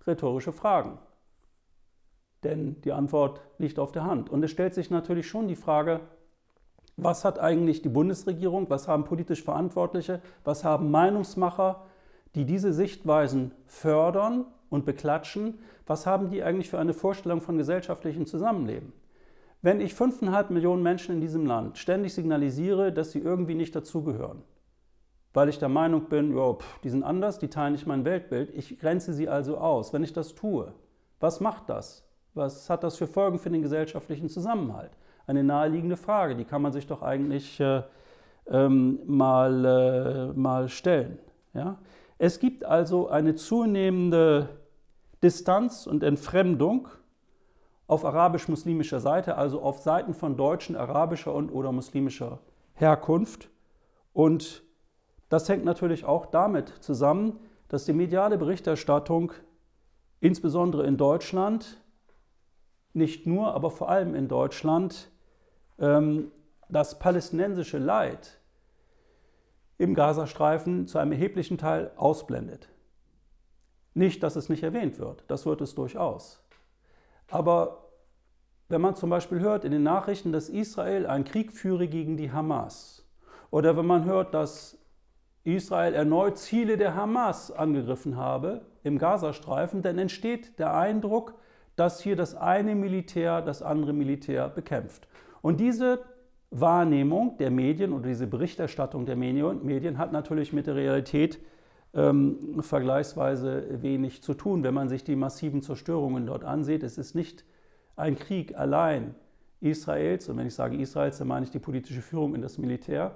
Rhetorische 0.08 0.52
Fragen. 0.52 0.98
Denn 2.44 2.82
die 2.82 2.92
Antwort 2.92 3.42
liegt 3.58 3.80
auf 3.80 3.92
der 3.92 4.06
Hand. 4.06 4.30
Und 4.30 4.44
es 4.44 4.52
stellt 4.52 4.74
sich 4.74 4.90
natürlich 4.90 5.28
schon 5.28 5.48
die 5.48 5.56
Frage, 5.56 6.02
was 6.98 7.26
hat 7.26 7.40
eigentlich 7.40 7.82
die 7.82 7.90
Bundesregierung, 7.90 8.70
was 8.70 8.88
haben 8.88 9.04
politisch 9.06 9.44
Verantwortliche, 9.44 10.22
was 10.44 10.64
haben 10.64 10.92
Meinungsmacher, 10.92 11.84
die 12.36 12.46
diese 12.46 12.74
Sichtweisen 12.74 13.52
fördern 13.66 14.46
und 14.70 14.86
beklatschen, 14.86 15.60
was 15.86 16.06
haben 16.06 16.30
die 16.30 16.44
eigentlich 16.44 16.70
für 16.70 16.80
eine 16.80 16.94
Vorstellung 16.94 17.42
von 17.42 17.58
gesellschaftlichem 17.58 18.26
Zusammenleben? 18.26 18.94
Wenn 19.62 19.80
ich 19.80 19.94
5,5 19.94 20.52
Millionen 20.52 20.84
Menschen 20.84 21.16
in 21.16 21.22
diesem 21.22 21.46
Land 21.46 21.78
ständig 21.78 22.14
signalisiere, 22.14 22.92
dass 22.92 23.12
sie 23.12 23.20
irgendwie 23.20 23.56
nicht 23.56 23.76
dazugehören, 23.76 24.44
weil 25.34 25.50
ich 25.50 25.58
der 25.58 25.70
Meinung 25.70 26.10
bin, 26.10 26.36
ja, 26.36 26.54
pff, 26.54 26.80
die 26.84 26.90
sind 26.90 27.04
anders, 27.04 27.40
die 27.40 27.48
teilen 27.48 27.74
nicht 27.74 27.88
mein 27.88 28.06
Weltbild, 28.06 28.52
ich 28.54 28.78
grenze 28.78 29.14
sie 29.14 29.30
also 29.30 29.58
aus. 29.58 29.94
Wenn 29.94 30.04
ich 30.04 30.14
das 30.14 30.36
tue, 30.36 30.74
was 31.20 31.40
macht 31.40 31.70
das? 31.70 32.04
Was 32.34 32.70
hat 32.70 32.84
das 32.84 32.98
für 32.98 33.08
Folgen 33.08 33.38
für 33.38 33.50
den 33.50 33.62
gesellschaftlichen 33.62 34.30
Zusammenhalt? 34.30 34.92
Eine 35.28 35.44
naheliegende 35.44 35.98
Frage, 35.98 36.36
die 36.36 36.46
kann 36.46 36.62
man 36.62 36.72
sich 36.72 36.88
doch 36.88 37.02
eigentlich 37.02 37.60
äh, 37.60 37.84
ähm, 38.48 39.00
mal, 39.06 39.66
äh, 40.34 40.38
mal 40.38 40.68
stellen. 40.68 41.20
Ja? 41.54 41.78
Es 42.18 42.40
gibt 42.40 42.66
also 42.66 43.08
eine 43.08 43.36
zunehmende 43.36 44.50
Distanz 45.22 45.88
und 45.88 46.04
Entfremdung 46.04 46.90
auf 47.88 48.06
arabisch-muslimischer 48.06 49.00
Seite, 49.00 49.38
also 49.38 49.62
auf 49.62 49.80
Seiten 49.80 50.14
von 50.14 50.36
Deutschen 50.36 50.76
arabischer 50.76 51.34
und 51.34 51.52
oder 51.52 51.72
muslimischer 51.72 52.40
Herkunft. 52.74 53.50
Und 54.14 54.64
das 55.30 55.48
hängt 55.48 55.66
natürlich 55.66 56.06
auch 56.06 56.26
damit 56.26 56.70
zusammen, 56.80 57.40
dass 57.68 57.86
die 57.86 57.94
mediale 57.94 58.38
Berichterstattung 58.38 59.32
insbesondere 60.20 60.86
in 60.86 60.98
Deutschland 60.98 61.83
nicht 62.94 63.26
nur, 63.26 63.54
aber 63.54 63.72
vor 63.72 63.90
allem 63.90 64.16
in 64.16 64.28
Deutschland 64.28 65.10
ähm, 65.80 66.32
das 66.70 67.00
palästinensische 67.00 67.78
Leid 67.78 68.40
im 69.78 69.96
Gazastreifen 69.96 70.88
zu 70.88 70.98
einem 70.98 71.12
erheblichen 71.12 71.58
Teil 71.58 71.92
ausblendet. 71.96 72.70
Nicht, 73.94 74.24
dass 74.24 74.36
es 74.36 74.50
nicht 74.50 74.64
erwähnt 74.64 75.00
wird, 75.00 75.24
das 75.28 75.46
wird 75.46 75.62
es 75.62 75.76
durchaus. 75.76 76.44
Aber 77.30 77.90
wenn 78.70 78.82
man 78.82 78.96
zum 78.96 79.10
Beispiel 79.10 79.40
hört 79.40 79.66
in 79.66 79.72
den 79.72 79.84
Nachrichten, 79.84 80.32
dass 80.32 80.50
Israel 80.50 81.06
einen 81.06 81.26
Krieg 81.26 81.52
führe 81.52 81.88
gegen 81.88 82.18
die 82.18 82.32
Hamas, 82.32 83.06
oder 83.52 83.78
wenn 83.78 83.86
man 83.86 84.06
hört, 84.06 84.34
dass 84.34 84.80
Israel 85.44 85.94
erneut 85.94 86.38
Ziele 86.38 86.78
der 86.78 86.96
Hamas 86.96 87.52
angegriffen 87.52 88.16
habe 88.16 88.66
im 88.84 88.98
Gazastreifen, 88.98 89.82
dann 89.82 90.00
entsteht 90.00 90.58
der 90.58 90.74
Eindruck, 90.74 91.36
dass 91.76 92.02
hier 92.02 92.16
das 92.16 92.36
eine 92.36 92.76
Militär 92.76 93.42
das 93.42 93.62
andere 93.62 93.94
Militär 93.94 94.50
bekämpft. 94.50 95.08
Und 95.42 95.60
diese 95.60 96.00
Wahrnehmung 96.52 97.38
der 97.38 97.52
Medien 97.52 97.94
oder 97.94 98.08
diese 98.08 98.28
Berichterstattung 98.28 99.06
der 99.06 99.16
Medien 99.16 99.98
hat 99.98 100.12
natürlich 100.12 100.54
mit 100.54 100.68
der 100.68 100.76
Realität 100.76 101.40
ähm, 101.94 102.62
vergleichsweise 102.62 103.82
wenig 103.82 104.22
zu 104.22 104.34
tun, 104.34 104.64
wenn 104.64 104.74
man 104.74 104.90
sich 104.90 105.04
die 105.04 105.16
massiven 105.16 105.62
Zerstörungen 105.62 106.26
dort 106.26 106.44
ansieht. 106.44 106.84
Es 106.84 106.98
ist 106.98 107.16
nicht 107.16 107.44
ein 107.96 108.18
Krieg 108.18 108.58
allein 108.58 109.16
Israels, 109.62 110.28
und 110.30 110.38
wenn 110.38 110.48
ich 110.48 110.56
sage 110.56 110.78
Israels, 110.78 111.18
dann 111.18 111.28
meine 111.28 111.46
ich 111.46 111.52
die 111.52 111.60
politische 111.60 112.02
Führung 112.02 112.36
in 112.36 112.42
das 112.42 112.58
Militär. 112.58 113.16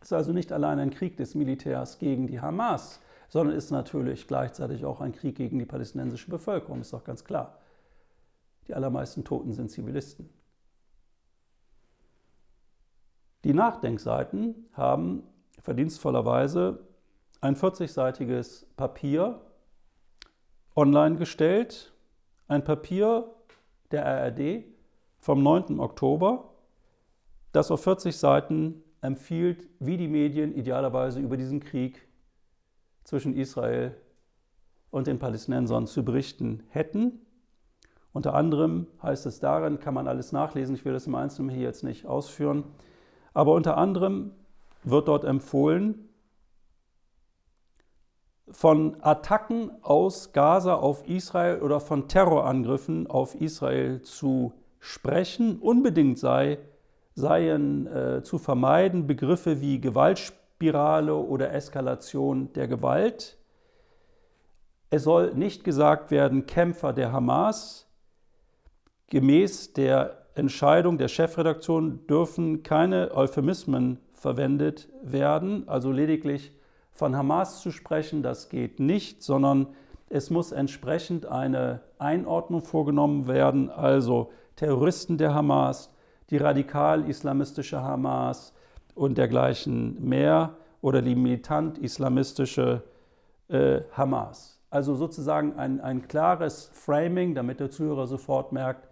Es 0.00 0.08
ist 0.08 0.12
also 0.12 0.32
nicht 0.32 0.52
allein 0.52 0.78
ein 0.78 0.90
Krieg 0.90 1.16
des 1.16 1.34
Militärs 1.34 1.98
gegen 1.98 2.26
die 2.26 2.40
Hamas, 2.40 3.00
sondern 3.28 3.56
ist 3.56 3.70
natürlich 3.70 4.26
gleichzeitig 4.26 4.84
auch 4.84 5.00
ein 5.00 5.12
Krieg 5.12 5.36
gegen 5.36 5.58
die 5.58 5.64
palästinensische 5.64 6.30
Bevölkerung, 6.30 6.80
ist 6.80 6.92
doch 6.92 7.04
ganz 7.04 7.24
klar. 7.24 7.58
Die 8.68 8.74
allermeisten 8.74 9.24
Toten 9.24 9.52
sind 9.52 9.70
Zivilisten. 9.70 10.28
Die 13.44 13.54
Nachdenkseiten 13.54 14.66
haben 14.72 15.24
verdienstvollerweise 15.60 16.86
ein 17.40 17.56
40-seitiges 17.56 18.66
Papier 18.76 19.40
online 20.76 21.16
gestellt, 21.16 21.92
ein 22.46 22.62
Papier 22.62 23.34
der 23.90 24.06
ARD 24.06 24.64
vom 25.18 25.42
9. 25.42 25.80
Oktober, 25.80 26.52
das 27.52 27.70
auf 27.70 27.82
40 27.82 28.16
Seiten 28.16 28.82
empfiehlt, 29.00 29.68
wie 29.80 29.96
die 29.96 30.08
Medien 30.08 30.54
idealerweise 30.54 31.20
über 31.20 31.36
diesen 31.36 31.60
Krieg 31.60 32.06
zwischen 33.04 33.34
Israel 33.34 33.96
und 34.90 35.08
den 35.08 35.18
Palästinensern 35.18 35.86
zu 35.86 36.04
berichten 36.04 36.62
hätten. 36.68 37.26
Unter 38.12 38.34
anderem 38.34 38.86
heißt 39.02 39.26
es 39.26 39.40
darin, 39.40 39.80
kann 39.80 39.94
man 39.94 40.06
alles 40.06 40.32
nachlesen, 40.32 40.74
ich 40.74 40.84
will 40.84 40.92
das 40.92 41.06
im 41.06 41.14
Einzelnen 41.14 41.50
hier 41.50 41.62
jetzt 41.62 41.82
nicht 41.82 42.06
ausführen, 42.06 42.64
aber 43.32 43.54
unter 43.54 43.78
anderem 43.78 44.32
wird 44.84 45.08
dort 45.08 45.24
empfohlen, 45.24 46.08
von 48.50 48.96
Attacken 49.00 49.70
aus 49.82 50.32
Gaza 50.32 50.74
auf 50.74 51.08
Israel 51.08 51.62
oder 51.62 51.80
von 51.80 52.08
Terrorangriffen 52.08 53.06
auf 53.06 53.34
Israel 53.34 54.02
zu 54.02 54.52
sprechen. 54.78 55.58
Unbedingt 55.58 56.18
sei, 56.18 56.58
seien 57.14 57.86
äh, 57.86 58.22
zu 58.22 58.38
vermeiden 58.38 59.06
Begriffe 59.06 59.60
wie 59.60 59.80
Gewaltspirale 59.80 61.14
oder 61.14 61.52
Eskalation 61.52 62.52
der 62.52 62.68
Gewalt. 62.68 63.38
Es 64.90 65.04
soll 65.04 65.32
nicht 65.34 65.64
gesagt 65.64 66.10
werden 66.10 66.46
Kämpfer 66.46 66.92
der 66.92 67.12
Hamas. 67.12 67.88
Gemäß 69.12 69.74
der 69.74 70.22
Entscheidung 70.36 70.96
der 70.96 71.08
Chefredaktion 71.08 72.06
dürfen 72.06 72.62
keine 72.62 73.14
Euphemismen 73.14 73.98
verwendet 74.14 74.88
werden, 75.02 75.68
also 75.68 75.92
lediglich 75.92 76.50
von 76.92 77.14
Hamas 77.14 77.60
zu 77.60 77.72
sprechen, 77.72 78.22
das 78.22 78.48
geht 78.48 78.80
nicht, 78.80 79.22
sondern 79.22 79.66
es 80.08 80.30
muss 80.30 80.50
entsprechend 80.50 81.26
eine 81.26 81.82
Einordnung 81.98 82.62
vorgenommen 82.62 83.28
werden, 83.28 83.68
also 83.68 84.30
Terroristen 84.56 85.18
der 85.18 85.34
Hamas, 85.34 85.90
die 86.30 86.38
radikal-islamistische 86.38 87.82
Hamas 87.82 88.54
und 88.94 89.18
dergleichen 89.18 90.02
mehr 90.02 90.54
oder 90.80 91.02
die 91.02 91.16
militant-islamistische 91.16 92.82
äh, 93.48 93.82
Hamas. 93.92 94.58
Also 94.70 94.94
sozusagen 94.94 95.58
ein, 95.58 95.82
ein 95.82 96.08
klares 96.08 96.70
Framing, 96.72 97.34
damit 97.34 97.60
der 97.60 97.70
Zuhörer 97.70 98.06
sofort 98.06 98.52
merkt, 98.52 98.88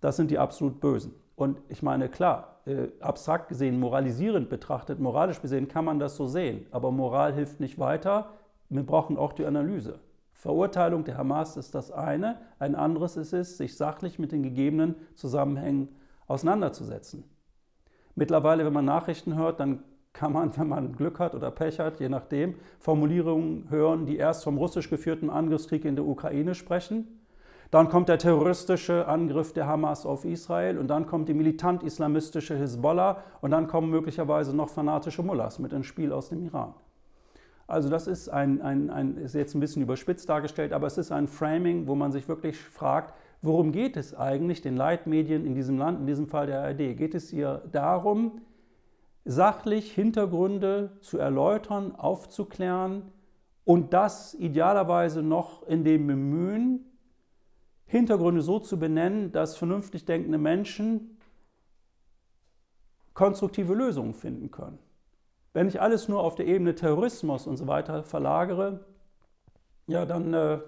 das 0.00 0.16
sind 0.16 0.30
die 0.30 0.38
absolut 0.38 0.80
Bösen. 0.80 1.14
Und 1.36 1.60
ich 1.68 1.82
meine, 1.82 2.08
klar, 2.08 2.56
äh, 2.66 2.88
abstrakt 3.00 3.48
gesehen, 3.48 3.78
moralisierend 3.78 4.48
betrachtet, 4.48 4.98
moralisch 4.98 5.40
gesehen 5.40 5.68
kann 5.68 5.84
man 5.84 5.98
das 5.98 6.16
so 6.16 6.26
sehen. 6.26 6.66
Aber 6.70 6.90
Moral 6.90 7.32
hilft 7.32 7.60
nicht 7.60 7.78
weiter. 7.78 8.30
Wir 8.68 8.84
brauchen 8.84 9.16
auch 9.16 9.32
die 9.32 9.46
Analyse. 9.46 10.00
Verurteilung 10.32 11.04
der 11.04 11.16
Hamas 11.16 11.56
ist 11.56 11.74
das 11.74 11.90
eine. 11.90 12.38
Ein 12.58 12.74
anderes 12.74 13.16
ist 13.16 13.32
es, 13.32 13.56
sich 13.56 13.76
sachlich 13.76 14.18
mit 14.18 14.32
den 14.32 14.42
gegebenen 14.42 14.96
Zusammenhängen 15.14 15.88
auseinanderzusetzen. 16.26 17.24
Mittlerweile, 18.14 18.64
wenn 18.64 18.72
man 18.72 18.84
Nachrichten 18.84 19.36
hört, 19.36 19.60
dann 19.60 19.82
kann 20.12 20.32
man, 20.32 20.56
wenn 20.56 20.68
man 20.68 20.92
Glück 20.92 21.18
hat 21.18 21.34
oder 21.34 21.50
Pech 21.50 21.78
hat, 21.78 22.00
je 22.00 22.08
nachdem, 22.08 22.56
Formulierungen 22.78 23.70
hören, 23.70 24.06
die 24.06 24.16
erst 24.16 24.44
vom 24.44 24.58
russisch 24.58 24.90
geführten 24.90 25.30
Angriffskrieg 25.30 25.84
in 25.84 25.96
der 25.96 26.04
Ukraine 26.04 26.54
sprechen 26.54 27.18
dann 27.70 27.88
kommt 27.88 28.08
der 28.08 28.18
terroristische 28.18 29.06
Angriff 29.06 29.52
der 29.52 29.66
Hamas 29.66 30.06
auf 30.06 30.24
Israel 30.24 30.78
und 30.78 30.88
dann 30.88 31.06
kommt 31.06 31.28
die 31.28 31.34
militant-islamistische 31.34 32.56
Hisbollah 32.56 33.22
und 33.42 33.50
dann 33.50 33.66
kommen 33.66 33.90
möglicherweise 33.90 34.56
noch 34.56 34.70
fanatische 34.70 35.22
Mullahs 35.22 35.58
mit 35.58 35.72
ins 35.72 35.86
Spiel 35.86 36.12
aus 36.12 36.30
dem 36.30 36.42
Iran. 36.44 36.72
Also 37.66 37.90
das 37.90 38.06
ist 38.06 38.30
ein, 38.30 38.62
ein, 38.62 38.88
ein, 38.88 39.18
ist 39.18 39.34
jetzt 39.34 39.54
ein 39.54 39.60
bisschen 39.60 39.82
überspitzt 39.82 40.26
dargestellt, 40.30 40.72
aber 40.72 40.86
es 40.86 40.96
ist 40.96 41.12
ein 41.12 41.28
Framing, 41.28 41.86
wo 41.86 41.94
man 41.94 42.12
sich 42.12 42.26
wirklich 42.26 42.58
fragt, 42.58 43.12
worum 43.42 43.72
geht 43.72 43.98
es 43.98 44.14
eigentlich 44.14 44.62
den 44.62 44.74
Leitmedien 44.74 45.44
in 45.44 45.54
diesem 45.54 45.76
Land, 45.76 46.00
in 46.00 46.06
diesem 46.06 46.28
Fall 46.28 46.46
der 46.46 46.62
ARD? 46.62 46.96
Geht 46.96 47.14
es 47.14 47.30
ihr 47.30 47.62
darum, 47.70 48.40
sachlich 49.26 49.92
Hintergründe 49.92 50.92
zu 51.02 51.18
erläutern, 51.18 51.94
aufzuklären 51.94 53.12
und 53.64 53.92
das 53.92 54.32
idealerweise 54.32 55.22
noch 55.22 55.62
in 55.66 55.84
dem 55.84 56.06
Bemühen, 56.06 56.87
Hintergründe 57.88 58.42
so 58.42 58.60
zu 58.60 58.78
benennen, 58.78 59.32
dass 59.32 59.56
vernünftig 59.56 60.04
denkende 60.04 60.38
Menschen 60.38 61.18
konstruktive 63.14 63.74
Lösungen 63.74 64.14
finden 64.14 64.50
können. 64.50 64.78
Wenn 65.54 65.66
ich 65.66 65.80
alles 65.80 66.06
nur 66.06 66.20
auf 66.20 66.36
der 66.36 66.46
Ebene 66.46 66.74
Terrorismus 66.74 67.46
und 67.46 67.56
so 67.56 67.66
weiter 67.66 68.04
verlagere, 68.04 68.84
ja, 69.86 70.04
dann 70.04 70.34
äh, 70.34 70.58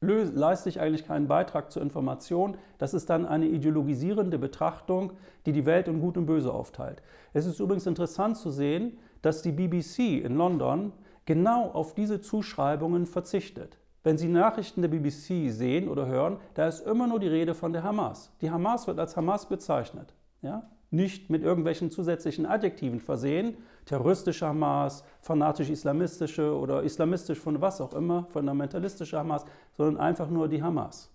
leiste 0.00 0.70
ich 0.70 0.80
eigentlich 0.80 1.06
keinen 1.06 1.28
Beitrag 1.28 1.70
zur 1.70 1.82
Information. 1.82 2.56
Das 2.78 2.94
ist 2.94 3.10
dann 3.10 3.26
eine 3.26 3.46
ideologisierende 3.46 4.38
Betrachtung, 4.38 5.12
die 5.44 5.52
die 5.52 5.66
Welt 5.66 5.86
in 5.86 6.00
Gut 6.00 6.16
und 6.16 6.24
Böse 6.24 6.52
aufteilt. 6.52 7.02
Es 7.34 7.44
ist 7.44 7.60
übrigens 7.60 7.86
interessant 7.86 8.38
zu 8.38 8.50
sehen, 8.50 8.98
dass 9.20 9.42
die 9.42 9.52
BBC 9.52 10.24
in 10.24 10.34
London 10.36 10.92
genau 11.26 11.70
auf 11.70 11.94
diese 11.94 12.22
Zuschreibungen 12.22 13.04
verzichtet. 13.04 13.78
Wenn 14.06 14.18
Sie 14.18 14.28
Nachrichten 14.28 14.82
der 14.82 14.88
BBC 14.88 15.50
sehen 15.50 15.88
oder 15.88 16.06
hören, 16.06 16.36
da 16.54 16.68
ist 16.68 16.86
immer 16.86 17.08
nur 17.08 17.18
die 17.18 17.26
Rede 17.26 17.54
von 17.54 17.72
der 17.72 17.82
Hamas. 17.82 18.30
Die 18.40 18.52
Hamas 18.52 18.86
wird 18.86 19.00
als 19.00 19.16
Hamas 19.16 19.48
bezeichnet. 19.48 20.14
Ja? 20.42 20.70
Nicht 20.92 21.28
mit 21.28 21.42
irgendwelchen 21.42 21.90
zusätzlichen 21.90 22.46
Adjektiven 22.46 23.00
versehen, 23.00 23.56
terroristische 23.84 24.46
Hamas, 24.46 25.02
fanatisch-islamistische 25.22 26.56
oder 26.56 26.84
islamistisch 26.84 27.40
von 27.40 27.60
was 27.60 27.80
auch 27.80 27.94
immer, 27.94 28.28
fundamentalistische 28.30 29.18
Hamas, 29.18 29.44
sondern 29.76 29.96
einfach 29.96 30.30
nur 30.30 30.46
die 30.46 30.62
Hamas. 30.62 31.10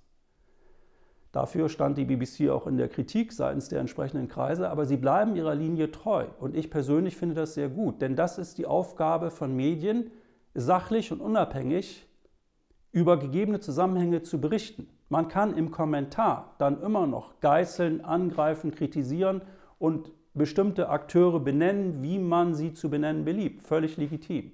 Dafür 1.32 1.70
stand 1.70 1.98
die 1.98 2.04
BBC 2.04 2.50
auch 2.50 2.68
in 2.68 2.76
der 2.76 2.90
Kritik 2.90 3.32
seitens 3.32 3.70
der 3.70 3.80
entsprechenden 3.80 4.28
Kreise, 4.28 4.70
aber 4.70 4.86
sie 4.86 4.98
bleiben 4.98 5.38
ihrer 5.38 5.56
Linie 5.56 5.92
treu. 5.92 6.26
Und 6.42 6.58
ich 6.58 6.70
persönlich 6.70 7.16
finde 7.16 7.36
das 7.36 7.54
sehr 7.54 7.70
gut, 7.70 8.02
denn 8.02 8.18
das 8.18 8.38
ist 8.38 8.58
die 8.58 8.66
Aufgabe 8.66 9.32
von 9.32 9.56
Medien, 9.56 10.12
sachlich 10.54 11.14
und 11.14 11.22
unabhängig 11.22 12.11
über 12.92 13.18
gegebene 13.18 13.60
Zusammenhänge 13.60 14.22
zu 14.22 14.40
berichten. 14.42 14.88
Man 15.10 15.28
kann 15.28 15.56
im 15.56 15.72
Kommentar 15.72 16.56
dann 16.58 16.82
immer 16.82 17.08
noch 17.08 17.40
geißeln, 17.40 18.04
angreifen, 18.04 18.72
kritisieren 18.72 19.42
und 19.80 20.12
bestimmte 20.34 20.90
Akteure 20.90 21.40
benennen, 21.40 22.02
wie 22.02 22.20
man 22.20 22.54
sie 22.54 22.74
zu 22.74 22.90
benennen 22.90 23.26
beliebt. 23.26 23.64
Völlig 23.64 23.98
legitim. 23.98 24.52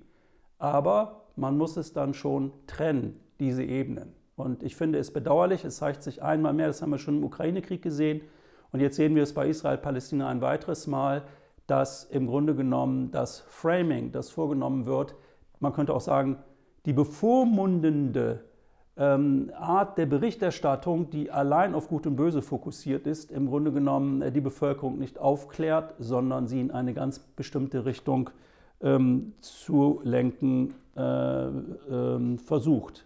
Aber 0.58 1.24
man 1.36 1.58
muss 1.58 1.78
es 1.78 1.94
dann 1.94 2.14
schon 2.14 2.52
trennen, 2.66 3.20
diese 3.40 3.64
Ebenen. 3.64 4.14
Und 4.36 4.64
ich 4.64 4.76
finde 4.76 5.00
es 5.00 5.12
bedauerlich, 5.12 5.66
es 5.66 5.78
zeigt 5.78 6.04
sich 6.04 6.22
einmal 6.22 6.54
mehr, 6.54 6.68
das 6.68 6.82
haben 6.82 6.92
wir 6.92 6.98
schon 6.98 7.18
im 7.18 7.24
Ukraine-Krieg 7.24 7.82
gesehen, 7.82 8.22
und 8.72 8.82
jetzt 8.82 8.98
sehen 8.98 9.16
wir 9.16 9.24
es 9.24 9.34
bei 9.34 9.48
Israel-Palästina 9.48 10.28
ein 10.28 10.42
weiteres 10.42 10.88
Mal, 10.88 11.24
dass 11.68 12.04
im 12.04 12.28
Grunde 12.28 12.54
genommen 12.54 13.12
das 13.12 13.40
Framing, 13.40 14.12
das 14.12 14.30
vorgenommen 14.30 14.86
wird, 14.86 15.16
man 15.60 15.74
könnte 15.74 15.94
auch 15.94 16.02
sagen, 16.02 16.38
die 16.88 16.94
bevormundende 16.94 18.46
ähm, 18.96 19.52
Art 19.54 19.98
der 19.98 20.06
Berichterstattung, 20.06 21.10
die 21.10 21.30
allein 21.30 21.76
auf 21.76 21.90
Gut 21.90 22.08
und 22.08 22.16
Böse 22.16 22.42
fokussiert 22.42 23.06
ist, 23.06 23.30
im 23.30 23.48
Grunde 23.48 23.74
genommen 23.74 24.22
äh, 24.22 24.32
die 24.32 24.40
Bevölkerung 24.40 24.98
nicht 24.98 25.20
aufklärt, 25.20 25.96
sondern 26.00 26.48
sie 26.48 26.62
in 26.62 26.72
eine 26.72 26.94
ganz 26.94 27.20
bestimmte 27.20 27.86
Richtung 27.86 28.30
ähm, 28.82 29.34
zu 29.42 30.00
lenken 30.04 30.76
äh, 30.96 31.02
äh, 31.48 32.38
versucht. 32.38 33.06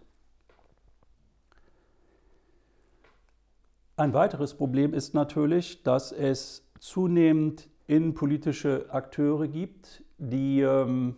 Ein 3.97 4.13
weiteres 4.13 4.53
Problem 4.53 4.93
ist 4.93 5.15
natürlich, 5.15 5.81
dass 5.81 6.11
es 6.11 6.69
zunehmend 6.79 7.67
innenpolitische 7.87 8.85
Akteure 8.89 9.47
gibt, 9.47 10.03
die 10.19 10.61
ähm, 10.61 11.17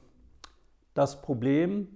das 0.93 1.21
Problem 1.21 1.89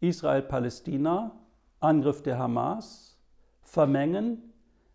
Israel-Palästina, 0.00 1.32
Angriff 1.80 2.22
der 2.22 2.38
Hamas, 2.38 3.18
vermengen 3.62 4.52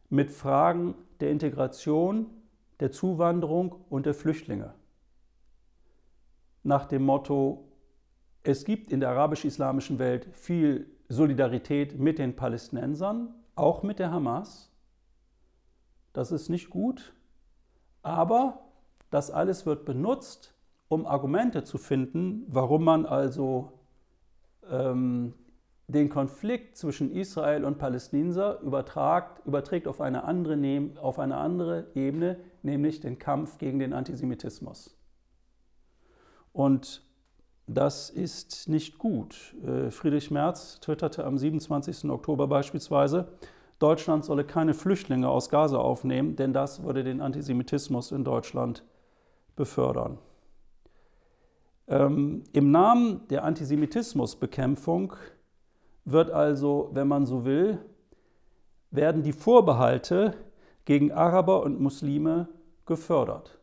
mit 0.10 0.32
Fragen 0.32 0.95
der 1.20 1.32
Integration, 1.32 2.28
der 2.80 2.91
Zuwanderung 2.91 3.76
und 3.89 4.06
der 4.06 4.14
Flüchtlinge. 4.14 4.74
Nach 6.64 6.86
dem 6.86 7.04
Motto, 7.04 7.68
es 8.43 8.66
gibt 8.66 8.91
in 8.91 8.99
der 8.99 9.10
arabisch-islamischen 9.10 9.99
Welt 9.99 10.28
viel 10.34 10.89
Solidarität 11.10 11.99
mit 11.99 12.18
den 12.20 12.36
Palästinensern, 12.36 13.34
auch 13.56 13.84
mit 13.84 13.99
der 13.99 14.12
Hamas. 14.12 14.72
Das 16.14 16.32
ist 16.32 16.49
nicht 16.49 16.70
gut, 16.70 17.14
aber 18.02 18.66
das 19.10 19.30
alles 19.32 19.66
wird 19.66 19.86
benutzt, 19.86 20.54
um 20.88 21.06
Argumente 21.06 21.64
zu 21.64 21.78
finden, 21.78 22.45
warum 22.47 22.84
man 22.84 23.06
also 23.06 23.81
ähm, 24.70 25.34
den 25.88 26.09
Konflikt 26.09 26.78
zwischen 26.78 27.12
Israel 27.12 27.66
und 27.66 27.78
Palästinenser 27.78 28.62
übertragt, 28.62 29.45
überträgt 29.45 29.88
auf 29.88 30.01
eine, 30.01 30.24
andere, 30.24 30.57
auf 31.01 31.20
eine 31.20 31.38
andere 31.38 31.88
Ebene, 31.95 32.38
nämlich 32.64 32.99
den 33.01 33.20
Kampf 33.20 33.57
gegen 33.57 33.80
den 33.80 33.93
Antisemitismus. 33.93 34.95
Und 36.53 37.03
das 37.68 38.09
ist 38.09 38.68
nicht 38.68 38.97
gut. 38.97 39.55
Äh, 39.66 39.91
Friedrich 39.91 40.32
Merz 40.32 40.80
twitterte 40.80 41.26
am 41.26 41.38
27. 41.38 42.09
Oktober 42.09 42.47
beispielsweise, 42.47 43.30
Deutschland 43.80 44.26
solle 44.26 44.43
keine 44.43 44.74
Flüchtlinge 44.74 45.28
aus 45.28 45.49
Gaza 45.49 45.78
aufnehmen, 45.78 46.36
denn 46.36 46.53
das 46.53 46.84
würde 46.84 47.03
den 47.03 47.20
Antisemitismus 47.20 48.12
in 48.12 48.24
Deutschland 48.24 48.84
befördern. 49.55 50.20
Ähm, 51.88 52.44
Im 52.54 52.72
Namen 52.72 53.28
der 53.30 53.44
Antisemitismusbekämpfung 53.44 55.14
wird 56.06 56.32
also, 56.32 56.90
wenn 56.94 57.08
man 57.08 57.26
so 57.26 57.46
will, 57.46 57.80
werden 58.92 59.24
die 59.24 59.34
Vorbehalte 59.34 60.34
gegen 60.86 61.12
Araber 61.12 61.64
und 61.64 61.80
Muslime 61.80 62.50
gefördert. 62.86 63.60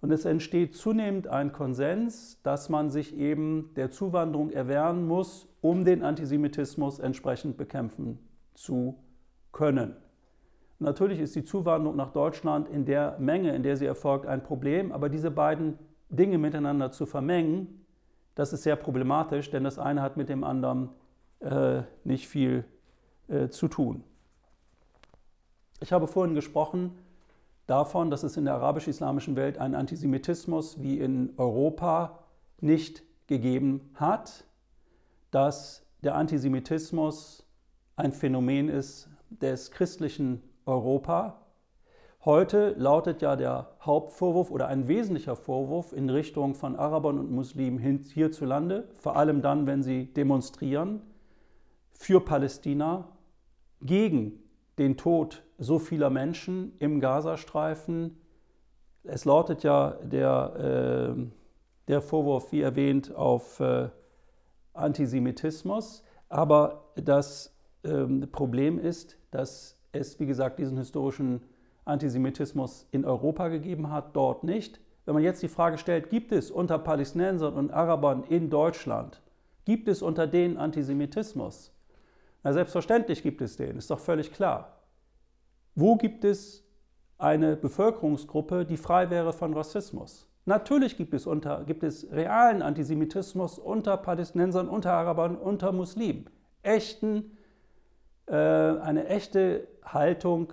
Und 0.00 0.10
es 0.10 0.24
entsteht 0.24 0.74
zunehmend 0.74 1.28
ein 1.28 1.52
Konsens, 1.52 2.40
dass 2.42 2.68
man 2.68 2.90
sich 2.90 3.16
eben 3.16 3.70
der 3.76 3.90
Zuwanderung 3.90 4.50
erwehren 4.50 5.06
muss, 5.06 5.48
um 5.60 5.84
den 5.84 6.02
Antisemitismus 6.02 6.98
entsprechend 6.98 7.56
bekämpfen 7.56 8.18
zu 8.54 8.98
können. 9.52 9.96
Natürlich 10.78 11.20
ist 11.20 11.34
die 11.34 11.44
Zuwanderung 11.44 11.96
nach 11.96 12.12
Deutschland 12.12 12.68
in 12.68 12.84
der 12.84 13.16
Menge, 13.18 13.54
in 13.54 13.62
der 13.62 13.76
sie 13.76 13.86
erfolgt, 13.86 14.26
ein 14.26 14.42
Problem, 14.42 14.92
aber 14.92 15.08
diese 15.08 15.30
beiden 15.30 15.78
Dinge 16.08 16.38
miteinander 16.38 16.92
zu 16.92 17.06
vermengen, 17.06 17.84
das 18.34 18.52
ist 18.52 18.62
sehr 18.62 18.76
problematisch, 18.76 19.50
denn 19.50 19.64
das 19.64 19.78
eine 19.78 20.02
hat 20.02 20.16
mit 20.16 20.28
dem 20.28 20.44
anderen 20.44 20.90
äh, 21.40 21.82
nicht 22.04 22.28
viel 22.28 22.64
äh, 23.28 23.48
zu 23.48 23.68
tun. 23.68 24.04
Ich 25.80 25.92
habe 25.92 26.06
vorhin 26.06 26.34
gesprochen 26.34 26.92
davon, 27.66 28.10
dass 28.10 28.22
es 28.22 28.36
in 28.36 28.44
der 28.44 28.54
arabisch-islamischen 28.54 29.36
Welt 29.36 29.58
einen 29.58 29.74
Antisemitismus 29.74 30.80
wie 30.82 30.98
in 30.98 31.32
Europa 31.36 32.20
nicht 32.60 33.02
gegeben 33.26 33.90
hat, 33.94 34.44
dass 35.30 35.84
der 36.02 36.14
Antisemitismus 36.14 37.44
ein 37.96 38.12
Phänomen 38.12 38.68
ist, 38.68 39.08
des 39.30 39.70
christlichen 39.70 40.42
Europa. 40.66 41.45
Heute 42.26 42.74
lautet 42.76 43.22
ja 43.22 43.36
der 43.36 43.68
Hauptvorwurf 43.80 44.50
oder 44.50 44.66
ein 44.66 44.88
wesentlicher 44.88 45.36
Vorwurf 45.36 45.92
in 45.92 46.10
Richtung 46.10 46.56
von 46.56 46.74
Arabern 46.74 47.20
und 47.20 47.30
Muslimen 47.30 47.78
hierzulande, 47.78 48.88
vor 48.94 49.14
allem 49.14 49.42
dann, 49.42 49.68
wenn 49.68 49.84
sie 49.84 50.12
demonstrieren 50.12 51.02
für 51.92 52.20
Palästina, 52.20 53.06
gegen 53.80 54.42
den 54.76 54.96
Tod 54.96 55.44
so 55.58 55.78
vieler 55.78 56.10
Menschen 56.10 56.72
im 56.80 56.98
Gazastreifen. 56.98 58.18
Es 59.04 59.24
lautet 59.24 59.62
ja 59.62 59.90
der, 60.02 61.14
äh, 61.16 61.22
der 61.86 62.00
Vorwurf, 62.00 62.50
wie 62.50 62.60
erwähnt, 62.60 63.14
auf 63.14 63.60
äh, 63.60 63.88
Antisemitismus, 64.72 66.02
aber 66.28 66.90
das 66.96 67.56
ähm, 67.84 68.26
Problem 68.32 68.80
ist, 68.80 69.16
dass 69.30 69.78
es, 69.92 70.18
wie 70.18 70.26
gesagt, 70.26 70.58
diesen 70.58 70.76
historischen 70.76 71.40
Antisemitismus 71.86 72.86
in 72.90 73.04
Europa 73.04 73.48
gegeben 73.48 73.90
hat, 73.90 74.14
dort 74.14 74.44
nicht. 74.44 74.80
Wenn 75.04 75.14
man 75.14 75.22
jetzt 75.22 75.42
die 75.42 75.48
Frage 75.48 75.78
stellt, 75.78 76.10
gibt 76.10 76.32
es 76.32 76.50
unter 76.50 76.78
Palästinensern 76.78 77.54
und 77.54 77.72
Arabern 77.72 78.24
in 78.24 78.50
Deutschland, 78.50 79.22
gibt 79.64 79.88
es 79.88 80.02
unter 80.02 80.26
denen 80.26 80.58
Antisemitismus? 80.58 81.72
Na, 82.42 82.52
selbstverständlich 82.52 83.22
gibt 83.22 83.40
es 83.40 83.56
den, 83.56 83.78
ist 83.78 83.90
doch 83.90 84.00
völlig 84.00 84.32
klar. 84.32 84.82
Wo 85.74 85.96
gibt 85.96 86.24
es 86.24 86.64
eine 87.18 87.56
Bevölkerungsgruppe, 87.56 88.64
die 88.64 88.76
frei 88.76 89.10
wäre 89.10 89.32
von 89.32 89.54
Rassismus? 89.54 90.28
Natürlich 90.44 90.96
gibt 90.96 91.14
es, 91.14 91.26
unter, 91.26 91.64
gibt 91.64 91.82
es 91.82 92.10
realen 92.12 92.62
Antisemitismus 92.62 93.58
unter 93.58 93.96
Palästinensern, 93.96 94.68
unter 94.68 94.92
Arabern, 94.92 95.36
unter 95.36 95.72
Muslimen. 95.72 96.30
Echten 96.62 97.36
äh, 98.26 98.34
eine 98.34 99.06
echte 99.06 99.68
Haltung 99.84 100.52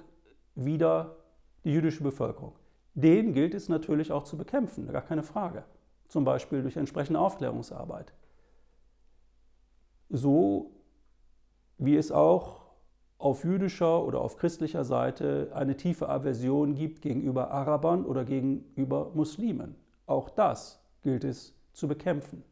wider 0.56 1.16
die 1.64 1.72
jüdische 1.72 2.04
Bevölkerung. 2.04 2.54
Den 2.94 3.34
gilt 3.34 3.54
es 3.54 3.70
natürlich 3.70 4.12
auch 4.12 4.24
zu 4.24 4.38
bekämpfen, 4.38 4.88
gar 4.88 5.02
keine 5.02 5.24
Frage. 5.24 5.64
Zum 6.08 6.26
Beispiel 6.26 6.62
durch 6.62 6.78
entsprechende 6.78 7.20
Aufklärungsarbeit. 7.20 8.14
So 10.10 10.72
wie 11.78 11.96
es 11.96 12.12
auch 12.12 12.62
auf 13.18 13.44
jüdischer 13.44 14.04
oder 14.04 14.22
auf 14.22 14.38
christlicher 14.38 14.84
Seite 14.84 15.52
eine 15.56 15.78
tiefe 15.78 16.10
Aversion 16.10 16.76
gibt 16.76 17.02
gegenüber 17.02 17.52
Arabern 17.52 18.06
oder 18.06 18.26
gegenüber 18.26 19.12
Muslimen. 19.14 19.76
Auch 20.06 20.30
das 20.30 20.80
gilt 21.02 21.24
es 21.24 21.54
zu 21.72 21.88
bekämpfen. 21.88 22.44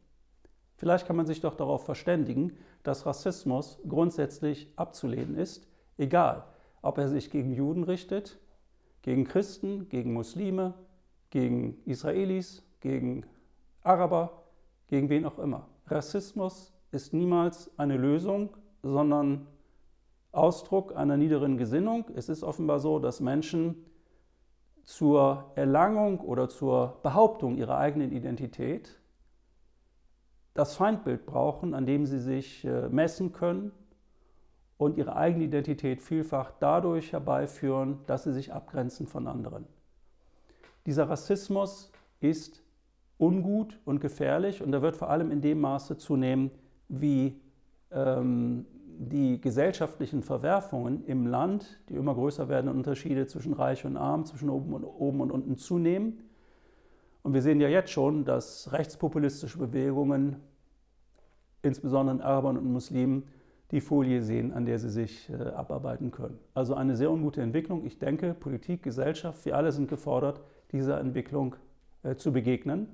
Vielleicht 0.77 1.05
kann 1.05 1.15
man 1.15 1.27
sich 1.27 1.41
doch 1.41 1.55
darauf 1.55 1.85
verständigen, 1.85 2.57
dass 2.81 3.05
Rassismus 3.05 3.79
grundsätzlich 3.87 4.71
abzulehnen 4.75 5.35
ist, 5.35 5.67
egal 5.97 6.45
ob 6.81 6.97
er 6.97 7.07
sich 7.09 7.29
gegen 7.29 7.53
Juden 7.53 7.83
richtet, 7.83 8.39
gegen 9.01 9.25
Christen, 9.25 9.89
gegen 9.89 10.13
Muslime, 10.13 10.73
gegen 11.29 11.77
Israelis, 11.85 12.63
gegen 12.79 13.25
Araber, 13.83 14.43
gegen 14.87 15.09
wen 15.09 15.25
auch 15.25 15.39
immer. 15.39 15.67
Rassismus 15.87 16.73
ist 16.91 17.13
niemals 17.13 17.71
eine 17.77 17.97
Lösung, 17.97 18.49
sondern 18.83 19.47
Ausdruck 20.31 20.95
einer 20.95 21.17
niederen 21.17 21.57
Gesinnung. 21.57 22.05
Es 22.15 22.29
ist 22.29 22.43
offenbar 22.43 22.79
so, 22.79 22.99
dass 22.99 23.19
Menschen 23.19 23.85
zur 24.83 25.51
Erlangung 25.55 26.19
oder 26.19 26.49
zur 26.49 26.99
Behauptung 27.03 27.57
ihrer 27.57 27.77
eigenen 27.77 28.11
Identität 28.11 28.99
das 30.53 30.75
Feindbild 30.75 31.25
brauchen, 31.25 31.73
an 31.73 31.85
dem 31.85 32.05
sie 32.05 32.19
sich 32.19 32.65
äh, 32.65 32.89
messen 32.89 33.31
können 33.31 33.71
und 34.81 34.97
ihre 34.97 35.15
eigene 35.15 35.43
Identität 35.43 36.01
vielfach 36.01 36.53
dadurch 36.59 37.13
herbeiführen, 37.13 37.99
dass 38.07 38.23
sie 38.23 38.33
sich 38.33 38.51
abgrenzen 38.51 39.05
von 39.05 39.27
anderen. 39.27 39.67
Dieser 40.87 41.07
Rassismus 41.07 41.91
ist 42.19 42.63
ungut 43.19 43.77
und 43.85 44.01
gefährlich 44.01 44.63
und 44.63 44.73
er 44.73 44.81
wird 44.81 44.95
vor 44.95 45.11
allem 45.11 45.29
in 45.29 45.39
dem 45.39 45.61
Maße 45.61 45.97
zunehmen, 45.97 46.49
wie 46.89 47.39
ähm, 47.91 48.65
die 48.97 49.39
gesellschaftlichen 49.39 50.23
Verwerfungen 50.23 51.05
im 51.05 51.27
Land, 51.27 51.79
die 51.87 51.93
immer 51.93 52.15
größer 52.15 52.49
werden, 52.49 52.67
Unterschiede 52.71 53.27
zwischen 53.27 53.53
Reich 53.53 53.85
und 53.85 53.97
Arm, 53.97 54.25
zwischen 54.25 54.49
oben 54.49 54.73
und, 54.73 54.83
oben 54.83 55.21
und 55.21 55.31
unten 55.31 55.57
zunehmen. 55.57 56.23
Und 57.21 57.35
wir 57.35 57.43
sehen 57.43 57.61
ja 57.61 57.67
jetzt 57.67 57.91
schon, 57.91 58.25
dass 58.25 58.71
rechtspopulistische 58.71 59.59
Bewegungen, 59.59 60.37
insbesondere 61.61 62.15
in 62.15 62.21
Arabern 62.23 62.57
und 62.57 62.65
Muslimen, 62.65 63.27
die 63.71 63.81
Folie 63.81 64.21
sehen, 64.21 64.51
an 64.53 64.65
der 64.65 64.79
sie 64.79 64.89
sich 64.89 65.29
äh, 65.29 65.33
abarbeiten 65.33 66.11
können. 66.11 66.37
Also 66.53 66.75
eine 66.75 66.95
sehr 66.95 67.09
ungute 67.09 67.41
Entwicklung. 67.41 67.85
Ich 67.85 67.99
denke, 67.99 68.33
Politik, 68.33 68.83
Gesellschaft, 68.83 69.45
wir 69.45 69.55
alle 69.55 69.71
sind 69.71 69.89
gefordert, 69.89 70.41
dieser 70.71 70.99
Entwicklung 70.99 71.55
äh, 72.03 72.15
zu 72.15 72.33
begegnen 72.33 72.87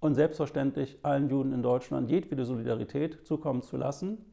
und 0.00 0.14
selbstverständlich 0.14 0.98
allen 1.02 1.28
Juden 1.28 1.52
in 1.52 1.62
Deutschland 1.62 2.08
jedwede 2.08 2.44
Solidarität 2.44 3.26
zukommen 3.26 3.62
zu 3.62 3.76
lassen, 3.76 4.24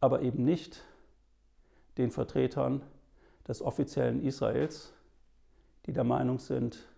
aber 0.00 0.22
eben 0.22 0.44
nicht 0.44 0.82
den 1.98 2.10
Vertretern 2.10 2.82
des 3.46 3.62
offiziellen 3.62 4.22
Israels, 4.22 4.92
die 5.86 5.92
der 5.92 6.04
Meinung 6.04 6.40
sind, 6.40 6.88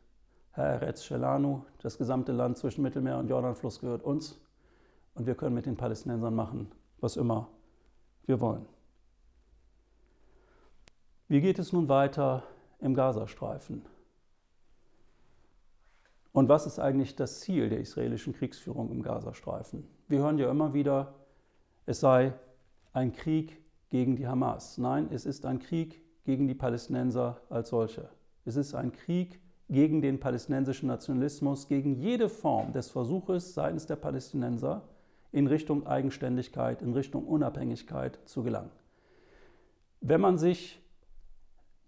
Herr 0.52 0.66
Eretz 0.66 1.04
Shelanu, 1.04 1.64
das 1.78 1.98
gesamte 1.98 2.32
Land 2.32 2.56
zwischen 2.56 2.82
Mittelmeer 2.82 3.18
und 3.18 3.28
Jordanfluss 3.28 3.80
gehört 3.80 4.02
uns 4.02 4.40
und 5.14 5.26
wir 5.26 5.34
können 5.34 5.54
mit 5.54 5.66
den 5.66 5.76
Palästinensern 5.76 6.34
machen, 6.34 6.70
was 7.00 7.16
immer 7.16 7.48
wir 8.26 8.40
wollen. 8.40 8.66
Wie 11.28 11.40
geht 11.40 11.58
es 11.58 11.72
nun 11.72 11.88
weiter 11.88 12.42
im 12.80 12.94
Gazastreifen? 12.94 13.82
Und 16.32 16.48
was 16.48 16.66
ist 16.66 16.78
eigentlich 16.78 17.14
das 17.14 17.40
Ziel 17.40 17.68
der 17.68 17.80
israelischen 17.80 18.34
Kriegsführung 18.34 18.90
im 18.90 19.02
Gazastreifen? 19.02 19.86
Wir 20.08 20.18
hören 20.18 20.38
ja 20.38 20.50
immer 20.50 20.74
wieder, 20.74 21.14
es 21.86 22.00
sei 22.00 22.34
ein 22.92 23.12
Krieg 23.12 23.62
gegen 23.88 24.16
die 24.16 24.26
Hamas. 24.26 24.78
Nein, 24.78 25.08
es 25.12 25.26
ist 25.26 25.46
ein 25.46 25.60
Krieg 25.60 26.02
gegen 26.24 26.48
die 26.48 26.54
Palästinenser 26.54 27.40
als 27.48 27.68
solche. 27.68 28.08
Es 28.44 28.56
ist 28.56 28.74
ein 28.74 28.92
Krieg 28.92 29.40
gegen 29.68 30.02
den 30.02 30.20
palästinensischen 30.20 30.88
Nationalismus, 30.88 31.68
gegen 31.68 31.94
jede 31.94 32.28
Form 32.28 32.72
des 32.72 32.90
Versuches 32.90 33.54
seitens 33.54 33.86
der 33.86 33.96
Palästinenser, 33.96 34.82
in 35.34 35.48
Richtung 35.48 35.84
Eigenständigkeit, 35.84 36.80
in 36.80 36.92
Richtung 36.92 37.26
Unabhängigkeit 37.26 38.20
zu 38.24 38.44
gelangen. 38.44 38.70
Wenn 40.00 40.20
man 40.20 40.38
sich 40.38 40.80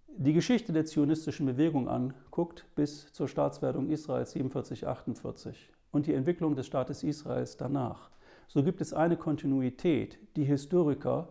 die 0.09 0.32
Geschichte 0.32 0.72
der 0.72 0.84
zionistischen 0.84 1.47
Bewegung 1.47 1.88
anguckt, 1.88 2.66
bis 2.74 3.12
zur 3.12 3.28
Staatswerdung 3.28 3.88
Israels 3.88 4.34
47-48 4.34 5.55
und 5.92 6.07
die 6.07 6.14
Entwicklung 6.14 6.57
des 6.57 6.66
Staates 6.66 7.05
Israels 7.05 7.57
danach, 7.57 8.11
so 8.49 8.64
gibt 8.64 8.80
es 8.80 8.92
eine 8.92 9.16
Kontinuität, 9.16 10.18
die 10.34 10.44
Historiker 10.44 11.28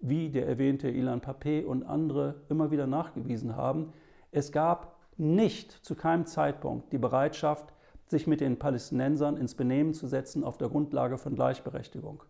wie 0.00 0.28
der 0.28 0.46
erwähnte 0.46 0.90
Ilan 0.90 1.22
Pape 1.22 1.66
und 1.66 1.82
andere 1.84 2.42
immer 2.50 2.70
wieder 2.70 2.86
nachgewiesen 2.86 3.56
haben. 3.56 3.94
Es 4.32 4.52
gab 4.52 4.98
nicht 5.16 5.72
zu 5.72 5.94
keinem 5.94 6.26
Zeitpunkt 6.26 6.92
die 6.92 6.98
Bereitschaft, 6.98 7.72
sich 8.06 8.26
mit 8.26 8.40
den 8.40 8.58
Palästinensern 8.58 9.36
ins 9.36 9.54
Benehmen 9.54 9.94
zu 9.94 10.06
setzen 10.06 10.44
auf 10.44 10.58
der 10.58 10.68
Grundlage 10.68 11.18
von 11.18 11.34
Gleichberechtigung. 11.34 12.22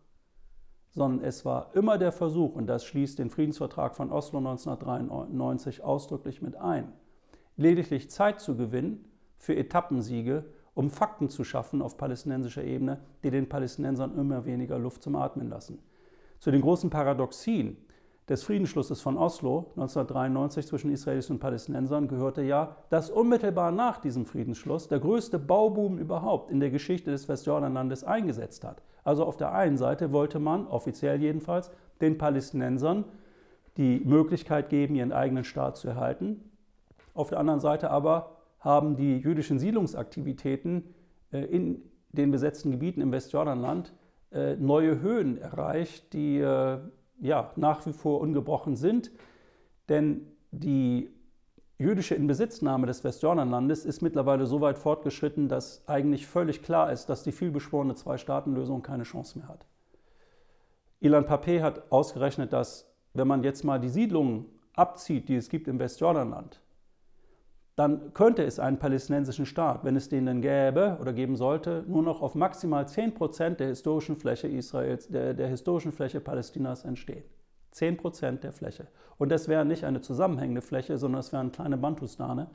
Sondern 0.91 1.25
es 1.25 1.45
war 1.45 1.75
immer 1.75 1.99
der 1.99 2.13
Versuch, 2.13 2.55
und 2.55 2.67
das 2.67 2.85
schließt 2.85 3.19
den 3.19 3.31
Friedensvertrag 3.31 3.97
von 3.97 4.13
Oslo 4.13 4.39
1993 4.39 5.83
ausdrücklich 5.83 6.41
mit 6.41 6.57
ein, 6.57 6.93
lediglich 7.57 8.11
Zeit 8.11 8.41
zu 8.41 8.57
gewinnen 8.57 9.05
für 9.37 9.57
Etappensiege, 9.57 10.45
um 10.75 10.91
Fakten 10.91 11.29
zu 11.29 11.45
schaffen 11.45 11.83
auf 11.83 11.97
palästinensischer 11.97 12.65
Ebene, 12.65 13.01
die 13.23 13.31
den 13.31 13.49
Palästinensern 13.49 14.17
immer 14.17 14.45
weniger 14.45 14.79
Luft 14.79 15.03
zum 15.03 15.17
Atmen 15.17 15.49
lassen. 15.49 15.79
Zu 16.39 16.51
den 16.51 16.61
großen 16.61 16.91
Paradoxien 16.91 17.77
des 18.29 18.43
Friedensschlusses 18.43 19.03
von 19.03 19.19
Oslo 19.19 19.73
1993 19.77 20.67
zwischen 20.67 20.91
Israelis 20.91 21.29
und 21.29 21.41
Palästinensern 21.41 22.09
gehörte 22.09 22.43
ja, 22.43 22.77
dass 22.89 23.11
unmittelbar 23.11 23.71
nach 23.71 23.99
diesem 23.99 24.25
Friedensschluss 24.25 24.89
der 24.89 24.99
größte 24.99 25.39
Bauboom 25.39 25.99
überhaupt 25.99 26.51
in 26.51 26.59
der 26.59 26.71
Geschichte 26.71 27.11
des 27.11 27.29
Westjordanlandes 27.29 28.03
eingesetzt 28.03 28.65
hat. 28.65 28.83
Also 29.05 29.25
auf 29.25 29.37
der 29.37 29.53
einen 29.53 29.77
Seite 29.77 30.13
wollte 30.13 30.39
man, 30.39 30.67
offiziell 30.67 31.21
jedenfalls, 31.21 31.71
den 32.01 32.17
Palästinensern 32.17 33.05
die 33.77 34.01
Möglichkeit 34.01 34.71
geben, 34.71 34.95
ihren 34.95 35.13
eigenen 35.13 35.45
Staat 35.45 35.77
zu 35.77 35.89
erhalten. 35.89 36.51
Auf 37.13 37.29
der 37.29 37.39
anderen 37.39 37.61
Seite 37.61 37.91
aber 37.91 38.37
haben 38.59 38.97
die 38.97 39.19
jüdischen 39.19 39.59
Siedlungsaktivitäten 39.59 40.95
äh, 41.33 41.45
in 41.45 41.83
den 42.13 42.31
besetzten 42.31 42.71
Gebieten 42.71 43.03
im 43.03 43.13
Westjordanland 43.13 43.93
äh, 44.33 44.57
neue 44.57 45.01
Höhen 45.01 45.37
erreicht, 45.37 46.13
die 46.13 46.39
äh, 46.39 46.79
ja, 47.21 47.53
nach 47.57 47.85
wie 47.87 47.93
vor 47.93 48.21
ungebrochen 48.21 48.77
sind. 48.77 49.11
Denn 49.89 50.33
die 50.51 51.11
jüdische 51.79 52.15
Inbesitznahme 52.15 52.87
des 52.87 53.05
Westjordanlandes 53.05 53.85
ist 53.85 54.01
mittlerweile 54.01 54.47
so 54.47 54.61
weit 54.61 54.79
fortgeschritten, 54.79 55.49
dass 55.49 55.87
eigentlich 55.89 56.27
völlig 56.27 56.63
klar 56.63 56.93
ist, 56.93 57.07
dass 57.07 57.23
die 57.23 57.33
vielbeschworene 57.33 57.95
Zwei-Staaten-Lösung 57.95 58.83
keine 58.83 59.03
Chance 59.03 59.39
mehr 59.39 59.49
hat. 59.49 59.67
Ilan 61.01 61.27
Pape 61.27 61.63
hat 61.63 61.93
ausgerechnet, 61.93 62.53
dass 62.53 62.91
wenn 63.13 63.29
man 63.29 63.43
jetzt 63.43 63.65
mal 63.65 63.79
die 63.79 63.89
Siedlungen 63.89 64.47
abzieht, 64.75 65.29
die 65.29 65.37
es 65.37 65.49
gibt 65.49 65.69
im 65.69 65.79
Westjordanland, 65.79 66.61
dann 67.77 68.15
könnte 68.15 68.45
es 68.45 68.61
einen 68.61 68.79
palästinensischen 68.79 69.47
Staat, 69.47 69.85
wenn 69.85 69.97
es 69.97 70.09
den 70.09 70.27
denn 70.27 70.41
gäbe 70.41 70.97
oder 71.01 71.13
geben 71.13 71.37
sollte, 71.37 71.85
nur 71.89 72.03
noch 72.03 72.23
auf 72.23 72.37
maximal 72.37 72.87
10 72.87 73.15
Prozent 73.15 73.59
der 73.59 73.69
historischen 73.69 74.17
Fläche 74.17 74.47
Israels, 74.47 75.09
der, 75.09 75.35
der 75.35 75.49
historischen 75.49 75.91
Fläche 75.91 76.21
Palästinas 76.21 76.85
entstehen. 76.85 77.25
10 77.73 77.97
Prozent 77.97 78.45
der 78.45 78.53
Fläche. 78.53 78.87
Und 79.19 79.33
das 79.33 79.49
wäre 79.49 79.65
nicht 79.65 79.85
eine 79.85 80.01
zusammenhängende 80.01 80.63
Fläche, 80.63 80.99
sondern 80.99 81.19
es 81.21 81.33
wären 81.33 81.51
kleine 81.51 81.77
Bantustane, 81.77 82.49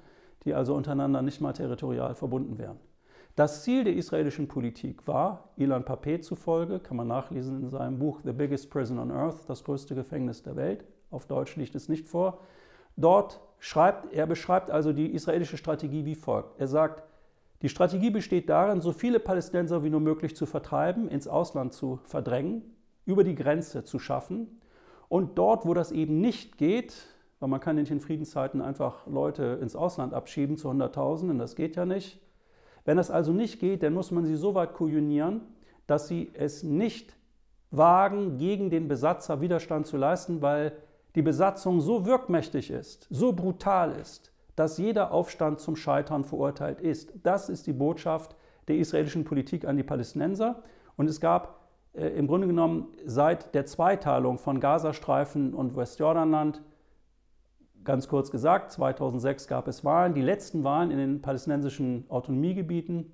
die 0.45 0.53
also 0.53 0.74
untereinander 0.74 1.22
nicht 1.22 1.41
mal 1.41 1.51
territorial 1.51 2.15
verbunden 2.15 2.57
wären. 2.57 2.78
Das 3.36 3.63
Ziel 3.63 3.84
der 3.84 3.95
israelischen 3.95 4.47
Politik 4.47 5.05
war, 5.05 5.49
Ilan 5.57 5.84
Pape 5.84 6.22
zufolge, 6.22 6.80
kann 6.80 6.95
man 6.95 7.07
nachlesen 7.07 7.61
in 7.61 7.70
seinem 7.70 7.99
Buch 7.99 8.22
The 8.24 8.32
Biggest 8.32 8.70
Prison 8.70 8.99
on 8.99 9.11
Earth, 9.11 9.49
das 9.49 9.65
größte 9.65 9.95
Gefängnis 9.95 10.43
der 10.43 10.55
Welt, 10.55 10.86
auf 11.11 11.26
Deutsch 11.26 11.57
liegt 11.57 11.76
es 11.76 11.89
nicht 11.89 12.07
vor, 12.07 12.39
Dort 12.99 13.39
schreibt, 13.60 14.14
er 14.14 14.26
beschreibt 14.26 14.72
also 14.72 14.93
die 14.93 15.14
israelische 15.14 15.57
Strategie 15.57 16.05
wie 16.05 16.16
folgt. 16.16 16.60
Er 16.60 16.68
sagt, 16.68 17.03
die 17.62 17.70
Strategie 17.70 18.10
besteht 18.10 18.49
darin, 18.49 18.82
so 18.82 18.93
viele 18.93 19.20
Palästinenser 19.20 19.84
wie 19.84 19.89
nur 19.89 19.99
möglich 19.99 20.36
zu 20.36 20.45
vertreiben, 20.45 21.10
ins 21.10 21.28
Ausland 21.28 21.74
zu 21.74 21.99
verdrängen, 22.05 22.64
über 23.05 23.24
die 23.24 23.36
Grenze 23.36 23.84
zu 23.84 23.99
schaffen 23.99 24.60
und 25.10 25.38
dort, 25.38 25.66
wo 25.66 25.74
das 25.74 25.91
eben 25.91 26.22
nicht 26.22 26.57
geht, 26.57 26.93
weil 27.39 27.49
man 27.49 27.60
kann 27.60 27.76
nicht 27.76 27.91
in 27.91 27.99
Friedenszeiten 27.99 28.62
einfach 28.62 29.05
Leute 29.07 29.60
ins 29.62 29.76
Ausland 29.76 30.14
abschieben 30.14 30.57
zu 30.57 30.70
Hunderttausenden, 30.70 31.38
das 31.38 31.55
geht 31.55 31.76
ja 31.76 31.86
nicht. 31.86 32.20
Wenn 32.86 32.97
das 32.97 33.12
also 33.12 33.34
nicht 33.34 33.60
geht, 33.60 33.84
dann 33.84 33.93
muss 33.93 34.12
man 34.12 34.26
sie 34.26 34.36
so 34.36 34.55
weit 34.55 34.74
kujonieren, 34.74 35.41
dass 35.86 36.07
sie 36.07 36.32
es 36.34 36.64
nicht 36.64 37.16
wagen, 37.72 38.38
gegen 38.38 38.70
den 38.70 38.88
Besatzer 38.88 39.41
Widerstand 39.41 39.86
zu 39.86 39.97
leisten, 39.97 40.41
weil 40.41 40.74
die 41.16 41.22
Besatzung 41.22 41.82
so 41.82 42.05
wirkmächtig 42.05 42.72
ist, 42.72 43.07
so 43.10 43.34
brutal 43.34 43.91
ist, 43.93 44.32
dass 44.55 44.78
jeder 44.78 45.12
Aufstand 45.12 45.60
zum 45.60 45.76
Scheitern 45.76 46.24
verurteilt 46.24 46.82
ist. 46.82 47.14
Das 47.24 47.49
ist 47.49 47.66
die 47.68 47.74
Botschaft 47.74 48.36
der 48.68 48.78
israelischen 48.78 49.24
Politik 49.24 49.66
an 49.66 49.78
die 49.78 49.84
Palästinenser. 49.84 50.64
Und 50.97 51.10
es 51.10 51.20
gab 51.20 51.60
äh, 51.93 52.07
im 52.10 52.28
Grunde 52.28 52.47
genommen 52.47 52.88
seit 53.05 53.55
der 53.55 53.66
Zweiteilung 53.66 54.38
von 54.38 54.60
Gazastreifen 54.60 55.53
und 55.53 55.76
Westjordanland, 55.76 56.62
ganz 57.84 58.07
kurz 58.07 58.30
gesagt, 58.32 58.72
2006 58.72 59.47
gab 59.47 59.68
es 59.68 59.84
Wahlen, 59.86 60.14
die 60.14 60.22
letzten 60.22 60.64
Wahlen 60.64 60.91
in 60.91 60.97
den 60.97 61.22
palästinensischen 61.22 62.05
Autonomiegebieten. 62.10 63.14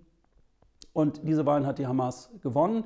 Und 0.94 1.28
diese 1.28 1.46
Wahlen 1.46 1.66
hat 1.66 1.78
die 1.78 1.88
Hamas 1.88 2.32
gewonnen. 2.42 2.86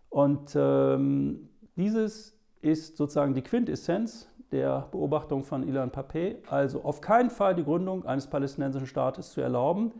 Und 0.09 0.55
ähm, 0.55 1.49
dieses 1.75 2.37
ist 2.61 2.97
sozusagen 2.97 3.33
die 3.33 3.41
Quintessenz 3.41 4.27
der 4.51 4.87
Beobachtung 4.91 5.43
von 5.43 5.67
Ilan 5.67 5.91
Pape, 5.91 6.37
also 6.49 6.83
auf 6.83 7.01
keinen 7.01 7.29
Fall 7.29 7.55
die 7.55 7.63
Gründung 7.63 8.05
eines 8.05 8.27
palästinensischen 8.27 8.87
Staates 8.87 9.31
zu 9.31 9.41
erlauben, 9.41 9.91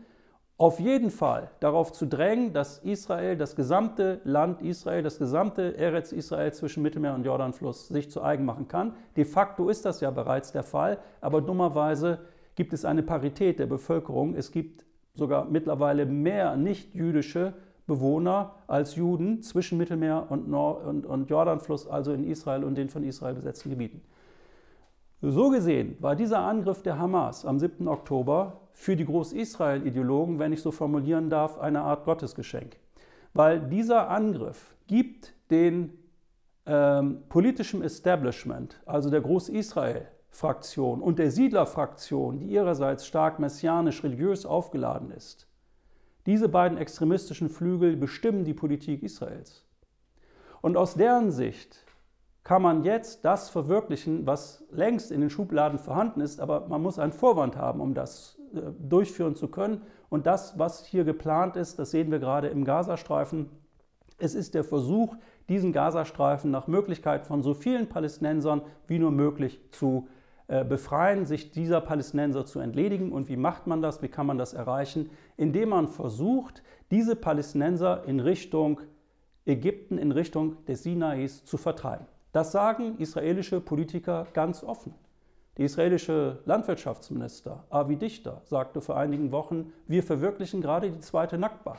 auf 0.56 0.80
jeden 0.80 1.10
Fall 1.10 1.52
darauf 1.60 1.92
zu 1.92 2.04
drängen, 2.04 2.52
dass 2.52 2.78
Israel, 2.78 3.36
das 3.36 3.54
gesamte 3.54 4.20
Land 4.24 4.60
Israel, 4.60 5.04
das 5.04 5.18
gesamte 5.18 5.78
Eretz 5.78 6.10
Israel 6.10 6.52
zwischen 6.52 6.82
Mittelmeer 6.82 7.14
und 7.14 7.24
Jordanfluss 7.24 7.86
sich 7.86 8.10
zu 8.10 8.22
eigen 8.22 8.44
machen 8.44 8.66
kann. 8.66 8.94
De 9.16 9.24
facto 9.24 9.68
ist 9.68 9.84
das 9.84 10.00
ja 10.00 10.10
bereits 10.10 10.50
der 10.50 10.64
Fall, 10.64 10.98
aber 11.20 11.40
dummerweise 11.40 12.18
gibt 12.56 12.72
es 12.72 12.84
eine 12.84 13.04
Parität 13.04 13.60
der 13.60 13.66
Bevölkerung. 13.66 14.34
Es 14.34 14.50
gibt 14.50 14.84
sogar 15.14 15.44
mittlerweile 15.44 16.06
mehr 16.06 16.56
nicht-jüdische 16.56 17.54
Bewohner 17.86 18.56
als 18.66 18.96
Juden 18.96 19.42
zwischen 19.42 19.78
Mittelmeer 19.78 20.26
und, 20.28 20.48
Nord 20.48 20.84
und, 20.84 21.06
und 21.06 21.30
Jordanfluss, 21.30 21.86
also 21.86 22.12
in 22.12 22.24
Israel 22.24 22.64
und 22.64 22.74
den 22.74 22.88
von 22.88 23.04
Israel 23.04 23.34
besetzten 23.34 23.70
Gebieten. 23.70 24.02
So 25.20 25.50
gesehen 25.50 25.96
war 25.98 26.14
dieser 26.14 26.38
Angriff 26.38 26.82
der 26.82 26.96
Hamas 26.96 27.44
am 27.44 27.58
7. 27.58 27.88
Oktober 27.88 28.60
für 28.72 28.94
die 28.94 29.04
Groß-Israel-Ideologen, 29.04 30.38
wenn 30.38 30.52
ich 30.52 30.62
so 30.62 30.70
formulieren 30.70 31.28
darf, 31.28 31.58
eine 31.58 31.80
Art 31.80 32.04
Gottesgeschenk. 32.04 32.76
Weil 33.34 33.60
dieser 33.60 34.10
Angriff 34.10 34.76
gibt 34.86 35.34
den 35.50 35.92
ähm, 36.66 37.24
politischen 37.28 37.82
Establishment, 37.82 38.80
also 38.86 39.10
der 39.10 39.20
Groß-Israel-Fraktion 39.20 41.02
und 41.02 41.18
der 41.18 41.32
Siedler-Fraktion, 41.32 42.38
die 42.38 42.46
ihrerseits 42.46 43.04
stark 43.04 43.40
messianisch-religiös 43.40 44.46
aufgeladen 44.46 45.10
ist, 45.10 45.48
diese 46.26 46.48
beiden 46.48 46.78
extremistischen 46.78 47.48
Flügel 47.48 47.96
bestimmen 47.96 48.44
die 48.44 48.54
Politik 48.54 49.02
Israels. 49.02 49.64
Und 50.60 50.76
aus 50.76 50.94
deren 50.94 51.32
Sicht 51.32 51.87
kann 52.48 52.62
man 52.62 52.82
jetzt 52.82 53.26
das 53.26 53.50
verwirklichen, 53.50 54.26
was 54.26 54.64
längst 54.70 55.12
in 55.12 55.20
den 55.20 55.28
Schubladen 55.28 55.78
vorhanden 55.78 56.22
ist, 56.22 56.40
aber 56.40 56.66
man 56.66 56.80
muss 56.80 56.98
einen 56.98 57.12
Vorwand 57.12 57.58
haben, 57.58 57.78
um 57.78 57.92
das 57.92 58.38
äh, 58.54 58.62
durchführen 58.80 59.34
zu 59.34 59.48
können. 59.48 59.82
Und 60.08 60.26
das, 60.26 60.58
was 60.58 60.86
hier 60.86 61.04
geplant 61.04 61.56
ist, 61.56 61.78
das 61.78 61.90
sehen 61.90 62.10
wir 62.10 62.18
gerade 62.18 62.48
im 62.48 62.64
Gazastreifen. 62.64 63.50
Es 64.16 64.34
ist 64.34 64.54
der 64.54 64.64
Versuch, 64.64 65.14
diesen 65.50 65.74
Gazastreifen 65.74 66.50
nach 66.50 66.68
Möglichkeit 66.68 67.26
von 67.26 67.42
so 67.42 67.52
vielen 67.52 67.86
Palästinensern 67.86 68.62
wie 68.86 68.98
nur 68.98 69.10
möglich 69.10 69.60
zu 69.70 70.08
äh, 70.46 70.64
befreien, 70.64 71.26
sich 71.26 71.50
dieser 71.50 71.82
Palästinenser 71.82 72.46
zu 72.46 72.60
entledigen. 72.60 73.12
Und 73.12 73.28
wie 73.28 73.36
macht 73.36 73.66
man 73.66 73.82
das? 73.82 74.00
Wie 74.00 74.08
kann 74.08 74.24
man 74.24 74.38
das 74.38 74.54
erreichen? 74.54 75.10
Indem 75.36 75.68
man 75.68 75.86
versucht, 75.86 76.62
diese 76.90 77.14
Palästinenser 77.14 78.04
in 78.06 78.20
Richtung 78.20 78.80
Ägypten, 79.44 79.98
in 79.98 80.12
Richtung 80.12 80.64
des 80.64 80.82
Sinais 80.82 81.44
zu 81.44 81.58
vertreiben. 81.58 82.06
Das 82.38 82.52
sagen 82.52 82.98
israelische 82.98 83.60
Politiker 83.60 84.28
ganz 84.32 84.62
offen. 84.62 84.94
Der 85.56 85.64
israelische 85.64 86.38
Landwirtschaftsminister 86.44 87.64
Avi 87.68 87.96
Dichter 87.96 88.42
sagte 88.44 88.80
vor 88.80 88.96
einigen 88.96 89.32
Wochen, 89.32 89.72
wir 89.88 90.04
verwirklichen 90.04 90.60
gerade 90.60 90.88
die 90.88 91.00
zweite 91.00 91.36
Nakba. 91.36 91.78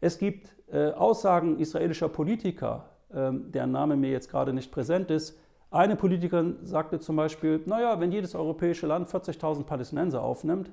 Es 0.00 0.18
gibt 0.18 0.54
äh, 0.70 0.92
Aussagen 0.92 1.58
israelischer 1.58 2.08
Politiker, 2.08 2.90
äh, 3.10 3.32
deren 3.32 3.72
Name 3.72 3.96
mir 3.96 4.12
jetzt 4.12 4.30
gerade 4.30 4.52
nicht 4.52 4.70
präsent 4.70 5.10
ist. 5.10 5.36
Eine 5.72 5.96
Politikerin 5.96 6.58
sagte 6.62 7.00
zum 7.00 7.16
Beispiel, 7.16 7.60
naja, 7.66 7.98
wenn 7.98 8.12
jedes 8.12 8.36
europäische 8.36 8.86
Land 8.86 9.08
40.000 9.08 9.64
Palästinenser 9.64 10.22
aufnimmt, 10.22 10.70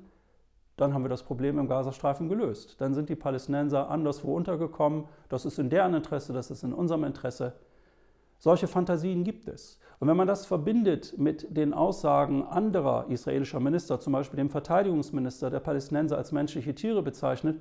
dann 0.77 0.93
haben 0.93 1.03
wir 1.03 1.09
das 1.09 1.23
Problem 1.23 1.57
im 1.57 1.67
Gazastreifen 1.67 2.29
gelöst. 2.29 2.79
Dann 2.79 2.93
sind 2.93 3.09
die 3.09 3.15
Palästinenser 3.15 3.89
anderswo 3.89 4.35
untergekommen. 4.35 5.05
Das 5.29 5.45
ist 5.45 5.57
in 5.57 5.71
deren 5.71 5.95
Interesse, 5.95 6.31
das 6.31 6.51
ist 6.51 6.63
in 6.63 6.73
unserem 6.73 7.05
Interesse. 7.05 7.53
Solche 8.39 8.67
Fantasien 8.67 9.25
gibt 9.25 9.47
es. 9.49 9.79
Und 9.99 10.07
wenn 10.07 10.15
man 10.15 10.27
das 10.27 10.45
verbindet 10.45 11.17
mit 11.17 11.45
den 11.55 11.73
Aussagen 11.73 12.43
anderer 12.43 13.05
israelischer 13.09 13.59
Minister, 13.59 13.99
zum 13.99 14.13
Beispiel 14.13 14.37
dem 14.37 14.49
Verteidigungsminister, 14.49 15.49
der 15.49 15.59
Palästinenser 15.59 16.17
als 16.17 16.31
menschliche 16.31 16.73
Tiere 16.73 17.03
bezeichnet, 17.03 17.59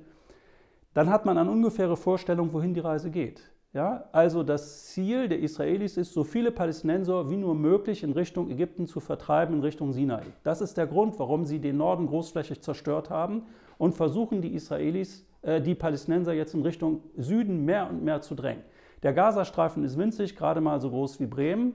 dann 0.93 1.09
hat 1.09 1.25
man 1.25 1.37
eine 1.37 1.51
ungefähre 1.51 1.97
Vorstellung, 1.97 2.53
wohin 2.53 2.73
die 2.73 2.79
Reise 2.79 3.11
geht. 3.11 3.41
Ja, 3.73 4.05
also 4.13 4.41
das 4.41 4.85
Ziel 4.85 5.29
der 5.29 5.39
Israelis 5.39 5.97
ist, 5.97 6.13
so 6.13 6.23
viele 6.23 6.49
Palästinenser 6.49 7.29
wie 7.29 7.37
nur 7.37 7.53
möglich 7.53 8.01
in 8.01 8.13
Richtung 8.13 8.49
Ägypten 8.49 8.87
zu 8.87 8.99
vertreiben, 8.99 9.55
in 9.55 9.61
Richtung 9.61 9.91
Sinai. 9.91 10.23
Das 10.43 10.61
ist 10.61 10.77
der 10.77 10.87
Grund, 10.87 11.19
warum 11.19 11.45
sie 11.45 11.59
den 11.59 11.77
Norden 11.77 12.07
großflächig 12.07 12.61
zerstört 12.61 13.11
haben 13.11 13.43
und 13.77 13.93
versuchen 13.93 14.41
die 14.41 14.55
Israelis, 14.55 15.23
äh, 15.43 15.61
die 15.61 15.75
Palästinenser 15.75 16.33
jetzt 16.33 16.55
in 16.55 16.63
Richtung 16.63 17.03
Süden 17.15 17.63
mehr 17.63 17.87
und 17.87 18.03
mehr 18.03 18.21
zu 18.21 18.33
drängen. 18.33 18.63
Der 19.03 19.13
Gazastreifen 19.13 19.83
ist 19.83 19.97
winzig, 19.97 20.35
gerade 20.35 20.61
mal 20.61 20.79
so 20.81 20.89
groß 20.89 21.19
wie 21.19 21.25
Bremen. 21.25 21.73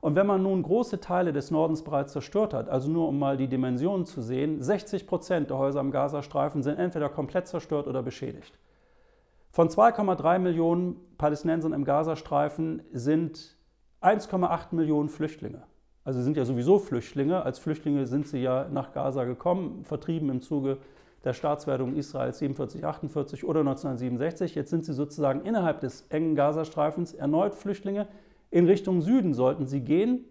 Und 0.00 0.14
wenn 0.16 0.26
man 0.26 0.42
nun 0.42 0.62
große 0.62 1.00
Teile 1.00 1.32
des 1.32 1.50
Nordens 1.50 1.82
bereits 1.84 2.12
zerstört 2.12 2.54
hat, 2.54 2.68
also 2.68 2.90
nur 2.90 3.08
um 3.08 3.18
mal 3.18 3.36
die 3.36 3.48
Dimensionen 3.48 4.06
zu 4.06 4.22
sehen, 4.22 4.62
60 4.62 5.06
Prozent 5.06 5.50
der 5.50 5.58
Häuser 5.58 5.80
am 5.80 5.90
Gazastreifen 5.90 6.62
sind 6.62 6.78
entweder 6.78 7.10
komplett 7.10 7.48
zerstört 7.48 7.86
oder 7.86 8.02
beschädigt. 8.02 8.58
Von 9.50 9.68
2,3 9.68 10.38
Millionen 10.38 10.96
Palästinensern 11.18 11.72
im 11.72 11.84
Gazastreifen 11.84 12.82
sind 12.92 13.56
1,8 14.00 14.74
Millionen 14.74 15.08
Flüchtlinge. 15.08 15.64
Also 16.04 16.22
sind 16.22 16.36
ja 16.36 16.44
sowieso 16.46 16.78
Flüchtlinge. 16.78 17.42
Als 17.44 17.58
Flüchtlinge 17.58 18.06
sind 18.06 18.26
sie 18.26 18.38
ja 18.38 18.68
nach 18.70 18.92
Gaza 18.92 19.24
gekommen, 19.24 19.84
vertrieben 19.84 20.30
im 20.30 20.40
Zuge 20.40 20.78
der 21.24 21.34
Staatswertung 21.34 21.94
Israels 21.94 22.38
47, 22.38 22.84
48 22.84 23.44
oder 23.44 23.60
1967. 23.60 24.54
Jetzt 24.54 24.70
sind 24.70 24.84
sie 24.84 24.94
sozusagen 24.94 25.42
innerhalb 25.42 25.80
des 25.80 26.06
engen 26.08 26.34
Gazastreifens 26.34 27.12
erneut 27.12 27.54
Flüchtlinge. 27.54 28.08
In 28.50 28.66
Richtung 28.66 29.02
Süden 29.02 29.34
sollten 29.34 29.66
sie 29.66 29.80
gehen. 29.80 30.24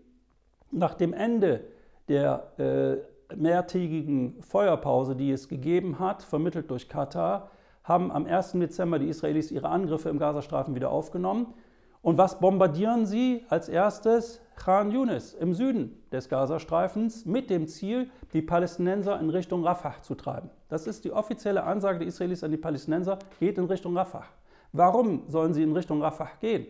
Nach 0.71 0.93
dem 0.93 1.13
Ende 1.13 1.61
der 2.07 2.59
äh, 2.59 3.35
mehrtägigen 3.35 4.41
Feuerpause, 4.41 5.15
die 5.15 5.31
es 5.31 5.47
gegeben 5.47 5.99
hat, 5.99 6.23
vermittelt 6.23 6.69
durch 6.71 6.89
Katar, 6.89 7.51
haben 7.83 8.11
am 8.11 8.25
1. 8.25 8.53
Dezember 8.53 8.99
die 8.99 9.07
Israelis 9.07 9.51
ihre 9.51 9.69
Angriffe 9.69 10.09
im 10.09 10.19
Gazastreifen 10.19 10.75
wieder 10.75 10.89
aufgenommen. 10.89 11.53
Und 12.01 12.17
was 12.17 12.39
bombardieren 12.39 13.05
sie 13.05 13.45
als 13.49 13.69
erstes? 13.69 14.41
Khan 14.55 14.91
Yunis 14.91 15.33
im 15.33 15.53
Süden 15.53 16.03
des 16.11 16.27
Gazastreifens 16.27 17.25
mit 17.25 17.49
dem 17.49 17.67
Ziel, 17.67 18.09
die 18.33 18.41
Palästinenser 18.41 19.17
in 19.19 19.29
Richtung 19.29 19.63
Rafah 19.63 20.01
zu 20.01 20.15
treiben. 20.15 20.49
Das 20.67 20.85
ist 20.85 21.05
die 21.05 21.13
offizielle 21.13 21.63
Ansage 21.63 21.99
der 21.99 22.07
Israelis 22.09 22.43
an 22.43 22.51
die 22.51 22.57
Palästinenser, 22.57 23.19
geht 23.39 23.57
in 23.57 23.65
Richtung 23.65 23.97
Rafah. 23.97 24.25
Warum 24.73 25.23
sollen 25.29 25.53
sie 25.53 25.63
in 25.63 25.71
Richtung 25.71 26.01
Rafah 26.01 26.29
gehen? 26.41 26.67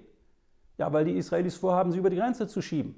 Ja, 0.77 0.93
weil 0.93 1.05
die 1.05 1.17
Israelis 1.17 1.55
vorhaben, 1.55 1.91
sie 1.91 1.97
über 1.97 2.11
die 2.11 2.15
Grenze 2.15 2.47
zu 2.47 2.61
schieben. 2.61 2.95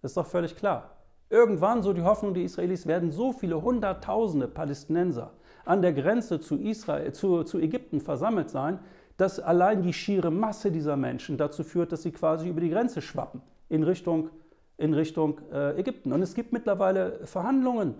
Das 0.00 0.12
ist 0.12 0.16
doch 0.16 0.26
völlig 0.26 0.54
klar. 0.56 0.98
Irgendwann, 1.30 1.82
so 1.82 1.92
die 1.92 2.02
Hoffnung 2.02 2.32
der 2.32 2.44
Israelis, 2.44 2.86
werden 2.86 3.10
so 3.10 3.32
viele 3.32 3.60
Hunderttausende 3.60 4.48
Palästinenser 4.48 5.32
an 5.66 5.82
der 5.82 5.92
Grenze 5.92 6.40
zu, 6.40 6.56
Israel, 6.56 7.12
zu, 7.12 7.42
zu 7.42 7.58
Ägypten 7.58 8.00
versammelt 8.00 8.48
sein, 8.48 8.78
dass 9.18 9.40
allein 9.40 9.82
die 9.82 9.92
schiere 9.92 10.30
Masse 10.30 10.70
dieser 10.70 10.96
Menschen 10.96 11.36
dazu 11.36 11.64
führt, 11.64 11.92
dass 11.92 12.02
sie 12.04 12.12
quasi 12.12 12.48
über 12.48 12.60
die 12.60 12.70
Grenze 12.70 13.02
schwappen 13.02 13.42
in 13.68 13.82
Richtung, 13.82 14.30
in 14.78 14.94
Richtung 14.94 15.40
äh, 15.52 15.78
Ägypten. 15.78 16.12
Und 16.12 16.22
es 16.22 16.34
gibt 16.34 16.52
mittlerweile 16.52 17.26
Verhandlungen 17.26 17.96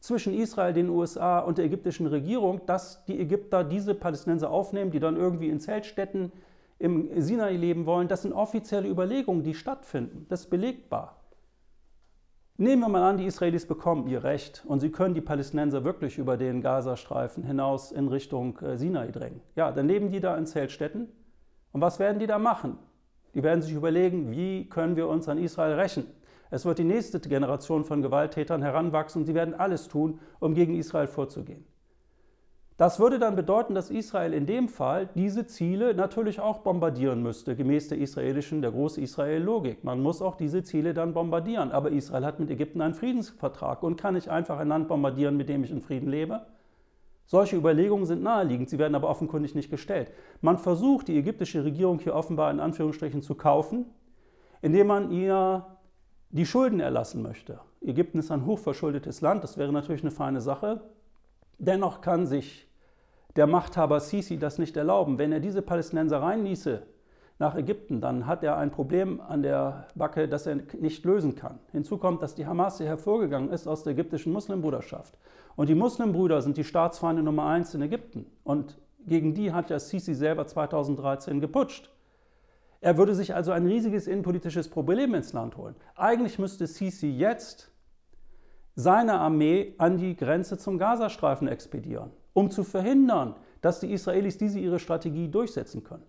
zwischen 0.00 0.34
Israel, 0.34 0.72
den 0.72 0.88
USA 0.88 1.38
und 1.40 1.58
der 1.58 1.66
ägyptischen 1.66 2.06
Regierung, 2.06 2.62
dass 2.66 3.04
die 3.04 3.20
Ägypter 3.20 3.62
diese 3.62 3.94
Palästinenser 3.94 4.50
aufnehmen, 4.50 4.90
die 4.90 5.00
dann 5.00 5.16
irgendwie 5.16 5.50
in 5.50 5.60
Zeltstätten 5.60 6.32
im 6.78 7.20
Sinai 7.20 7.56
leben 7.56 7.84
wollen. 7.84 8.08
Das 8.08 8.22
sind 8.22 8.32
offizielle 8.32 8.88
Überlegungen, 8.88 9.42
die 9.42 9.54
stattfinden. 9.54 10.26
Das 10.30 10.40
ist 10.40 10.50
belegbar. 10.50 11.23
Nehmen 12.56 12.82
wir 12.82 12.88
mal 12.88 13.02
an, 13.02 13.16
die 13.16 13.26
Israelis 13.26 13.66
bekommen 13.66 14.06
ihr 14.06 14.22
Recht 14.22 14.62
und 14.68 14.78
sie 14.78 14.92
können 14.92 15.12
die 15.12 15.20
Palästinenser 15.20 15.82
wirklich 15.82 16.18
über 16.18 16.36
den 16.36 16.60
Gazastreifen 16.60 17.42
hinaus 17.42 17.90
in 17.90 18.06
Richtung 18.06 18.56
äh, 18.60 18.78
Sinai 18.78 19.10
drängen. 19.10 19.40
Ja, 19.56 19.72
dann 19.72 19.88
leben 19.88 20.12
die 20.12 20.20
da 20.20 20.36
in 20.36 20.46
Zeltstätten. 20.46 21.08
Und 21.72 21.80
was 21.80 21.98
werden 21.98 22.20
die 22.20 22.28
da 22.28 22.38
machen? 22.38 22.78
Die 23.34 23.42
werden 23.42 23.60
sich 23.60 23.72
überlegen, 23.72 24.30
wie 24.30 24.68
können 24.68 24.94
wir 24.94 25.08
uns 25.08 25.28
an 25.28 25.38
Israel 25.38 25.74
rächen? 25.74 26.06
Es 26.48 26.64
wird 26.64 26.78
die 26.78 26.84
nächste 26.84 27.18
Generation 27.18 27.84
von 27.84 28.02
Gewalttätern 28.02 28.62
heranwachsen 28.62 29.22
und 29.22 29.26
sie 29.26 29.34
werden 29.34 29.54
alles 29.54 29.88
tun, 29.88 30.20
um 30.38 30.54
gegen 30.54 30.76
Israel 30.76 31.08
vorzugehen. 31.08 31.66
Das 32.76 32.98
würde 32.98 33.20
dann 33.20 33.36
bedeuten, 33.36 33.76
dass 33.76 33.88
Israel 33.88 34.32
in 34.32 34.46
dem 34.46 34.68
Fall 34.68 35.08
diese 35.14 35.46
Ziele 35.46 35.94
natürlich 35.94 36.40
auch 36.40 36.58
bombardieren 36.58 37.22
müsste, 37.22 37.54
gemäß 37.54 37.88
der 37.88 37.98
israelischen, 37.98 38.62
der 38.62 38.72
Groß-Israel-Logik. 38.72 39.84
Man 39.84 40.02
muss 40.02 40.20
auch 40.20 40.34
diese 40.34 40.64
Ziele 40.64 40.92
dann 40.92 41.14
bombardieren. 41.14 41.70
Aber 41.70 41.90
Israel 41.90 42.24
hat 42.24 42.40
mit 42.40 42.50
Ägypten 42.50 42.80
einen 42.80 42.94
Friedensvertrag 42.94 43.84
und 43.84 43.96
kann 43.96 44.14
nicht 44.14 44.28
einfach 44.28 44.58
ein 44.58 44.68
Land 44.68 44.88
bombardieren, 44.88 45.36
mit 45.36 45.48
dem 45.48 45.62
ich 45.62 45.70
in 45.70 45.82
Frieden 45.82 46.08
lebe. 46.08 46.46
Solche 47.26 47.56
Überlegungen 47.56 48.06
sind 48.06 48.22
naheliegend, 48.22 48.68
sie 48.68 48.78
werden 48.78 48.94
aber 48.96 49.08
offenkundig 49.08 49.54
nicht 49.54 49.70
gestellt. 49.70 50.10
Man 50.42 50.58
versucht, 50.58 51.08
die 51.08 51.16
ägyptische 51.16 51.64
Regierung 51.64 52.00
hier 52.00 52.14
offenbar 52.14 52.50
in 52.50 52.60
Anführungsstrichen 52.60 53.22
zu 53.22 53.34
kaufen, 53.34 53.86
indem 54.60 54.88
man 54.88 55.10
ihr 55.10 55.64
die 56.30 56.44
Schulden 56.44 56.80
erlassen 56.80 57.22
möchte. 57.22 57.60
Ägypten 57.80 58.18
ist 58.18 58.30
ein 58.30 58.44
hochverschuldetes 58.44 59.20
Land, 59.20 59.42
das 59.42 59.56
wäre 59.56 59.72
natürlich 59.72 60.02
eine 60.02 60.10
feine 60.10 60.40
Sache. 60.40 60.82
Dennoch 61.58 62.00
kann 62.00 62.26
sich 62.26 62.68
der 63.36 63.46
Machthaber 63.46 64.00
Sisi 64.00 64.38
das 64.38 64.58
nicht 64.58 64.76
erlauben. 64.76 65.18
Wenn 65.18 65.32
er 65.32 65.40
diese 65.40 65.62
Palästinenser 65.62 66.22
reinließe 66.22 66.82
nach 67.38 67.56
Ägypten, 67.56 68.00
dann 68.00 68.26
hat 68.26 68.44
er 68.44 68.56
ein 68.56 68.70
Problem 68.70 69.20
an 69.20 69.42
der 69.42 69.88
Backe, 69.94 70.28
das 70.28 70.46
er 70.46 70.56
nicht 70.78 71.04
lösen 71.04 71.34
kann. 71.34 71.58
Hinzu 71.72 71.98
kommt, 71.98 72.22
dass 72.22 72.34
die 72.34 72.46
Hamas 72.46 72.78
hier 72.78 72.86
hervorgegangen 72.86 73.50
ist 73.50 73.66
aus 73.66 73.82
der 73.82 73.92
ägyptischen 73.92 74.32
Muslimbruderschaft. 74.32 75.18
Und 75.56 75.68
die 75.68 75.74
Muslimbrüder 75.74 76.42
sind 76.42 76.56
die 76.56 76.64
Staatsfeinde 76.64 77.22
Nummer 77.22 77.46
eins 77.46 77.74
in 77.74 77.82
Ägypten. 77.82 78.26
Und 78.44 78.78
gegen 79.06 79.34
die 79.34 79.52
hat 79.52 79.70
ja 79.70 79.78
Sisi 79.78 80.14
selber 80.14 80.46
2013 80.46 81.40
geputscht. 81.40 81.90
Er 82.80 82.98
würde 82.98 83.14
sich 83.14 83.34
also 83.34 83.50
ein 83.50 83.66
riesiges 83.66 84.06
innenpolitisches 84.06 84.68
Problem 84.68 85.14
ins 85.14 85.32
Land 85.32 85.56
holen. 85.56 85.74
Eigentlich 85.96 86.38
müsste 86.38 86.66
Sisi 86.66 87.08
jetzt 87.08 87.70
seine 88.74 89.14
Armee 89.14 89.74
an 89.78 89.98
die 89.98 90.16
Grenze 90.16 90.58
zum 90.58 90.78
Gazastreifen 90.78 91.48
expedieren, 91.48 92.10
um 92.32 92.50
zu 92.50 92.64
verhindern, 92.64 93.36
dass 93.60 93.80
die 93.80 93.92
Israelis 93.92 94.36
diese 94.36 94.58
ihre 94.58 94.78
Strategie 94.78 95.28
durchsetzen 95.28 95.84
können. 95.84 96.04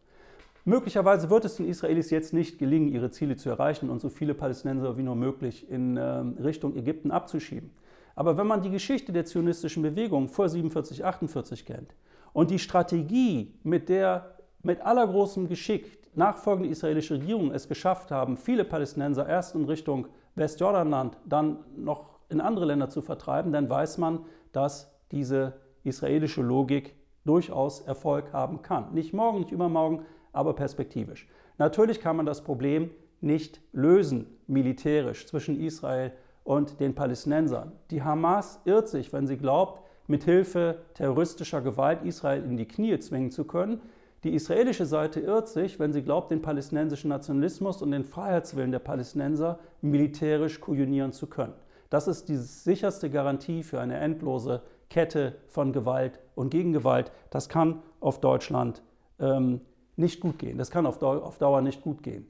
Möglicherweise 0.67 1.29
wird 1.29 1.45
es 1.45 1.57
den 1.57 1.67
Israelis 1.67 2.09
jetzt 2.09 2.33
nicht 2.33 2.57
gelingen, 2.57 2.87
ihre 2.87 3.11
Ziele 3.11 3.35
zu 3.35 3.49
erreichen 3.49 3.89
und 3.89 4.01
so 4.01 4.09
viele 4.09 4.33
Palästinenser 4.33 4.97
wie 4.97 5.03
nur 5.03 5.15
möglich 5.15 5.69
in 5.69 5.95
ähm, 5.95 6.37
Richtung 6.43 6.75
Ägypten 6.75 7.11
abzuschieben. 7.11 7.69
Aber 8.15 8.35
wenn 8.37 8.47
man 8.47 8.63
die 8.63 8.71
Geschichte 8.71 9.13
der 9.13 9.25
zionistischen 9.25 9.83
Bewegung 9.83 10.27
vor 10.27 10.49
47, 10.49 11.05
48 11.05 11.65
kennt 11.65 11.93
und 12.33 12.49
die 12.49 12.57
Strategie, 12.57 13.53
mit 13.63 13.89
der 13.89 14.35
mit 14.63 14.81
allergroßem 14.81 15.47
Geschick 15.47 15.99
nachfolgende 16.15 16.69
israelische 16.69 17.15
Regierungen 17.15 17.53
es 17.53 17.67
geschafft 17.67 18.09
haben, 18.09 18.35
viele 18.35 18.65
Palästinenser 18.65 19.27
erst 19.27 19.53
in 19.53 19.65
Richtung 19.65 20.07
Westjordanland, 20.33 21.17
dann 21.25 21.59
noch 21.77 22.14
in 22.29 22.41
andere 22.41 22.65
Länder 22.65 22.89
zu 22.89 23.01
vertreiben, 23.01 23.51
dann 23.51 23.69
weiß 23.69 23.97
man, 23.97 24.25
dass 24.51 24.91
diese 25.11 25.53
israelische 25.83 26.41
Logik 26.41 26.95
durchaus 27.25 27.81
Erfolg 27.81 28.33
haben 28.33 28.61
kann. 28.61 28.93
Nicht 28.93 29.13
morgen, 29.13 29.39
nicht 29.39 29.51
übermorgen, 29.51 30.05
aber 30.31 30.53
perspektivisch. 30.53 31.27
Natürlich 31.57 32.01
kann 32.01 32.17
man 32.17 32.25
das 32.25 32.43
Problem 32.43 32.91
nicht 33.21 33.61
lösen 33.71 34.27
militärisch 34.47 35.25
zwischen 35.25 35.59
Israel 35.59 36.11
und 36.43 36.79
den 36.79 36.93
Palästinensern. 36.93 37.71
Die 37.89 38.03
Hamas 38.03 38.61
irrt 38.65 38.87
sich, 38.87 39.11
wenn 39.13 39.25
sie 39.25 39.37
glaubt, 39.37 39.81
mit 40.07 40.23
Hilfe 40.23 40.79
terroristischer 40.93 41.61
Gewalt 41.61 42.03
Israel 42.03 42.43
in 42.43 42.57
die 42.57 42.67
Knie 42.67 42.99
zwingen 42.99 43.31
zu 43.31 43.45
können. 43.45 43.81
Die 44.23 44.33
israelische 44.33 44.85
Seite 44.85 45.19
irrt 45.19 45.47
sich, 45.47 45.79
wenn 45.79 45.93
sie 45.93 46.03
glaubt, 46.03 46.31
den 46.31 46.41
palästinensischen 46.41 47.09
Nationalismus 47.09 47.81
und 47.81 47.91
den 47.91 48.03
Freiheitswillen 48.03 48.71
der 48.71 48.79
Palästinenser 48.79 49.59
militärisch 49.81 50.61
kujonieren 50.61 51.11
zu 51.11 51.27
können. 51.27 51.53
Das 51.95 52.09
ist 52.09 52.27
die 52.27 52.35
sicherste 52.35 53.09
Garantie 53.09 53.63
für 53.63 53.79
eine 53.79 53.97
endlose 53.97 54.61
Kette 54.89 55.37
von 55.47 55.71
Gewalt 55.71 56.19
und 56.35 56.49
Gegengewalt. 56.49 57.09
Das 57.29 57.47
kann 57.47 57.81
auf 58.01 58.19
Deutschland 58.19 58.83
ähm, 59.17 59.61
nicht 59.95 60.19
gut 60.19 60.37
gehen. 60.37 60.57
Das 60.57 60.71
kann 60.71 60.85
auf, 60.87 60.99
Dau 60.99 61.21
auf 61.21 61.37
Dauer 61.37 61.61
nicht 61.61 61.81
gut 61.81 62.03
gehen. 62.03 62.27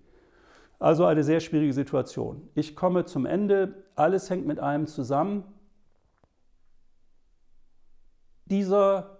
Also 0.78 1.06
eine 1.06 1.24
sehr 1.24 1.40
schwierige 1.40 1.74
Situation. 1.74 2.48
Ich 2.54 2.76
komme 2.76 3.06
zum 3.06 3.26
Ende. 3.26 3.86
Alles 3.96 4.30
hängt 4.30 4.46
mit 4.46 4.60
einem 4.60 4.86
zusammen. 4.86 5.44
Dieser 8.46 9.18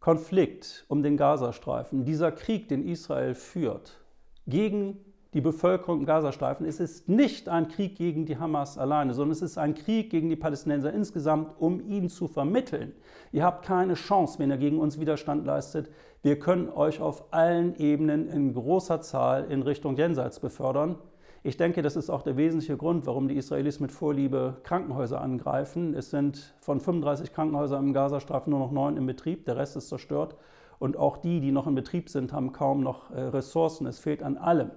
Konflikt 0.00 0.84
um 0.88 1.02
den 1.02 1.16
Gazastreifen, 1.16 2.04
dieser 2.04 2.32
Krieg, 2.32 2.68
den 2.68 2.86
Israel 2.86 3.34
führt, 3.34 3.98
gegen 4.46 5.02
die 5.34 5.40
Bevölkerung 5.40 6.00
im 6.00 6.06
Gazastreifen. 6.06 6.66
Es 6.66 6.78
ist 6.78 7.08
nicht 7.08 7.48
ein 7.48 7.68
Krieg 7.68 7.96
gegen 7.96 8.26
die 8.26 8.38
Hamas 8.38 8.76
alleine, 8.76 9.14
sondern 9.14 9.32
es 9.32 9.42
ist 9.42 9.56
ein 9.56 9.74
Krieg 9.74 10.10
gegen 10.10 10.28
die 10.28 10.36
Palästinenser 10.36 10.92
insgesamt, 10.92 11.54
um 11.58 11.80
ihnen 11.88 12.10
zu 12.10 12.28
vermitteln. 12.28 12.92
Ihr 13.32 13.44
habt 13.44 13.64
keine 13.64 13.94
Chance, 13.94 14.38
wenn 14.38 14.50
ihr 14.50 14.58
gegen 14.58 14.78
uns 14.78 15.00
Widerstand 15.00 15.46
leistet. 15.46 15.90
Wir 16.22 16.38
können 16.38 16.68
euch 16.68 17.00
auf 17.00 17.32
allen 17.32 17.74
Ebenen 17.76 18.28
in 18.28 18.52
großer 18.52 19.00
Zahl 19.00 19.46
in 19.50 19.62
Richtung 19.62 19.96
Jenseits 19.96 20.38
befördern. 20.38 20.96
Ich 21.44 21.56
denke, 21.56 21.82
das 21.82 21.96
ist 21.96 22.10
auch 22.10 22.22
der 22.22 22.36
wesentliche 22.36 22.76
Grund, 22.76 23.06
warum 23.06 23.26
die 23.26 23.36
Israelis 23.36 23.80
mit 23.80 23.90
Vorliebe 23.90 24.58
Krankenhäuser 24.62 25.20
angreifen. 25.20 25.94
Es 25.94 26.10
sind 26.10 26.54
von 26.60 26.78
35 26.78 27.32
Krankenhäusern 27.32 27.86
im 27.86 27.92
Gazastreifen 27.92 28.50
nur 28.50 28.60
noch 28.60 28.70
neun 28.70 28.96
im 28.96 29.06
Betrieb, 29.06 29.46
der 29.46 29.56
Rest 29.56 29.76
ist 29.76 29.88
zerstört. 29.88 30.36
Und 30.78 30.96
auch 30.96 31.16
die, 31.16 31.40
die 31.40 31.50
noch 31.50 31.66
in 31.66 31.74
Betrieb 31.74 32.08
sind, 32.10 32.32
haben 32.32 32.52
kaum 32.52 32.82
noch 32.82 33.10
äh, 33.10 33.20
Ressourcen. 33.20 33.86
Es 33.86 33.98
fehlt 33.98 34.22
an 34.22 34.36
allem. 34.36 34.70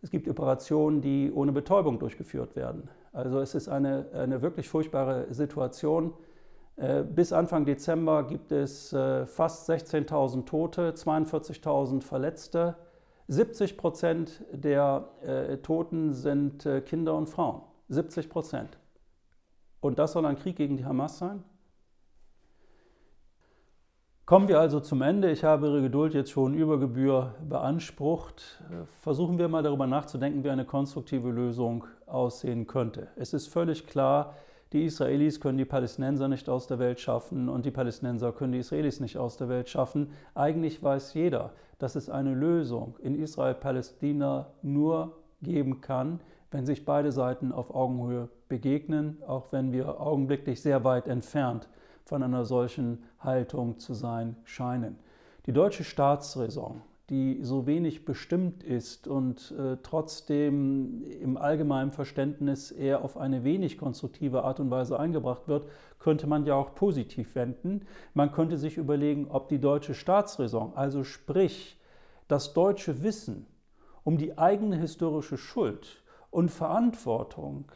Es 0.00 0.10
gibt 0.10 0.28
Operationen, 0.28 1.00
die 1.00 1.32
ohne 1.32 1.52
Betäubung 1.52 1.98
durchgeführt 1.98 2.54
werden. 2.54 2.88
Also 3.12 3.40
es 3.40 3.54
ist 3.54 3.68
eine, 3.68 4.06
eine 4.12 4.42
wirklich 4.42 4.68
furchtbare 4.68 5.26
Situation. 5.32 6.12
Äh, 6.76 7.02
bis 7.02 7.32
Anfang 7.32 7.64
Dezember 7.64 8.22
gibt 8.24 8.52
es 8.52 8.92
äh, 8.92 9.26
fast 9.26 9.68
16.000 9.68 10.44
Tote, 10.44 10.92
42.000 10.92 12.02
Verletzte. 12.02 12.76
70 13.26 13.76
Prozent 13.76 14.44
der 14.52 15.08
äh, 15.22 15.56
Toten 15.58 16.14
sind 16.14 16.66
Kinder 16.86 17.14
und 17.14 17.28
Frauen. 17.28 17.62
70 17.88 18.30
Prozent. 18.30 18.78
Und 19.80 19.98
das 19.98 20.12
soll 20.12 20.24
ein 20.24 20.36
Krieg 20.36 20.56
gegen 20.56 20.76
die 20.76 20.84
Hamas 20.84 21.18
sein? 21.18 21.44
Kommen 24.28 24.46
wir 24.46 24.60
also 24.60 24.78
zum 24.78 25.00
Ende. 25.00 25.30
Ich 25.30 25.42
habe 25.42 25.68
Ihre 25.68 25.80
Geduld 25.80 26.12
jetzt 26.12 26.32
schon 26.32 26.52
über 26.52 26.78
Gebühr 26.78 27.34
beansprucht. 27.48 28.62
Versuchen 29.00 29.38
wir 29.38 29.48
mal 29.48 29.62
darüber 29.62 29.86
nachzudenken, 29.86 30.44
wie 30.44 30.50
eine 30.50 30.66
konstruktive 30.66 31.30
Lösung 31.30 31.84
aussehen 32.04 32.66
könnte. 32.66 33.08
Es 33.16 33.32
ist 33.32 33.48
völlig 33.48 33.86
klar, 33.86 34.34
die 34.74 34.84
Israelis 34.84 35.40
können 35.40 35.56
die 35.56 35.64
Palästinenser 35.64 36.28
nicht 36.28 36.50
aus 36.50 36.66
der 36.66 36.78
Welt 36.78 37.00
schaffen 37.00 37.48
und 37.48 37.64
die 37.64 37.70
Palästinenser 37.70 38.32
können 38.32 38.52
die 38.52 38.58
Israelis 38.58 39.00
nicht 39.00 39.16
aus 39.16 39.38
der 39.38 39.48
Welt 39.48 39.70
schaffen. 39.70 40.10
Eigentlich 40.34 40.82
weiß 40.82 41.14
jeder, 41.14 41.52
dass 41.78 41.96
es 41.96 42.10
eine 42.10 42.34
Lösung 42.34 42.96
in 43.00 43.18
Israel-Palästina 43.18 44.48
nur 44.60 45.16
geben 45.40 45.80
kann, 45.80 46.20
wenn 46.50 46.66
sich 46.66 46.84
beide 46.84 47.12
Seiten 47.12 47.50
auf 47.50 47.74
Augenhöhe 47.74 48.28
begegnen, 48.50 49.22
auch 49.26 49.52
wenn 49.52 49.72
wir 49.72 49.98
augenblicklich 49.98 50.60
sehr 50.60 50.84
weit 50.84 51.08
entfernt 51.08 51.62
sind 51.62 51.77
von 52.08 52.22
einer 52.22 52.46
solchen 52.46 53.04
Haltung 53.20 53.78
zu 53.78 53.92
sein 53.92 54.34
scheinen. 54.44 54.98
Die 55.44 55.52
deutsche 55.52 55.84
Staatsräson, 55.84 56.80
die 57.10 57.40
so 57.42 57.66
wenig 57.66 58.06
bestimmt 58.06 58.64
ist 58.64 59.06
und 59.06 59.54
äh, 59.58 59.76
trotzdem 59.82 61.04
im 61.04 61.36
allgemeinen 61.36 61.92
Verständnis 61.92 62.70
eher 62.70 63.04
auf 63.04 63.18
eine 63.18 63.44
wenig 63.44 63.76
konstruktive 63.76 64.44
Art 64.44 64.58
und 64.58 64.70
Weise 64.70 64.98
eingebracht 64.98 65.48
wird, 65.48 65.66
könnte 65.98 66.26
man 66.26 66.46
ja 66.46 66.54
auch 66.54 66.74
positiv 66.74 67.34
wenden. 67.34 67.82
Man 68.14 68.32
könnte 68.32 68.56
sich 68.56 68.78
überlegen, 68.78 69.26
ob 69.28 69.50
die 69.50 69.60
deutsche 69.60 69.92
Staatsräson, 69.92 70.72
also 70.76 71.04
sprich 71.04 71.78
das 72.26 72.54
deutsche 72.54 73.02
Wissen 73.02 73.44
um 74.02 74.16
die 74.16 74.38
eigene 74.38 74.76
historische 74.76 75.36
Schuld 75.36 76.02
und 76.30 76.50
Verantwortung 76.50 77.66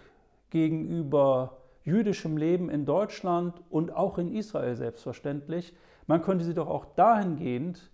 gegenüber 0.48 1.58
jüdischem 1.84 2.36
Leben 2.36 2.70
in 2.70 2.84
Deutschland 2.84 3.60
und 3.70 3.94
auch 3.94 4.18
in 4.18 4.32
Israel 4.32 4.76
selbstverständlich. 4.76 5.74
Man 6.06 6.22
könnte 6.22 6.44
sie 6.44 6.54
doch 6.54 6.68
auch 6.68 6.84
dahingehend 6.94 7.90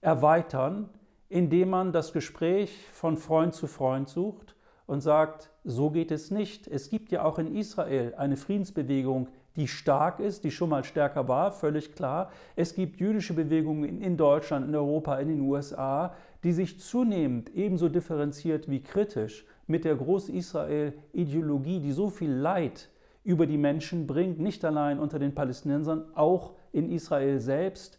erweitern, 0.00 0.88
indem 1.28 1.70
man 1.70 1.92
das 1.92 2.12
Gespräch 2.12 2.76
von 2.92 3.16
Freund 3.16 3.54
zu 3.54 3.66
Freund 3.66 4.08
sucht 4.08 4.54
und 4.86 5.00
sagt, 5.00 5.50
so 5.64 5.90
geht 5.90 6.10
es 6.10 6.30
nicht. 6.30 6.68
Es 6.68 6.90
gibt 6.90 7.12
ja 7.12 7.24
auch 7.24 7.38
in 7.38 7.54
Israel 7.54 8.14
eine 8.16 8.36
Friedensbewegung, 8.36 9.28
die 9.56 9.68
stark 9.68 10.18
ist, 10.18 10.44
die 10.44 10.50
schon 10.50 10.70
mal 10.70 10.84
stärker 10.84 11.28
war, 11.28 11.52
völlig 11.52 11.94
klar. 11.94 12.30
Es 12.56 12.74
gibt 12.74 13.00
jüdische 13.00 13.34
Bewegungen 13.34 14.00
in 14.00 14.16
Deutschland, 14.16 14.66
in 14.66 14.74
Europa, 14.74 15.18
in 15.18 15.28
den 15.28 15.40
USA, 15.40 16.14
die 16.42 16.52
sich 16.52 16.80
zunehmend 16.80 17.54
ebenso 17.54 17.88
differenziert 17.88 18.70
wie 18.70 18.82
kritisch 18.82 19.44
mit 19.66 19.84
der 19.84 19.94
Groß-Israel-Ideologie, 19.96 21.80
die 21.80 21.92
so 21.92 22.08
viel 22.08 22.32
Leid 22.32 22.88
über 23.24 23.46
die 23.46 23.58
Menschen 23.58 24.06
bringt, 24.06 24.38
nicht 24.38 24.64
allein 24.64 24.98
unter 24.98 25.18
den 25.18 25.34
Palästinensern, 25.34 26.04
auch 26.14 26.54
in 26.72 26.90
Israel 26.90 27.38
selbst. 27.40 27.98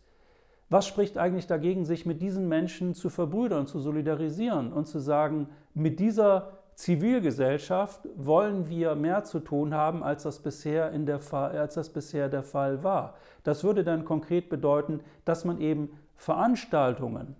Was 0.69 0.87
spricht 0.87 1.17
eigentlich 1.17 1.47
dagegen, 1.47 1.85
sich 1.85 2.05
mit 2.05 2.21
diesen 2.21 2.47
Menschen 2.47 2.93
zu 2.93 3.09
verbrüdern, 3.09 3.67
zu 3.67 3.79
solidarisieren 3.79 4.73
und 4.73 4.87
zu 4.87 4.99
sagen, 4.99 5.49
mit 5.73 5.99
dieser 5.99 6.51
Zivilgesellschaft 6.75 8.07
wollen 8.15 8.67
wir 8.67 8.95
mehr 8.95 9.23
zu 9.23 9.39
tun 9.39 9.73
haben, 9.73 10.03
als 10.03 10.23
das 10.23 10.39
bisher, 10.39 10.91
in 10.91 11.05
der 11.05 11.19
Fall, 11.19 11.57
als 11.57 11.75
das 11.75 11.89
bisher 11.89 12.29
der 12.29 12.43
Fall 12.43 12.83
war. 12.83 13.13
Das 13.43 13.63
würde 13.63 13.83
dann 13.83 14.05
konkret 14.05 14.49
bedeuten, 14.49 15.01
dass 15.25 15.45
man 15.45 15.61
eben 15.61 15.91
Veranstaltungen 16.15 17.35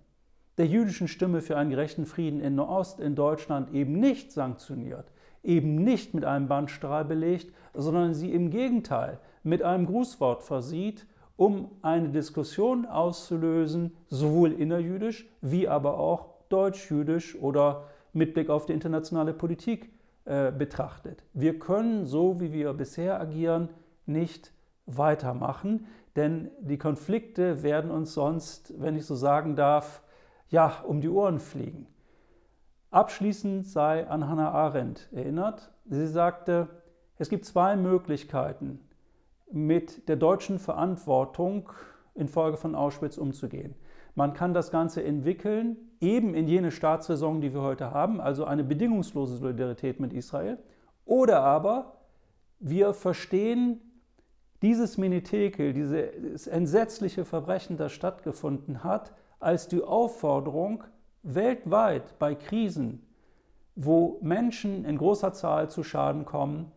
der 0.58 0.68
jüdischen 0.68 1.08
Stimme 1.08 1.42
für 1.42 1.58
einen 1.58 1.72
gerechten 1.72 2.06
Frieden 2.06 2.40
in 2.40 2.60
Ost 2.60 3.00
in 3.00 3.16
Deutschland 3.16 3.74
eben 3.74 4.00
nicht 4.00 4.32
sanktioniert, 4.32 5.12
eben 5.44 5.76
nicht 5.76 6.14
mit 6.14 6.26
einem 6.26 6.48
Bandstrahl 6.48 7.06
belegt, 7.06 7.54
sondern 7.74 8.14
sie 8.14 8.34
im 8.34 8.50
Gegenteil 8.50 9.20
mit 9.44 9.62
einem 9.62 9.86
Grußwort 9.86 10.44
versieht, 10.44 11.06
um 11.36 11.72
eine 11.82 12.10
Diskussion 12.10 12.86
auszulösen, 12.86 13.96
sowohl 14.08 14.52
innerjüdisch 14.54 15.28
wie 15.42 15.68
aber 15.68 15.98
auch 16.00 16.28
deutschjüdisch 16.50 17.36
oder 17.36 17.86
mit 18.14 18.34
Blick 18.34 18.50
auf 18.50 18.66
die 18.66 18.74
internationale 18.74 19.34
Politik 19.34 19.92
äh, 20.26 20.52
betrachtet. 20.52 21.24
Wir 21.34 21.60
können 21.60 22.06
so, 22.06 22.40
wie 22.40 22.54
wir 22.54 22.74
bisher 22.74 23.20
agieren, 23.20 23.70
nicht 24.06 24.54
weitermachen, 24.86 25.88
denn 26.16 26.52
die 26.60 26.78
Konflikte 26.78 27.64
werden 27.64 27.90
uns 27.90 28.14
sonst, 28.14 28.74
wenn 28.80 28.96
ich 28.96 29.06
so 29.06 29.16
sagen 29.16 29.56
darf, 29.56 30.04
ja, 30.50 30.82
um 30.86 31.02
die 31.02 31.10
Ohren 31.10 31.40
fliegen. 31.40 31.88
Abschließend 32.94 33.66
sei 33.66 34.08
an 34.08 34.30
Hannah 34.30 34.52
Arendt 34.52 35.10
erinnert. 35.12 35.72
Sie 35.86 36.06
sagte, 36.06 36.68
es 37.18 37.28
gibt 37.28 37.44
zwei 37.44 37.76
Möglichkeiten, 37.76 38.82
mit 39.52 40.08
der 40.08 40.16
deutschen 40.16 40.60
Verantwortung 40.60 41.72
infolge 42.14 42.56
von 42.56 42.76
Auschwitz 42.76 43.18
umzugehen. 43.18 43.74
Man 44.14 44.36
kann 44.36 44.54
das 44.54 44.70
Ganze 44.70 45.04
entwickeln, 45.04 45.76
eben 46.02 46.36
in 46.36 46.48
jene 46.48 46.70
Staatsräson, 46.70 47.42
die 47.42 47.52
wir 47.52 47.64
heute 47.64 47.90
haben, 47.90 48.22
also 48.22 48.46
eine 48.46 48.64
bedingungslose 48.64 49.38
Solidarität 49.38 50.00
mit 50.00 50.14
Israel. 50.14 50.60
Oder 51.04 51.42
aber 51.42 51.96
wir 52.60 52.94
verstehen 52.94 53.82
dieses 54.62 55.00
Minitekel, 55.00 55.74
dieses 55.74 56.46
entsetzliche 56.46 57.26
Verbrechen, 57.26 57.76
das 57.76 57.92
stattgefunden 57.92 58.84
hat, 58.84 59.16
als 59.40 59.68
die 59.68 59.82
Aufforderung, 59.82 60.84
weltweit 61.24 62.20
bei 62.20 62.36
Krisen, 62.36 63.02
wo 63.76 64.20
Menschen 64.22 64.86
in 64.86 64.98
großer 64.98 65.34
Zahl 65.34 65.70
zu 65.70 65.84
Schaden 65.84 66.26
kommen, 66.26 66.72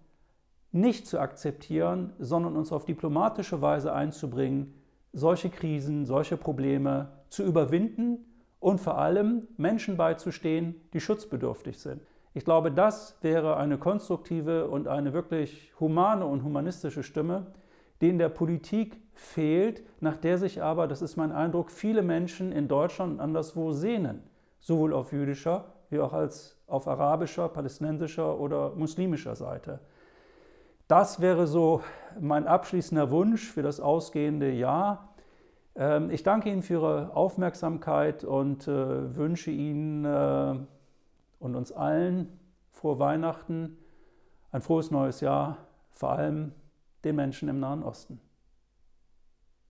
nicht 0.73 1.07
zu 1.07 1.19
akzeptieren, 1.19 2.13
sondern 2.19 2.57
uns 2.57 2.73
auf 2.73 2.85
diplomatische 2.85 3.61
Weise 3.61 3.93
einzubringen, 3.93 4.75
solche 5.13 5.51
Krisen, 5.51 6.07
solche 6.07 6.37
Probleme 6.37 7.09
zu 7.29 7.43
überwinden 7.43 8.19
und 8.61 8.81
vor 8.81 8.99
allem 8.99 9.49
Menschen 9.57 9.97
beizustehen, 9.97 10.75
die 10.93 11.01
schutzbedürftig 11.01 11.79
sind. 11.79 12.01
Ich 12.35 12.45
glaube, 12.45 12.71
das 12.71 13.17
wäre 13.23 13.57
eine 13.57 13.79
konstruktive 13.79 14.69
und 14.69 14.89
eine 14.89 15.15
wirklich 15.15 15.73
humane 15.81 16.27
und 16.27 16.45
humanistische 16.45 17.03
Stimme, 17.03 17.47
die 18.03 18.11
in 18.11 18.19
der 18.19 18.29
Politik 18.29 19.01
fehlt, 19.15 19.83
nach 20.01 20.19
der 20.19 20.37
sich 20.37 20.63
aber, 20.63 20.87
das 20.87 21.01
ist 21.01 21.17
mein 21.17 21.33
Eindruck, 21.33 21.71
viele 21.71 22.03
Menschen 22.03 22.53
in 22.53 22.69
Deutschland 22.69 23.15
und 23.15 23.21
anderswo 23.21 23.73
sehnen, 23.73 24.23
sowohl 24.67 24.93
auf 24.93 25.13
jüdischer 25.13 25.65
wie 25.91 26.01
auch 26.01 26.13
als 26.13 26.57
auf 26.67 26.89
arabischer, 26.89 27.49
palästinensischer 27.49 28.41
oder 28.41 28.75
muslimischer 28.75 29.37
Seite. 29.37 29.79
Das 30.89 31.21
wäre 31.21 31.47
so 31.47 31.83
mein 32.19 32.49
abschließender 32.49 33.13
Wunsch 33.13 33.49
für 33.49 33.63
das 33.63 33.79
ausgehende 33.79 34.51
Jahr. 34.51 35.15
Ähm, 35.77 36.11
ich 36.11 36.25
danke 36.25 36.51
Ihnen 36.51 36.63
für 36.63 36.75
Ihre 36.75 37.15
Aufmerksamkeit 37.15 38.25
und 38.25 38.67
äh, 38.67 39.15
wünsche 39.17 39.53
Ihnen 39.53 40.05
äh, 40.05 40.59
und 41.39 41.55
uns 41.55 41.71
allen 41.71 42.41
frohe 42.73 42.99
Weihnachten, 42.99 43.79
ein 44.51 44.63
frohes 44.63 44.91
neues 44.91 45.21
Jahr, 45.21 45.59
vor 45.93 46.11
allem 46.11 46.53
den 47.05 47.15
Menschen 47.15 47.49
im 47.49 47.61
Nahen 47.61 47.85
Osten. 47.85 48.21